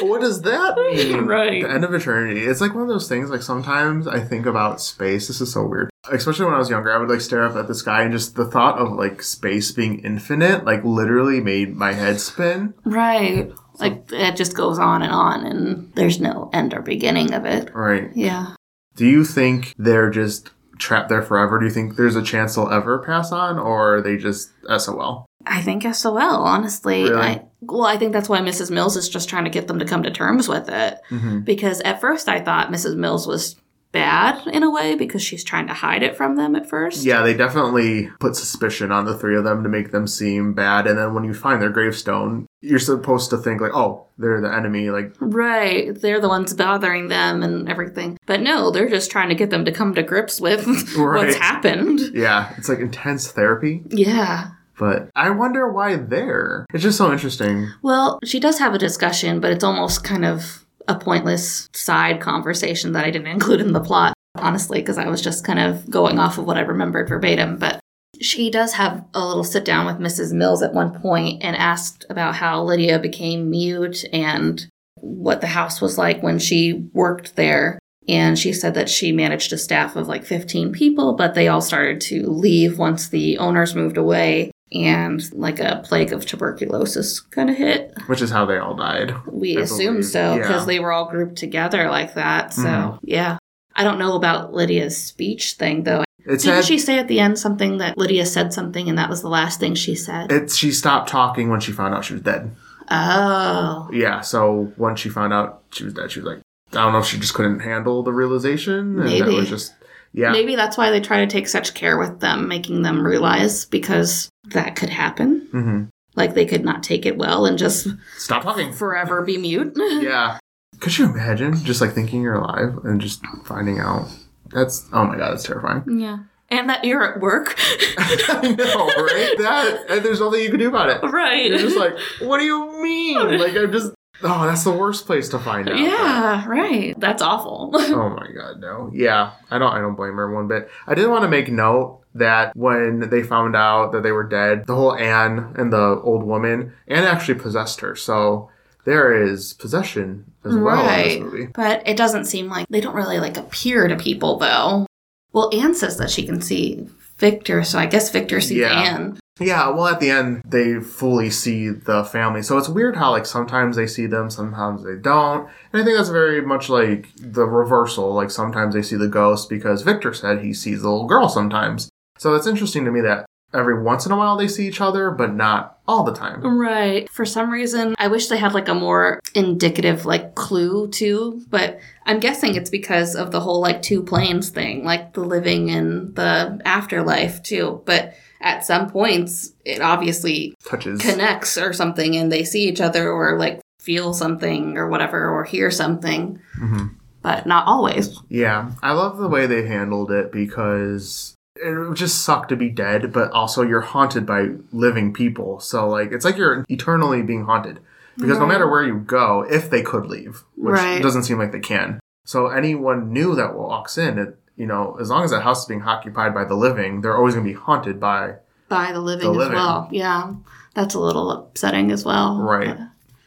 What 0.00 0.20
does 0.20 0.42
that 0.42 0.76
mean? 0.92 1.24
Right. 1.26 1.62
The 1.62 1.70
end 1.70 1.84
of 1.84 1.92
eternity. 1.92 2.42
It's 2.44 2.60
like 2.60 2.72
one 2.72 2.82
of 2.84 2.88
those 2.88 3.08
things, 3.08 3.30
like 3.30 3.42
sometimes 3.42 4.06
I 4.06 4.20
think 4.20 4.46
about 4.46 4.80
space. 4.80 5.26
This 5.26 5.40
is 5.40 5.52
so 5.52 5.66
weird. 5.66 5.90
Especially 6.10 6.44
when 6.44 6.54
I 6.54 6.58
was 6.58 6.70
younger, 6.70 6.92
I 6.92 6.98
would 6.98 7.08
like 7.08 7.20
stare 7.20 7.44
up 7.44 7.56
at 7.56 7.66
the 7.66 7.74
sky 7.74 8.02
and 8.02 8.12
just 8.12 8.36
the 8.36 8.44
thought 8.44 8.78
of 8.78 8.92
like 8.92 9.22
space 9.22 9.72
being 9.72 9.98
infinite, 10.00 10.64
like 10.64 10.84
literally 10.84 11.40
made 11.40 11.74
my 11.74 11.94
head 11.94 12.20
spin. 12.20 12.74
Right. 12.84 13.52
Like 13.80 14.04
it 14.12 14.36
just 14.36 14.56
goes 14.56 14.78
on 14.78 15.02
and 15.02 15.12
on, 15.12 15.44
and 15.44 15.92
there's 15.94 16.20
no 16.20 16.48
end 16.52 16.74
or 16.74 16.80
beginning 16.82 17.34
of 17.34 17.44
it. 17.44 17.74
Right. 17.74 18.10
Yeah. 18.14 18.54
Do 18.94 19.04
you 19.06 19.24
think 19.24 19.74
they're 19.78 20.10
just 20.10 20.50
trapped 20.78 21.08
there 21.08 21.22
forever? 21.22 21.58
Do 21.58 21.66
you 21.66 21.72
think 21.72 21.96
there's 21.96 22.16
a 22.16 22.22
chance 22.22 22.54
they'll 22.54 22.70
ever 22.70 22.98
pass 22.98 23.32
on, 23.32 23.58
or 23.58 23.96
are 23.96 24.02
they 24.02 24.16
just 24.16 24.50
SOL? 24.78 25.26
I 25.46 25.62
think 25.62 25.82
SOL, 25.94 26.18
honestly. 26.18 27.04
Really? 27.04 27.16
I, 27.16 27.44
well, 27.60 27.86
I 27.86 27.96
think 27.96 28.12
that's 28.12 28.28
why 28.28 28.40
Mrs. 28.40 28.70
Mills 28.70 28.96
is 28.96 29.08
just 29.08 29.28
trying 29.28 29.44
to 29.44 29.50
get 29.50 29.66
them 29.66 29.78
to 29.78 29.84
come 29.84 30.02
to 30.02 30.10
terms 30.10 30.48
with 30.48 30.68
it. 30.68 31.00
Mm-hmm. 31.10 31.40
Because 31.40 31.80
at 31.82 32.00
first 32.00 32.28
I 32.28 32.40
thought 32.40 32.70
Mrs. 32.70 32.96
Mills 32.96 33.26
was 33.26 33.56
bad 33.90 34.46
in 34.48 34.62
a 34.62 34.70
way 34.70 34.94
because 34.94 35.22
she's 35.22 35.44
trying 35.44 35.66
to 35.66 35.74
hide 35.74 36.02
it 36.02 36.16
from 36.16 36.36
them 36.36 36.54
at 36.54 36.68
first. 36.68 37.04
Yeah, 37.04 37.22
they 37.22 37.34
definitely 37.34 38.10
put 38.20 38.36
suspicion 38.36 38.92
on 38.92 39.06
the 39.06 39.16
three 39.16 39.36
of 39.36 39.44
them 39.44 39.62
to 39.62 39.68
make 39.68 39.90
them 39.90 40.06
seem 40.06 40.52
bad. 40.52 40.86
And 40.86 40.98
then 40.98 41.14
when 41.14 41.24
you 41.24 41.32
find 41.32 41.62
their 41.62 41.70
gravestone, 41.70 42.46
you're 42.60 42.78
supposed 42.78 43.30
to 43.30 43.36
think 43.38 43.60
like, 43.60 43.74
oh, 43.74 44.06
they're 44.18 44.40
the 44.40 44.52
enemy. 44.52 44.90
Like, 44.90 45.14
Right. 45.20 45.94
They're 46.00 46.20
the 46.20 46.28
ones 46.28 46.52
bothering 46.54 47.08
them 47.08 47.42
and 47.42 47.68
everything. 47.68 48.18
But 48.26 48.40
no, 48.40 48.70
they're 48.70 48.88
just 48.88 49.10
trying 49.10 49.28
to 49.28 49.34
get 49.34 49.50
them 49.50 49.64
to 49.64 49.72
come 49.72 49.94
to 49.94 50.02
grips 50.02 50.40
with 50.40 50.66
Right. 50.96 51.24
what's 51.26 51.36
happened. 51.36 52.00
yeah, 52.14 52.52
it's 52.58 52.68
like 52.68 52.80
intense 52.80 53.30
therapy. 53.30 53.82
Yeah. 53.88 54.50
But 54.78 55.10
I 55.16 55.30
wonder 55.30 55.70
why 55.72 55.96
they're. 55.96 56.64
It's 56.72 56.82
just 56.84 56.98
so 56.98 57.12
interesting. 57.12 57.68
Well, 57.82 58.20
she 58.24 58.38
does 58.40 58.58
have 58.60 58.74
a 58.74 58.78
discussion, 58.78 59.40
but 59.40 59.50
it's 59.52 59.64
almost 59.64 60.04
kind 60.04 60.24
of 60.24 60.64
a 60.86 60.96
pointless 60.98 61.68
side 61.74 62.20
conversation 62.20 62.92
that 62.92 63.04
I 63.04 63.10
didn't 63.10 63.26
include 63.36 63.60
in 63.60 63.72
the 63.72 63.80
plot, 63.80 64.14
honestly, 64.36 64.80
because 64.80 64.96
I 64.98 65.06
was 65.08 65.20
just 65.20 65.44
kind 65.44 65.58
of 65.58 65.88
going 65.90 66.18
off 66.18 66.38
of 66.38 66.44
what 66.46 66.56
I 66.56 66.60
remembered 66.60 67.08
verbatim. 67.08 67.56
But 67.56 67.80
she 68.20 68.50
does 68.50 68.72
have 68.74 69.04
a 69.14 69.24
little 69.26 69.44
sit 69.44 69.64
down 69.64 69.86
with 69.86 69.96
Mrs. 69.98 70.32
Mills 70.32 70.62
at 70.62 70.74
one 70.74 70.98
point 71.00 71.42
and 71.42 71.54
asked 71.56 72.04
about 72.10 72.34
how 72.34 72.62
Lydia 72.62 72.98
became 72.98 73.50
mute 73.50 74.04
and 74.12 74.66
what 75.00 75.40
the 75.40 75.46
house 75.46 75.80
was 75.80 75.98
like 75.98 76.22
when 76.22 76.38
she 76.38 76.88
worked 76.92 77.36
there. 77.36 77.78
And 78.08 78.38
she 78.38 78.52
said 78.54 78.74
that 78.74 78.88
she 78.88 79.12
managed 79.12 79.52
a 79.52 79.58
staff 79.58 79.94
of 79.94 80.08
like 80.08 80.24
15 80.24 80.72
people, 80.72 81.14
but 81.14 81.34
they 81.34 81.48
all 81.48 81.60
started 81.60 82.00
to 82.02 82.26
leave 82.26 82.78
once 82.78 83.08
the 83.08 83.36
owners 83.38 83.74
moved 83.74 83.98
away 83.98 84.50
and 84.72 85.22
like 85.32 85.60
a 85.60 85.82
plague 85.84 86.12
of 86.12 86.24
tuberculosis 86.26 87.20
kind 87.20 87.50
of 87.50 87.56
hit. 87.56 87.92
Which 88.06 88.22
is 88.22 88.30
how 88.30 88.46
they 88.46 88.58
all 88.58 88.74
died. 88.74 89.14
We 89.30 89.58
I 89.58 89.60
assume 89.62 89.96
believe. 89.96 90.06
so 90.06 90.36
because 90.38 90.62
Yeah. 90.62 90.66
they 90.66 90.80
were 90.80 90.92
all 90.92 91.08
grouped 91.10 91.36
together 91.36 91.88
like 91.90 92.14
that. 92.14 92.52
So, 92.54 92.62
Mhm. 92.62 92.98
yeah. 93.02 93.36
I 93.76 93.84
don't 93.84 93.98
know 93.98 94.14
about 94.16 94.52
Lydia's 94.54 94.96
speech 94.96 95.52
thing 95.52 95.84
though. 95.84 96.04
It 96.28 96.40
Didn't 96.40 96.62
said 96.62 96.64
she 96.66 96.78
say 96.78 96.98
at 96.98 97.08
the 97.08 97.20
end 97.20 97.38
something 97.38 97.78
that 97.78 97.96
Lydia 97.96 98.26
said 98.26 98.52
something 98.52 98.88
and 98.88 98.98
that 98.98 99.08
was 99.08 99.22
the 99.22 99.28
last 99.28 99.58
thing 99.60 99.74
she 99.74 99.94
said? 99.94 100.30
it, 100.30 100.50
she 100.52 100.70
stopped 100.72 101.08
talking 101.08 101.48
when 101.48 101.60
she 101.60 101.72
found 101.72 101.94
out 101.94 102.04
she 102.04 102.12
was 102.14 102.22
dead. 102.22 102.54
oh. 102.90 103.88
Yeah, 103.92 104.20
so 104.20 104.72
once 104.76 105.00
she 105.00 105.08
found 105.08 105.32
out 105.32 105.62
she 105.72 105.84
was 105.84 105.94
dead, 105.94 106.10
she 106.10 106.20
was 106.20 106.26
like, 106.26 106.38
I 106.72 106.82
don't 106.82 106.92
know 106.92 106.98
if 106.98 107.06
she 107.06 107.18
just 107.18 107.34
couldn't 107.34 107.60
handle 107.60 108.02
the 108.02 108.12
realization. 108.12 108.98
And 108.98 108.98
that 108.98 109.04
Maybe. 109.04 109.34
was 109.34 109.48
just, 109.48 109.74
yeah. 110.12 110.30
Maybe 110.32 110.54
that's 110.56 110.76
why 110.76 110.90
they 110.90 111.00
try 111.00 111.24
to 111.24 111.26
take 111.26 111.48
such 111.48 111.74
care 111.74 111.98
with 111.98 112.20
them, 112.20 112.48
making 112.48 112.82
them 112.82 113.04
realize 113.06 113.64
because 113.64 114.28
that 114.50 114.76
could 114.76 114.90
happen. 114.90 115.48
hmm 115.50 115.84
Like 116.14 116.34
they 116.34 116.44
could 116.46 116.64
not 116.64 116.82
take 116.82 117.06
it 117.06 117.16
well 117.16 117.46
and 117.46 117.56
just 117.58 117.88
Stop 118.18 118.42
talking. 118.42 118.72
forever 118.72 119.22
be 119.22 119.38
mute. 119.38 119.74
Yeah. 119.78 120.38
Could 120.80 120.96
you 120.98 121.06
imagine 121.06 121.56
just 121.64 121.80
like 121.80 121.92
thinking 121.92 122.22
you're 122.22 122.34
alive 122.36 122.78
and 122.84 123.00
just 123.00 123.24
finding 123.44 123.80
out? 123.80 124.06
That's, 124.52 124.86
oh 124.92 125.04
my 125.04 125.16
God, 125.16 125.32
that's 125.32 125.44
terrifying. 125.44 125.84
yeah. 126.00 126.18
And 126.50 126.70
that 126.70 126.82
you're 126.84 127.04
at 127.04 127.20
work. 127.20 127.54
I 127.98 128.54
know, 128.56 128.86
right? 128.86 129.34
That, 129.38 129.84
and 129.90 130.02
there's 130.02 130.18
nothing 130.20 130.40
you 130.40 130.48
can 130.48 130.58
do 130.58 130.68
about 130.68 130.88
it. 130.88 131.02
right. 131.02 131.46
You're 131.50 131.58
just 131.58 131.76
like, 131.76 131.92
what 132.22 132.38
do 132.38 132.44
you 132.44 132.82
mean? 132.82 133.18
Like, 133.38 133.54
I'm 133.54 133.70
just, 133.70 133.92
oh, 134.22 134.46
that's 134.46 134.64
the 134.64 134.72
worst 134.72 135.04
place 135.04 135.28
to 135.28 135.38
find 135.38 135.68
out. 135.68 135.78
Yeah, 135.78 136.46
right. 136.48 136.98
That's 136.98 137.20
awful. 137.20 137.70
oh 137.74 138.08
my 138.08 138.28
god, 138.34 138.60
no. 138.60 138.90
Yeah, 138.94 139.32
I 139.50 139.58
don't 139.58 139.72
I 139.74 139.80
don't 139.80 139.94
blame 139.94 140.14
her 140.14 140.32
one 140.32 140.48
bit. 140.48 140.70
I 140.86 140.94
did 140.94 141.08
want 141.08 141.22
to 141.22 141.28
make 141.28 141.50
note 141.50 142.00
that 142.14 142.56
when 142.56 143.10
they 143.10 143.22
found 143.22 143.54
out 143.54 143.92
that 143.92 144.02
they 144.02 144.12
were 144.12 144.26
dead, 144.26 144.66
the 144.66 144.74
whole 144.74 144.94
Anne 144.96 145.54
and 145.56 145.70
the 145.70 146.00
old 146.02 146.22
woman, 146.24 146.72
Anne 146.88 147.04
actually 147.04 147.38
possessed 147.38 147.80
her. 147.80 147.94
So 147.94 148.48
there 148.88 149.22
is 149.22 149.52
possession 149.52 150.32
as 150.44 150.56
well 150.56 150.88
in 150.88 151.08
this 151.08 151.20
movie. 151.20 151.46
But 151.46 151.86
it 151.86 151.96
doesn't 151.96 152.24
seem 152.24 152.48
like 152.48 152.66
they 152.68 152.80
don't 152.80 152.94
really 152.94 153.18
like 153.20 153.36
appear 153.36 153.86
to 153.86 153.96
people 153.96 154.38
though. 154.38 154.86
Well, 155.32 155.50
Anne 155.54 155.74
says 155.74 155.98
that 155.98 156.10
she 156.10 156.24
can 156.24 156.40
see 156.40 156.88
Victor, 157.18 157.62
so 157.64 157.78
I 157.78 157.86
guess 157.86 158.10
Victor 158.10 158.40
sees 158.40 158.58
Yeah. 158.58 158.72
Anne. 158.72 159.18
Yeah, 159.40 159.68
well 159.68 159.86
at 159.86 160.00
the 160.00 160.10
end 160.10 160.42
they 160.44 160.80
fully 160.80 161.30
see 161.30 161.68
the 161.68 162.02
family. 162.04 162.42
So 162.42 162.56
it's 162.56 162.68
weird 162.68 162.96
how 162.96 163.10
like 163.10 163.26
sometimes 163.26 163.76
they 163.76 163.86
see 163.86 164.06
them, 164.06 164.30
sometimes 164.30 164.82
they 164.82 164.96
don't. 164.96 165.48
And 165.72 165.82
I 165.82 165.84
think 165.84 165.96
that's 165.96 166.08
very 166.08 166.40
much 166.40 166.70
like 166.70 167.08
the 167.16 167.44
reversal. 167.44 168.14
Like 168.14 168.30
sometimes 168.30 168.74
they 168.74 168.82
see 168.82 168.96
the 168.96 169.06
ghost 169.06 169.48
because 169.50 169.82
Victor 169.82 170.14
said 170.14 170.40
he 170.40 170.54
sees 170.54 170.80
the 170.82 170.90
little 170.90 171.06
girl 171.06 171.28
sometimes. 171.28 171.90
So 172.16 172.34
it's 172.34 172.46
interesting 172.46 172.84
to 172.86 172.90
me 172.90 173.00
that 173.02 173.26
every 173.54 173.82
once 173.82 174.04
in 174.06 174.12
a 174.12 174.16
while 174.16 174.36
they 174.36 174.48
see 174.48 174.66
each 174.66 174.80
other, 174.80 175.10
but 175.10 175.34
not 175.34 175.78
all 175.88 176.04
the 176.04 176.12
time. 176.14 176.58
Right. 176.58 177.08
For 177.10 177.24
some 177.24 177.50
reason, 177.50 177.94
I 177.98 178.08
wish 178.08 178.28
they 178.28 178.36
had 178.36 178.52
like 178.52 178.68
a 178.68 178.74
more 178.74 179.20
indicative 179.34 180.04
like 180.04 180.34
clue 180.34 180.88
too, 180.88 181.42
but 181.48 181.80
I'm 182.06 182.20
guessing 182.20 182.54
it's 182.54 182.70
because 182.70 183.14
of 183.14 183.30
the 183.30 183.40
whole 183.40 183.60
like 183.60 183.80
two 183.82 184.02
planes 184.02 184.50
thing, 184.50 184.84
like 184.84 185.14
the 185.14 185.22
living 185.22 185.70
and 185.70 186.14
the 186.14 186.60
afterlife 186.64 187.42
too. 187.42 187.82
But 187.86 188.14
at 188.40 188.64
some 188.66 188.90
points, 188.90 189.52
it 189.64 189.80
obviously 189.80 190.54
Touches. 190.64 191.00
connects 191.00 191.56
or 191.56 191.72
something 191.72 192.16
and 192.16 192.30
they 192.30 192.44
see 192.44 192.68
each 192.68 192.80
other 192.80 193.10
or 193.10 193.38
like 193.38 193.60
feel 193.80 194.12
something 194.12 194.76
or 194.76 194.88
whatever 194.88 195.30
or 195.30 195.44
hear 195.44 195.70
something, 195.70 196.38
hmm 196.54 196.88
but 197.20 197.46
not 197.46 197.66
always. 197.66 198.16
Yeah, 198.28 198.70
I 198.80 198.92
love 198.92 199.18
the 199.18 199.28
way 199.28 199.46
they 199.46 199.66
handled 199.66 200.12
it 200.12 200.30
because 200.30 201.34
it 201.62 201.88
would 201.88 201.96
just 201.96 202.22
suck 202.24 202.48
to 202.48 202.56
be 202.56 202.68
dead, 202.68 203.12
but 203.12 203.30
also 203.32 203.62
you're 203.62 203.80
haunted 203.80 204.24
by 204.26 204.50
living 204.72 205.12
people. 205.12 205.60
So 205.60 205.88
like 205.88 206.12
it's 206.12 206.24
like 206.24 206.36
you're 206.36 206.64
eternally 206.68 207.22
being 207.22 207.44
haunted 207.44 207.80
because 208.16 208.38
no 208.38 208.46
matter 208.46 208.68
where 208.68 208.82
you 208.84 208.98
go, 208.98 209.42
if 209.48 209.70
they 209.70 209.82
could 209.82 210.06
leave, 210.06 210.44
which 210.56 210.74
Right. 210.74 211.02
doesn't 211.02 211.22
seem 211.24 211.38
like 211.38 211.52
they 211.52 211.60
can. 211.60 212.00
So 212.24 212.48
anyone 212.48 213.12
new 213.12 213.34
that 213.36 213.54
walks 213.54 213.96
in, 213.96 214.18
it, 214.18 214.36
you 214.56 214.66
know, 214.66 214.96
as 215.00 215.08
long 215.08 215.24
as 215.24 215.30
that 215.30 215.42
house 215.42 215.60
is 215.62 215.66
being 215.66 215.82
occupied 215.82 216.34
by 216.34 216.44
the 216.44 216.54
living, 216.56 217.00
they're 217.00 217.16
always 217.16 217.34
going 217.34 217.46
to 217.46 217.52
be 217.52 217.58
haunted 217.58 217.98
by 218.00 218.34
By 218.68 218.92
the 218.92 219.00
living 219.00 219.26
The 219.26 219.30
as 219.32 219.36
living. 219.38 219.54
well. 219.54 219.88
Yeah. 219.92 220.32
That's 220.74 220.94
a 220.94 221.00
little 221.00 221.30
upsetting 221.30 221.90
as 221.90 222.04
well. 222.04 222.40
Right. 222.42 222.76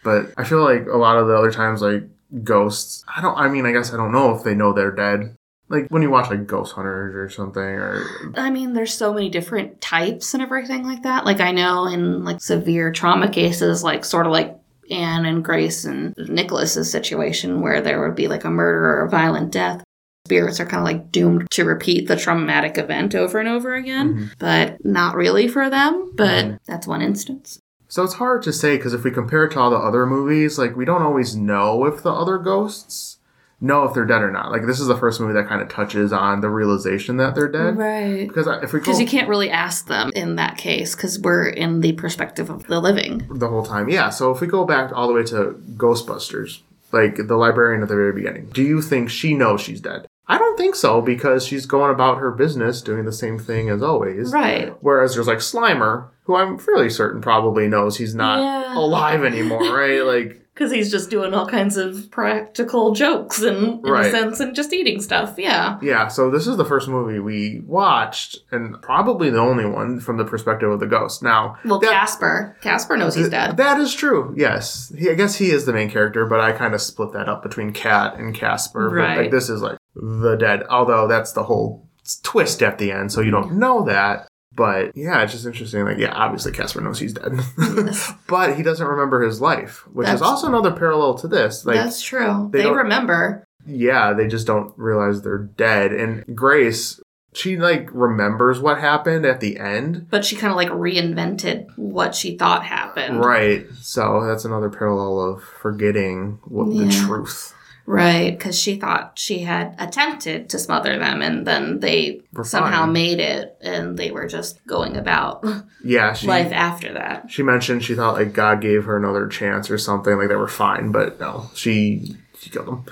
But 0.03 0.33
I 0.37 0.43
feel 0.43 0.63
like 0.63 0.85
a 0.87 0.97
lot 0.97 1.17
of 1.17 1.27
the 1.27 1.35
other 1.37 1.51
times, 1.51 1.81
like 1.81 2.03
ghosts, 2.43 3.03
I 3.13 3.21
don't. 3.21 3.37
I 3.37 3.47
mean, 3.49 3.65
I 3.65 3.71
guess 3.71 3.93
I 3.93 3.97
don't 3.97 4.11
know 4.11 4.35
if 4.35 4.43
they 4.43 4.55
know 4.55 4.73
they're 4.73 4.91
dead. 4.91 5.35
Like 5.71 5.87
when 5.89 6.01
you 6.01 6.09
watch 6.09 6.29
like 6.29 6.45
Ghost 6.45 6.73
Hunters 6.73 7.15
or 7.15 7.29
something, 7.29 7.61
or 7.63 8.03
I 8.35 8.49
mean, 8.49 8.73
there's 8.73 8.93
so 8.93 9.13
many 9.13 9.29
different 9.29 9.81
types 9.81 10.33
and 10.33 10.43
everything 10.43 10.83
like 10.83 11.03
that. 11.03 11.25
Like 11.25 11.39
I 11.39 11.51
know 11.51 11.87
in 11.87 12.23
like 12.25 12.41
severe 12.41 12.91
trauma 12.91 13.29
cases, 13.29 13.83
like 13.83 14.03
sort 14.05 14.25
of 14.27 14.31
like 14.33 14.55
Anne 14.91 15.25
and 15.25 15.43
Grace 15.43 15.85
and 15.85 16.13
Nicholas's 16.17 16.91
situation, 16.91 17.61
where 17.61 17.79
there 17.81 18.01
would 18.05 18.15
be 18.15 18.27
like 18.27 18.43
a 18.43 18.49
murder 18.49 18.85
or 18.85 19.05
a 19.05 19.09
violent 19.09 19.51
death. 19.51 19.83
spirits 20.27 20.59
are 20.59 20.65
kind 20.67 20.79
of 20.81 20.85
like 20.85 21.11
doomed 21.11 21.49
to 21.49 21.65
repeat 21.65 22.07
the 22.07 22.15
traumatic 22.15 22.77
event 22.77 23.15
over 23.15 23.39
and 23.39 23.49
over 23.49 23.73
again, 23.73 24.13
Mhm. 24.13 24.29
but 24.37 24.85
not 24.85 25.15
really 25.15 25.47
for 25.47 25.67
them. 25.69 26.11
But 26.15 26.45
Mhm. 26.45 26.57
that's 26.67 26.85
one 26.87 27.01
instance. 27.01 27.59
So 27.89 28.03
it's 28.03 28.13
hard 28.13 28.43
to 28.43 28.53
say 28.53 28.77
because 28.77 28.93
if 28.93 29.03
we 29.03 29.09
compare 29.11 29.45
it 29.45 29.51
to 29.53 29.59
all 29.59 29.71
the 29.71 29.75
other 29.77 30.05
movies, 30.05 30.57
like 30.59 30.77
we 30.77 30.85
don't 30.85 31.01
always 31.01 31.35
know 31.35 31.85
if 31.85 32.03
the 32.03 32.11
other 32.13 32.37
ghosts 32.37 33.17
know 33.61 33.83
if 33.83 33.93
they're 33.93 34.05
dead 34.05 34.21
or 34.23 34.31
not. 34.31 34.51
Like 34.51 34.65
this 34.65 34.79
is 34.79 34.87
the 34.87 34.97
first 34.97 35.21
movie 35.21 35.33
that 35.33 35.47
kind 35.47 35.61
of 35.61 35.69
touches 35.69 36.11
on 36.11 36.41
the 36.41 36.49
realization 36.49 37.17
that 37.17 37.35
they're 37.35 37.47
dead. 37.47 37.77
Right. 37.77 38.27
Because 38.27 38.47
if 38.63 38.73
we 38.73 38.79
Because 38.79 38.99
you 38.99 39.05
can't 39.07 39.29
really 39.29 39.49
ask 39.51 39.87
them 39.87 40.11
in 40.15 40.35
that 40.35 40.57
case 40.57 40.95
because 40.95 41.19
we're 41.19 41.47
in 41.47 41.81
the 41.81 41.93
perspective 41.93 42.49
of 42.49 42.65
the 42.67 42.79
living. 42.79 43.27
the 43.31 43.47
whole 43.47 43.63
time, 43.63 43.87
yeah. 43.87 44.09
So 44.09 44.31
if 44.31 44.41
we 44.41 44.47
go 44.47 44.65
back 44.65 44.91
all 44.93 45.07
the 45.07 45.13
way 45.13 45.23
to 45.25 45.61
Ghostbusters, 45.77 46.59
like 46.91 47.15
the 47.27 47.35
librarian 47.37 47.81
at 47.83 47.87
the 47.87 47.95
very 47.95 48.13
beginning, 48.13 48.47
do 48.51 48.63
you 48.63 48.81
think 48.81 49.09
she 49.09 49.33
knows 49.33 49.61
she's 49.61 49.79
dead? 49.81 50.07
I 50.27 50.37
don't 50.37 50.57
think 50.57 50.75
so 50.75 51.01
because 51.01 51.45
she's 51.45 51.65
going 51.65 51.91
about 51.93 52.17
her 52.19 52.31
business 52.31 52.81
doing 52.81 53.03
the 53.05 53.11
same 53.11 53.37
thing 53.37 53.69
as 53.69 53.83
always. 53.83 54.31
Right. 54.31 54.73
Whereas 54.81 55.13
there's 55.15 55.27
like 55.27 55.39
Slimer, 55.39 56.07
who 56.23 56.35
I'm 56.35 56.57
fairly 56.57 56.89
certain 56.89 57.19
probably 57.21 57.67
knows 57.67 57.97
he's 57.97 58.15
not 58.15 58.39
Yeah. 58.39 58.77
alive 58.77 59.23
anymore, 59.25 59.59
right? 59.75 60.01
Like 60.05 60.40
Because 60.61 60.71
he's 60.73 60.91
just 60.91 61.09
doing 61.09 61.33
all 61.33 61.47
kinds 61.47 61.75
of 61.75 62.11
practical 62.11 62.91
jokes 62.93 63.41
and 63.41 63.79
Right. 63.83 64.05
innocence 64.05 64.39
and 64.39 64.53
just 64.55 64.71
eating 64.71 65.01
stuff. 65.01 65.33
Yeah. 65.39 65.79
Yeah, 65.81 66.07
so 66.07 66.29
this 66.29 66.45
is 66.45 66.55
the 66.55 66.65
first 66.65 66.87
movie 66.87 67.17
we 67.17 67.63
watched, 67.65 68.37
and 68.51 68.79
probably 68.83 69.31
the 69.31 69.39
only 69.39 69.65
one 69.65 69.99
from 69.99 70.17
the 70.17 70.23
perspective 70.23 70.69
of 70.69 70.79
the 70.79 70.85
ghost. 70.85 71.23
Now, 71.23 71.55
Well, 71.65 71.79
that- 71.79 71.89
Casper. 71.89 72.55
Casper 72.61 72.95
knows 72.95 73.15
he's 73.15 73.29
dead. 73.29 73.57
That 73.57 73.79
is 73.79 73.91
true. 73.95 74.35
Yes, 74.37 74.93
he, 74.95 75.09
I 75.09 75.15
guess 75.15 75.33
he 75.37 75.49
is 75.49 75.65
the 75.65 75.73
main 75.73 75.89
character, 75.89 76.27
but 76.27 76.39
I 76.39 76.51
kind 76.51 76.75
of 76.75 76.81
split 76.83 77.11
that 77.13 77.27
up 77.27 77.41
between 77.41 77.73
Cat 77.73 78.17
and 78.19 78.31
Casper. 78.35 78.87
But 78.91 78.95
Right. 78.95 79.17
like 79.17 79.31
this 79.31 79.49
is 79.49 79.63
like 79.63 79.79
the 79.95 80.35
dead, 80.35 80.61
although 80.69 81.07
that's 81.07 81.31
the 81.31 81.41
whole 81.43 81.87
twist 82.21 82.61
at 82.61 82.77
the 82.77 82.91
end, 82.91 83.11
so 83.11 83.21
you 83.21 83.31
don't 83.31 83.53
know 83.53 83.83
that. 83.85 84.27
But 84.53 84.95
yeah, 84.97 85.21
it's 85.23 85.31
just 85.31 85.45
interesting. 85.45 85.85
Like, 85.85 85.97
yeah, 85.97 86.11
obviously 86.13 86.51
Casper 86.51 86.81
knows 86.81 86.99
he's 86.99 87.13
dead, 87.13 87.31
Yes. 87.57 88.11
but 88.27 88.57
he 88.57 88.63
doesn't 88.63 88.85
remember 88.85 89.21
his 89.21 89.39
life, 89.39 89.87
which 89.93 90.05
is 90.07 90.13
That's- 90.19 90.21
also 90.29 90.47
another 90.47 90.71
parallel 90.71 91.13
to 91.19 91.27
this. 91.27 91.65
Like, 91.65 91.77
That's 91.77 92.01
true. 92.01 92.49
they 92.51 92.63
They, 92.63 92.69
remember. 92.71 93.45
yeah, 93.65 94.11
they 94.13 94.27
just 94.27 94.45
don't 94.47 94.73
realize 94.77 95.21
they're 95.21 95.37
dead. 95.37 95.93
And 95.93 96.35
Grace, 96.35 96.99
she 97.33 97.55
like 97.55 97.89
remembers 97.93 98.59
what 98.59 98.77
happened 98.79 99.25
at 99.25 99.39
the 99.39 99.57
end. 99.57 100.07
But 100.09 100.25
she 100.25 100.35
kind 100.35 100.51
of 100.51 100.57
like 100.57 100.67
reinvented 100.69 101.67
what 101.77 102.13
she 102.13 102.37
thought 102.37 102.65
happened. 102.65 103.21
Right. 103.23 103.65
So 103.79 104.25
that's 104.27 104.43
another 104.43 104.69
parallel 104.69 105.17
of 105.35 105.43
forgetting 105.43 106.39
what 106.43 106.65
the 106.75 106.89
truth. 106.89 107.55
Right. 107.85 108.37
Because 108.37 108.57
she 108.59 108.77
thought 108.79 109.17
she 109.17 109.39
had 109.39 109.75
attempted 109.79 110.49
to 110.49 110.59
smother 110.59 110.97
them 110.97 111.21
and 111.21 111.45
then 111.45 111.79
they 111.79 112.21
Were 112.33 112.43
somehow 112.43 112.83
fine. 112.83 112.93
made 112.93 113.19
it 113.19 113.57
and 113.61 113.97
they 113.97 114.11
were 114.11 114.27
just 114.27 114.65
going 114.65 114.95
about 114.95 115.45
Yeah, 115.83 116.13
she 116.13 116.27
life 116.27 116.51
after 116.53 116.93
that. 116.93 117.29
she 117.29 117.43
mentioned 117.43 117.83
she 117.83 117.95
thought 117.95 118.13
like 118.15 118.33
God 118.33 118.61
gave 118.61 118.85
her 118.85 118.95
another 118.97 119.27
chance 119.27 119.69
or 119.71 119.77
something, 119.77 120.15
like 120.17 120.29
they 120.29 120.35
were 120.35 120.47
fine, 120.47 120.91
but 120.91 121.19
no, 121.19 121.49
she 121.55 122.15
she 122.39 122.49
killed 122.49 122.67
them. 122.67 122.85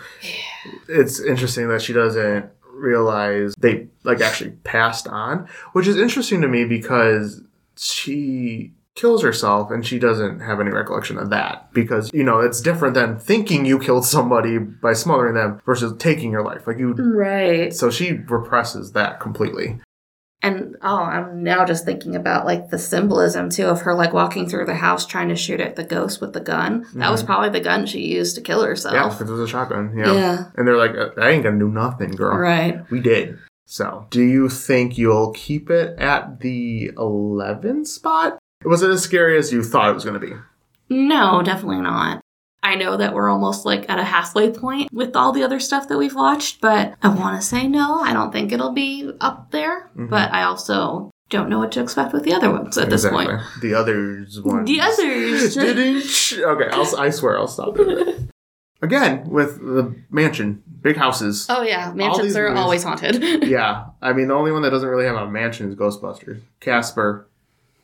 It's 0.87 1.19
interesting 1.19 1.69
that 1.69 1.81
she 1.81 1.93
doesn't 1.93 2.49
realize 2.73 3.55
they 3.57 3.87
like 4.03 4.21
actually 4.21 4.51
passed 4.63 5.07
on, 5.07 5.47
which 5.73 5.87
is 5.87 5.97
interesting 5.97 6.41
to 6.41 6.47
me 6.47 6.65
because 6.65 7.41
she 7.77 8.73
kills 8.99 9.23
herself 9.23 9.71
and 9.71 9.85
she 9.85 9.97
doesn't 9.99 10.39
have 10.41 10.59
any 10.59 10.71
recollection 10.71 11.17
of 11.17 11.29
that 11.29 11.71
because 11.73 12.09
you 12.13 12.23
know 12.23 12.39
it's 12.39 12.61
different 12.61 12.93
than 12.93 13.17
thinking 13.17 13.65
you 13.65 13.79
killed 13.79 14.05
somebody 14.05 14.57
by 14.57 14.93
smothering 14.93 15.35
them 15.35 15.61
versus 15.65 15.93
taking 15.99 16.31
your 16.31 16.43
life 16.43 16.67
like 16.67 16.77
you 16.77 16.93
Right. 16.93 17.73
so 17.73 17.89
she 17.89 18.13
represses 18.13 18.91
that 18.93 19.19
completely 19.19 19.79
And 20.41 20.77
oh, 20.81 21.03
I'm 21.03 21.43
now 21.43 21.65
just 21.65 21.83
thinking 21.83 22.15
about 22.15 22.45
like 22.45 22.69
the 22.69 22.77
symbolism 22.79 23.49
too 23.49 23.65
of 23.65 23.81
her 23.81 23.93
like 23.93 24.13
walking 24.13 24.47
through 24.47 24.67
the 24.67 24.75
house 24.87 25.05
trying 25.05 25.27
to 25.29 25.35
shoot 25.35 25.59
at 25.59 25.75
the 25.75 25.83
ghost 25.83 26.21
with 26.21 26.31
the 26.31 26.39
gun. 26.39 26.85
That 26.95 27.11
was 27.11 27.21
Mhm. 27.23 27.25
probably 27.25 27.49
the 27.49 27.59
gun 27.69 27.85
she 27.85 27.99
used 28.19 28.35
to 28.35 28.41
kill 28.41 28.63
herself. 28.63 28.93
yeah 28.95 29.09
because 29.09 29.29
it 29.29 29.33
was 29.33 29.41
a 29.41 29.47
shotgun 29.55 29.93
yeah. 29.97 30.13
Yeah. 30.13 30.43
and 30.55 30.65
they're 30.65 30.77
like 30.77 30.95
i 31.17 31.29
ain't 31.31 31.43
gonna 31.43 31.59
do 31.59 31.67
nothing 31.69 32.11
girl 32.11 32.37
Right. 32.37 32.89
We 32.89 32.99
did. 33.01 33.37
So, 33.65 34.07
do 34.09 34.23
you 34.23 34.49
think 34.49 34.97
you'll 34.97 35.31
keep 35.33 35.69
it 35.69 35.99
at 35.99 36.39
the 36.39 36.89
11 36.97 37.85
spot? 37.85 38.38
Was 38.65 38.81
it 38.81 38.89
as 38.89 39.01
scary 39.01 39.37
as 39.37 39.51
you 39.53 39.63
thought 39.63 39.89
it 39.89 39.93
was 39.93 40.03
going 40.03 40.19
to 40.19 40.25
be? 40.25 40.33
No, 40.89 41.41
definitely 41.41 41.81
not. 41.81 42.21
I 42.61 42.75
know 42.75 42.97
that 42.97 43.13
we're 43.13 43.29
almost 43.29 43.65
like 43.65 43.89
at 43.89 43.99
a 43.99 44.03
halfway 44.03 44.51
point 44.51 44.91
with 44.91 45.15
all 45.15 45.31
the 45.31 45.43
other 45.43 45.61
stuff 45.61 45.87
that 45.87 45.97
we've 45.97 46.15
watched, 46.15 46.59
but 46.59 46.93
I 47.01 47.07
want 47.07 47.39
to 47.39 47.47
say 47.47 47.67
no. 47.67 47.99
I 48.01 48.11
don't 48.11 48.33
think 48.33 48.51
it'll 48.51 48.73
be 48.73 49.11
up 49.21 49.51
there, 49.51 49.89
Mhm. 49.95 50.09
but 50.09 50.33
I 50.33 50.43
also 50.43 51.09
don't 51.29 51.47
know 51.47 51.59
what 51.59 51.71
to 51.73 51.81
expect 51.81 52.11
with 52.11 52.23
the 52.23 52.33
other 52.33 52.51
ones 52.51 52.77
at 52.77 52.89
this 52.89 53.07
point. 53.07 53.29
The 53.61 53.73
others 53.73 54.41
ones. 54.41 54.67
The 54.67 54.81
others. 54.81 55.53
Didn't. 55.55 56.43
Okay, 56.43 56.69
I'll, 56.75 56.95
I 56.97 57.11
swear 57.11 57.37
I'll 57.39 57.47
stop 57.47 57.77
it. 57.79 58.17
Again, 58.81 59.29
with 59.29 59.59
the 59.59 59.95
mansion, 60.09 60.63
big 60.81 60.97
houses. 60.97 61.45
Oh 61.49 61.61
yeah, 61.61 61.93
mansions 61.93 62.35
are 62.35 62.49
movies- 62.49 62.59
always 62.61 62.83
haunted. 62.83 63.43
Yeah, 63.47 63.85
I 64.01 64.11
mean, 64.11 64.27
the 64.27 64.33
only 64.33 64.51
one 64.51 64.63
that 64.63 64.71
doesn't 64.71 64.87
really 64.89 65.05
have 65.05 65.15
a 65.15 65.29
mansion 65.29 65.69
is 65.69 65.75
Ghostbusters. 65.75 66.41
Casper, 66.59 67.25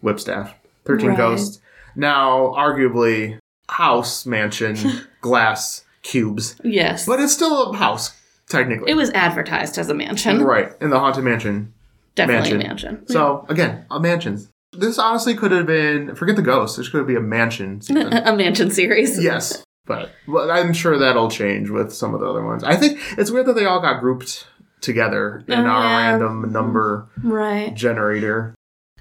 Whipstaff, 0.02 0.54
13 0.86 1.10
Right. 1.10 1.18
Ghosts. 1.18 1.60
Now, 1.96 2.54
arguably, 2.58 3.40
house, 3.70 4.26
mansion, 4.26 4.78
glass, 5.22 5.84
cubes. 6.04 6.56
yes, 6.64 7.06
But 7.06 7.20
it's 7.20 7.34
still 7.34 7.72
a 7.72 7.78
house, 7.78 8.12
technically. 8.50 8.92
it 8.92 8.96
was 8.96 9.10
advertised 9.12 9.78
as 9.78 9.90
a 9.90 9.94
mansion. 9.94 10.44
Right, 10.44 10.72
in 10.82 10.90
the 10.90 11.00
Haunted 11.00 11.24
Mansion. 11.24 11.74
Definitely 12.16 12.58
Mansion. 12.58 12.62
a 12.62 12.68
mansion. 12.94 13.08
So, 13.08 13.46
again, 13.50 13.86
a 13.92 14.00
mansions. 14.00 14.50
This 14.72 14.98
honestly 15.00 15.36
could 15.36 15.52
have 15.52 15.66
been, 15.66 16.16
forget 16.16 16.36
the 16.36 16.42
ghosts, 16.42 16.78
this 16.78 16.90
could 16.90 17.08
be 17.08 17.16
a 17.16 17.22
mansion 17.22 17.82
a 17.90 18.36
mansion 18.36 18.72
series. 18.72 19.22
yes, 19.24 19.64
but 19.86 20.12
well, 20.28 20.50
I'm 20.52 20.74
sure 20.74 20.98
that'll 20.98 21.30
change 21.30 21.70
with 21.70 21.94
some 21.94 22.14
of 22.14 22.20
the 22.22 22.28
other 22.28 22.44
ones. 22.44 22.64
I 22.64 22.76
think 22.76 23.00
it's 23.18 23.32
weird 23.32 23.46
that 23.48 23.56
they 23.56 23.66
all 23.66 23.80
got 23.82 24.00
grouped 24.02 24.48
together 24.82 25.44
in 25.48 25.60
Oh, 25.60 25.66
our 25.66 25.82
random 26.12 26.52
number 26.52 27.08
Right. 27.24 27.74
generator. 27.74 28.55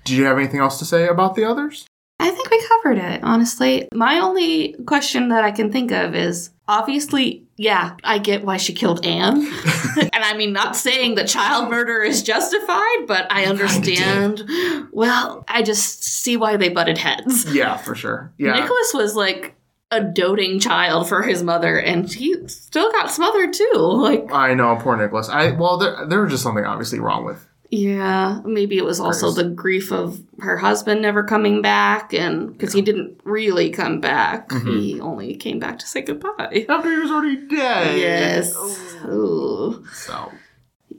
Do 0.04 0.14
you 0.14 0.24
have 0.24 0.38
anything 0.38 0.60
else 0.60 0.78
to 0.78 0.84
say 0.84 1.06
about 1.08 1.34
the 1.34 1.44
others? 1.44 1.86
I 2.20 2.30
think 2.30 2.50
we 2.50 2.66
covered 2.68 2.98
it, 2.98 3.22
honestly. 3.24 3.88
My 3.92 4.20
only 4.20 4.74
question 4.86 5.28
that 5.28 5.44
I 5.44 5.50
can 5.50 5.72
think 5.72 5.90
of 5.90 6.14
is 6.14 6.50
obviously, 6.68 7.46
yeah, 7.56 7.96
I 8.04 8.18
get 8.18 8.44
why 8.44 8.56
she 8.56 8.72
killed 8.72 9.04
Anne. 9.04 9.38
and 9.96 10.24
I 10.24 10.34
mean, 10.36 10.52
not 10.52 10.76
saying 10.76 11.16
that 11.16 11.28
child 11.28 11.70
murder 11.70 12.02
is 12.02 12.22
justified, 12.22 13.06
but 13.06 13.26
I 13.30 13.46
understand. 13.46 14.44
Well, 14.92 15.44
I 15.48 15.62
just 15.62 16.04
see 16.04 16.36
why 16.36 16.56
they 16.56 16.68
butted 16.68 16.98
heads. 16.98 17.52
Yeah, 17.52 17.76
for 17.76 17.94
sure. 17.94 18.32
Yeah. 18.38 18.52
Nicholas 18.52 18.92
was 18.94 19.16
like 19.16 19.56
a 19.90 20.00
doting 20.00 20.60
child 20.60 21.08
for 21.08 21.22
his 21.22 21.42
mother, 21.42 21.78
and 21.78 22.10
he 22.10 22.36
still 22.48 22.90
got 22.92 23.10
smothered 23.10 23.52
too. 23.52 23.72
Like, 23.74 24.32
I 24.32 24.54
know, 24.54 24.76
poor 24.80 24.96
Nicholas. 24.96 25.28
I 25.28 25.50
well, 25.52 25.78
there 25.78 26.06
there 26.06 26.22
was 26.22 26.30
just 26.30 26.42
something 26.42 26.64
obviously 26.64 27.00
wrong 27.00 27.24
with. 27.24 27.46
Yeah, 27.70 28.40
maybe 28.44 28.76
it 28.78 28.84
was 28.84 29.00
also 29.00 29.30
the 29.30 29.44
grief 29.44 29.90
of 29.92 30.20
her 30.40 30.56
husband 30.56 31.02
never 31.02 31.24
coming 31.24 31.60
back, 31.62 32.12
and 32.12 32.52
because 32.52 32.72
he 32.72 32.82
didn't 32.82 33.20
really 33.24 33.70
come 33.70 34.00
back, 34.00 34.48
Mhm. 34.50 34.80
he 34.80 35.00
only 35.00 35.34
came 35.36 35.58
back 35.58 35.78
to 35.80 35.86
say 35.86 36.02
goodbye. 36.02 36.66
After 36.68 36.90
he 36.92 36.98
was 36.98 37.10
already 37.10 37.36
dead. 37.48 37.98
Yes. 37.98 38.52
Oh. 38.56 39.08
Ooh. 39.10 39.86
So 39.92 40.30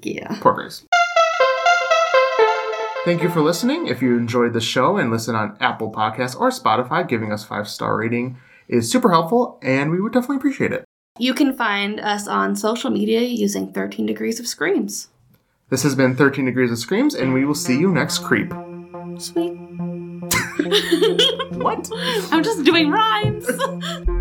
Yeah. 0.01 0.37
poor 0.41 0.53
Grace. 0.53 0.83
Thank 3.05 3.21
you 3.21 3.29
for 3.29 3.41
listening. 3.41 3.85
If 3.85 4.01
you 4.01 4.17
enjoyed 4.17 4.53
the 4.53 4.61
show 4.61 4.97
and 4.97 5.11
listen 5.11 5.35
on 5.35 5.55
Apple 5.59 5.91
Podcasts 5.91 6.39
or 6.39 6.49
Spotify, 6.49 7.07
giving 7.07 7.31
us 7.31 7.43
five 7.45 7.67
star 7.67 7.95
rating 7.97 8.37
is 8.67 8.89
super 8.91 9.11
helpful, 9.11 9.59
and 9.61 9.91
we 9.91 10.01
would 10.01 10.11
definitely 10.11 10.37
appreciate 10.37 10.71
it. 10.73 10.83
You 11.19 11.35
can 11.35 11.55
find 11.55 11.99
us 11.99 12.27
on 12.27 12.55
social 12.55 12.89
media 12.89 13.21
using 13.21 13.71
13 13.71 14.07
Degrees 14.07 14.39
of 14.39 14.47
Screams. 14.47 15.09
This 15.69 15.81
has 15.81 15.95
been 15.95 16.15
13 16.15 16.45
Degrees 16.45 16.71
of 16.71 16.77
Screams, 16.77 17.15
and 17.15 17.33
we 17.33 17.43
will 17.43 17.55
see 17.55 17.75
you 17.77 17.91
next 17.91 18.19
creep. 18.19 18.53
Sweet. 19.17 19.57
What? 21.55 21.89
I'm 22.31 22.43
just 22.43 22.63
doing 22.63 22.91
rhymes. 22.91 23.47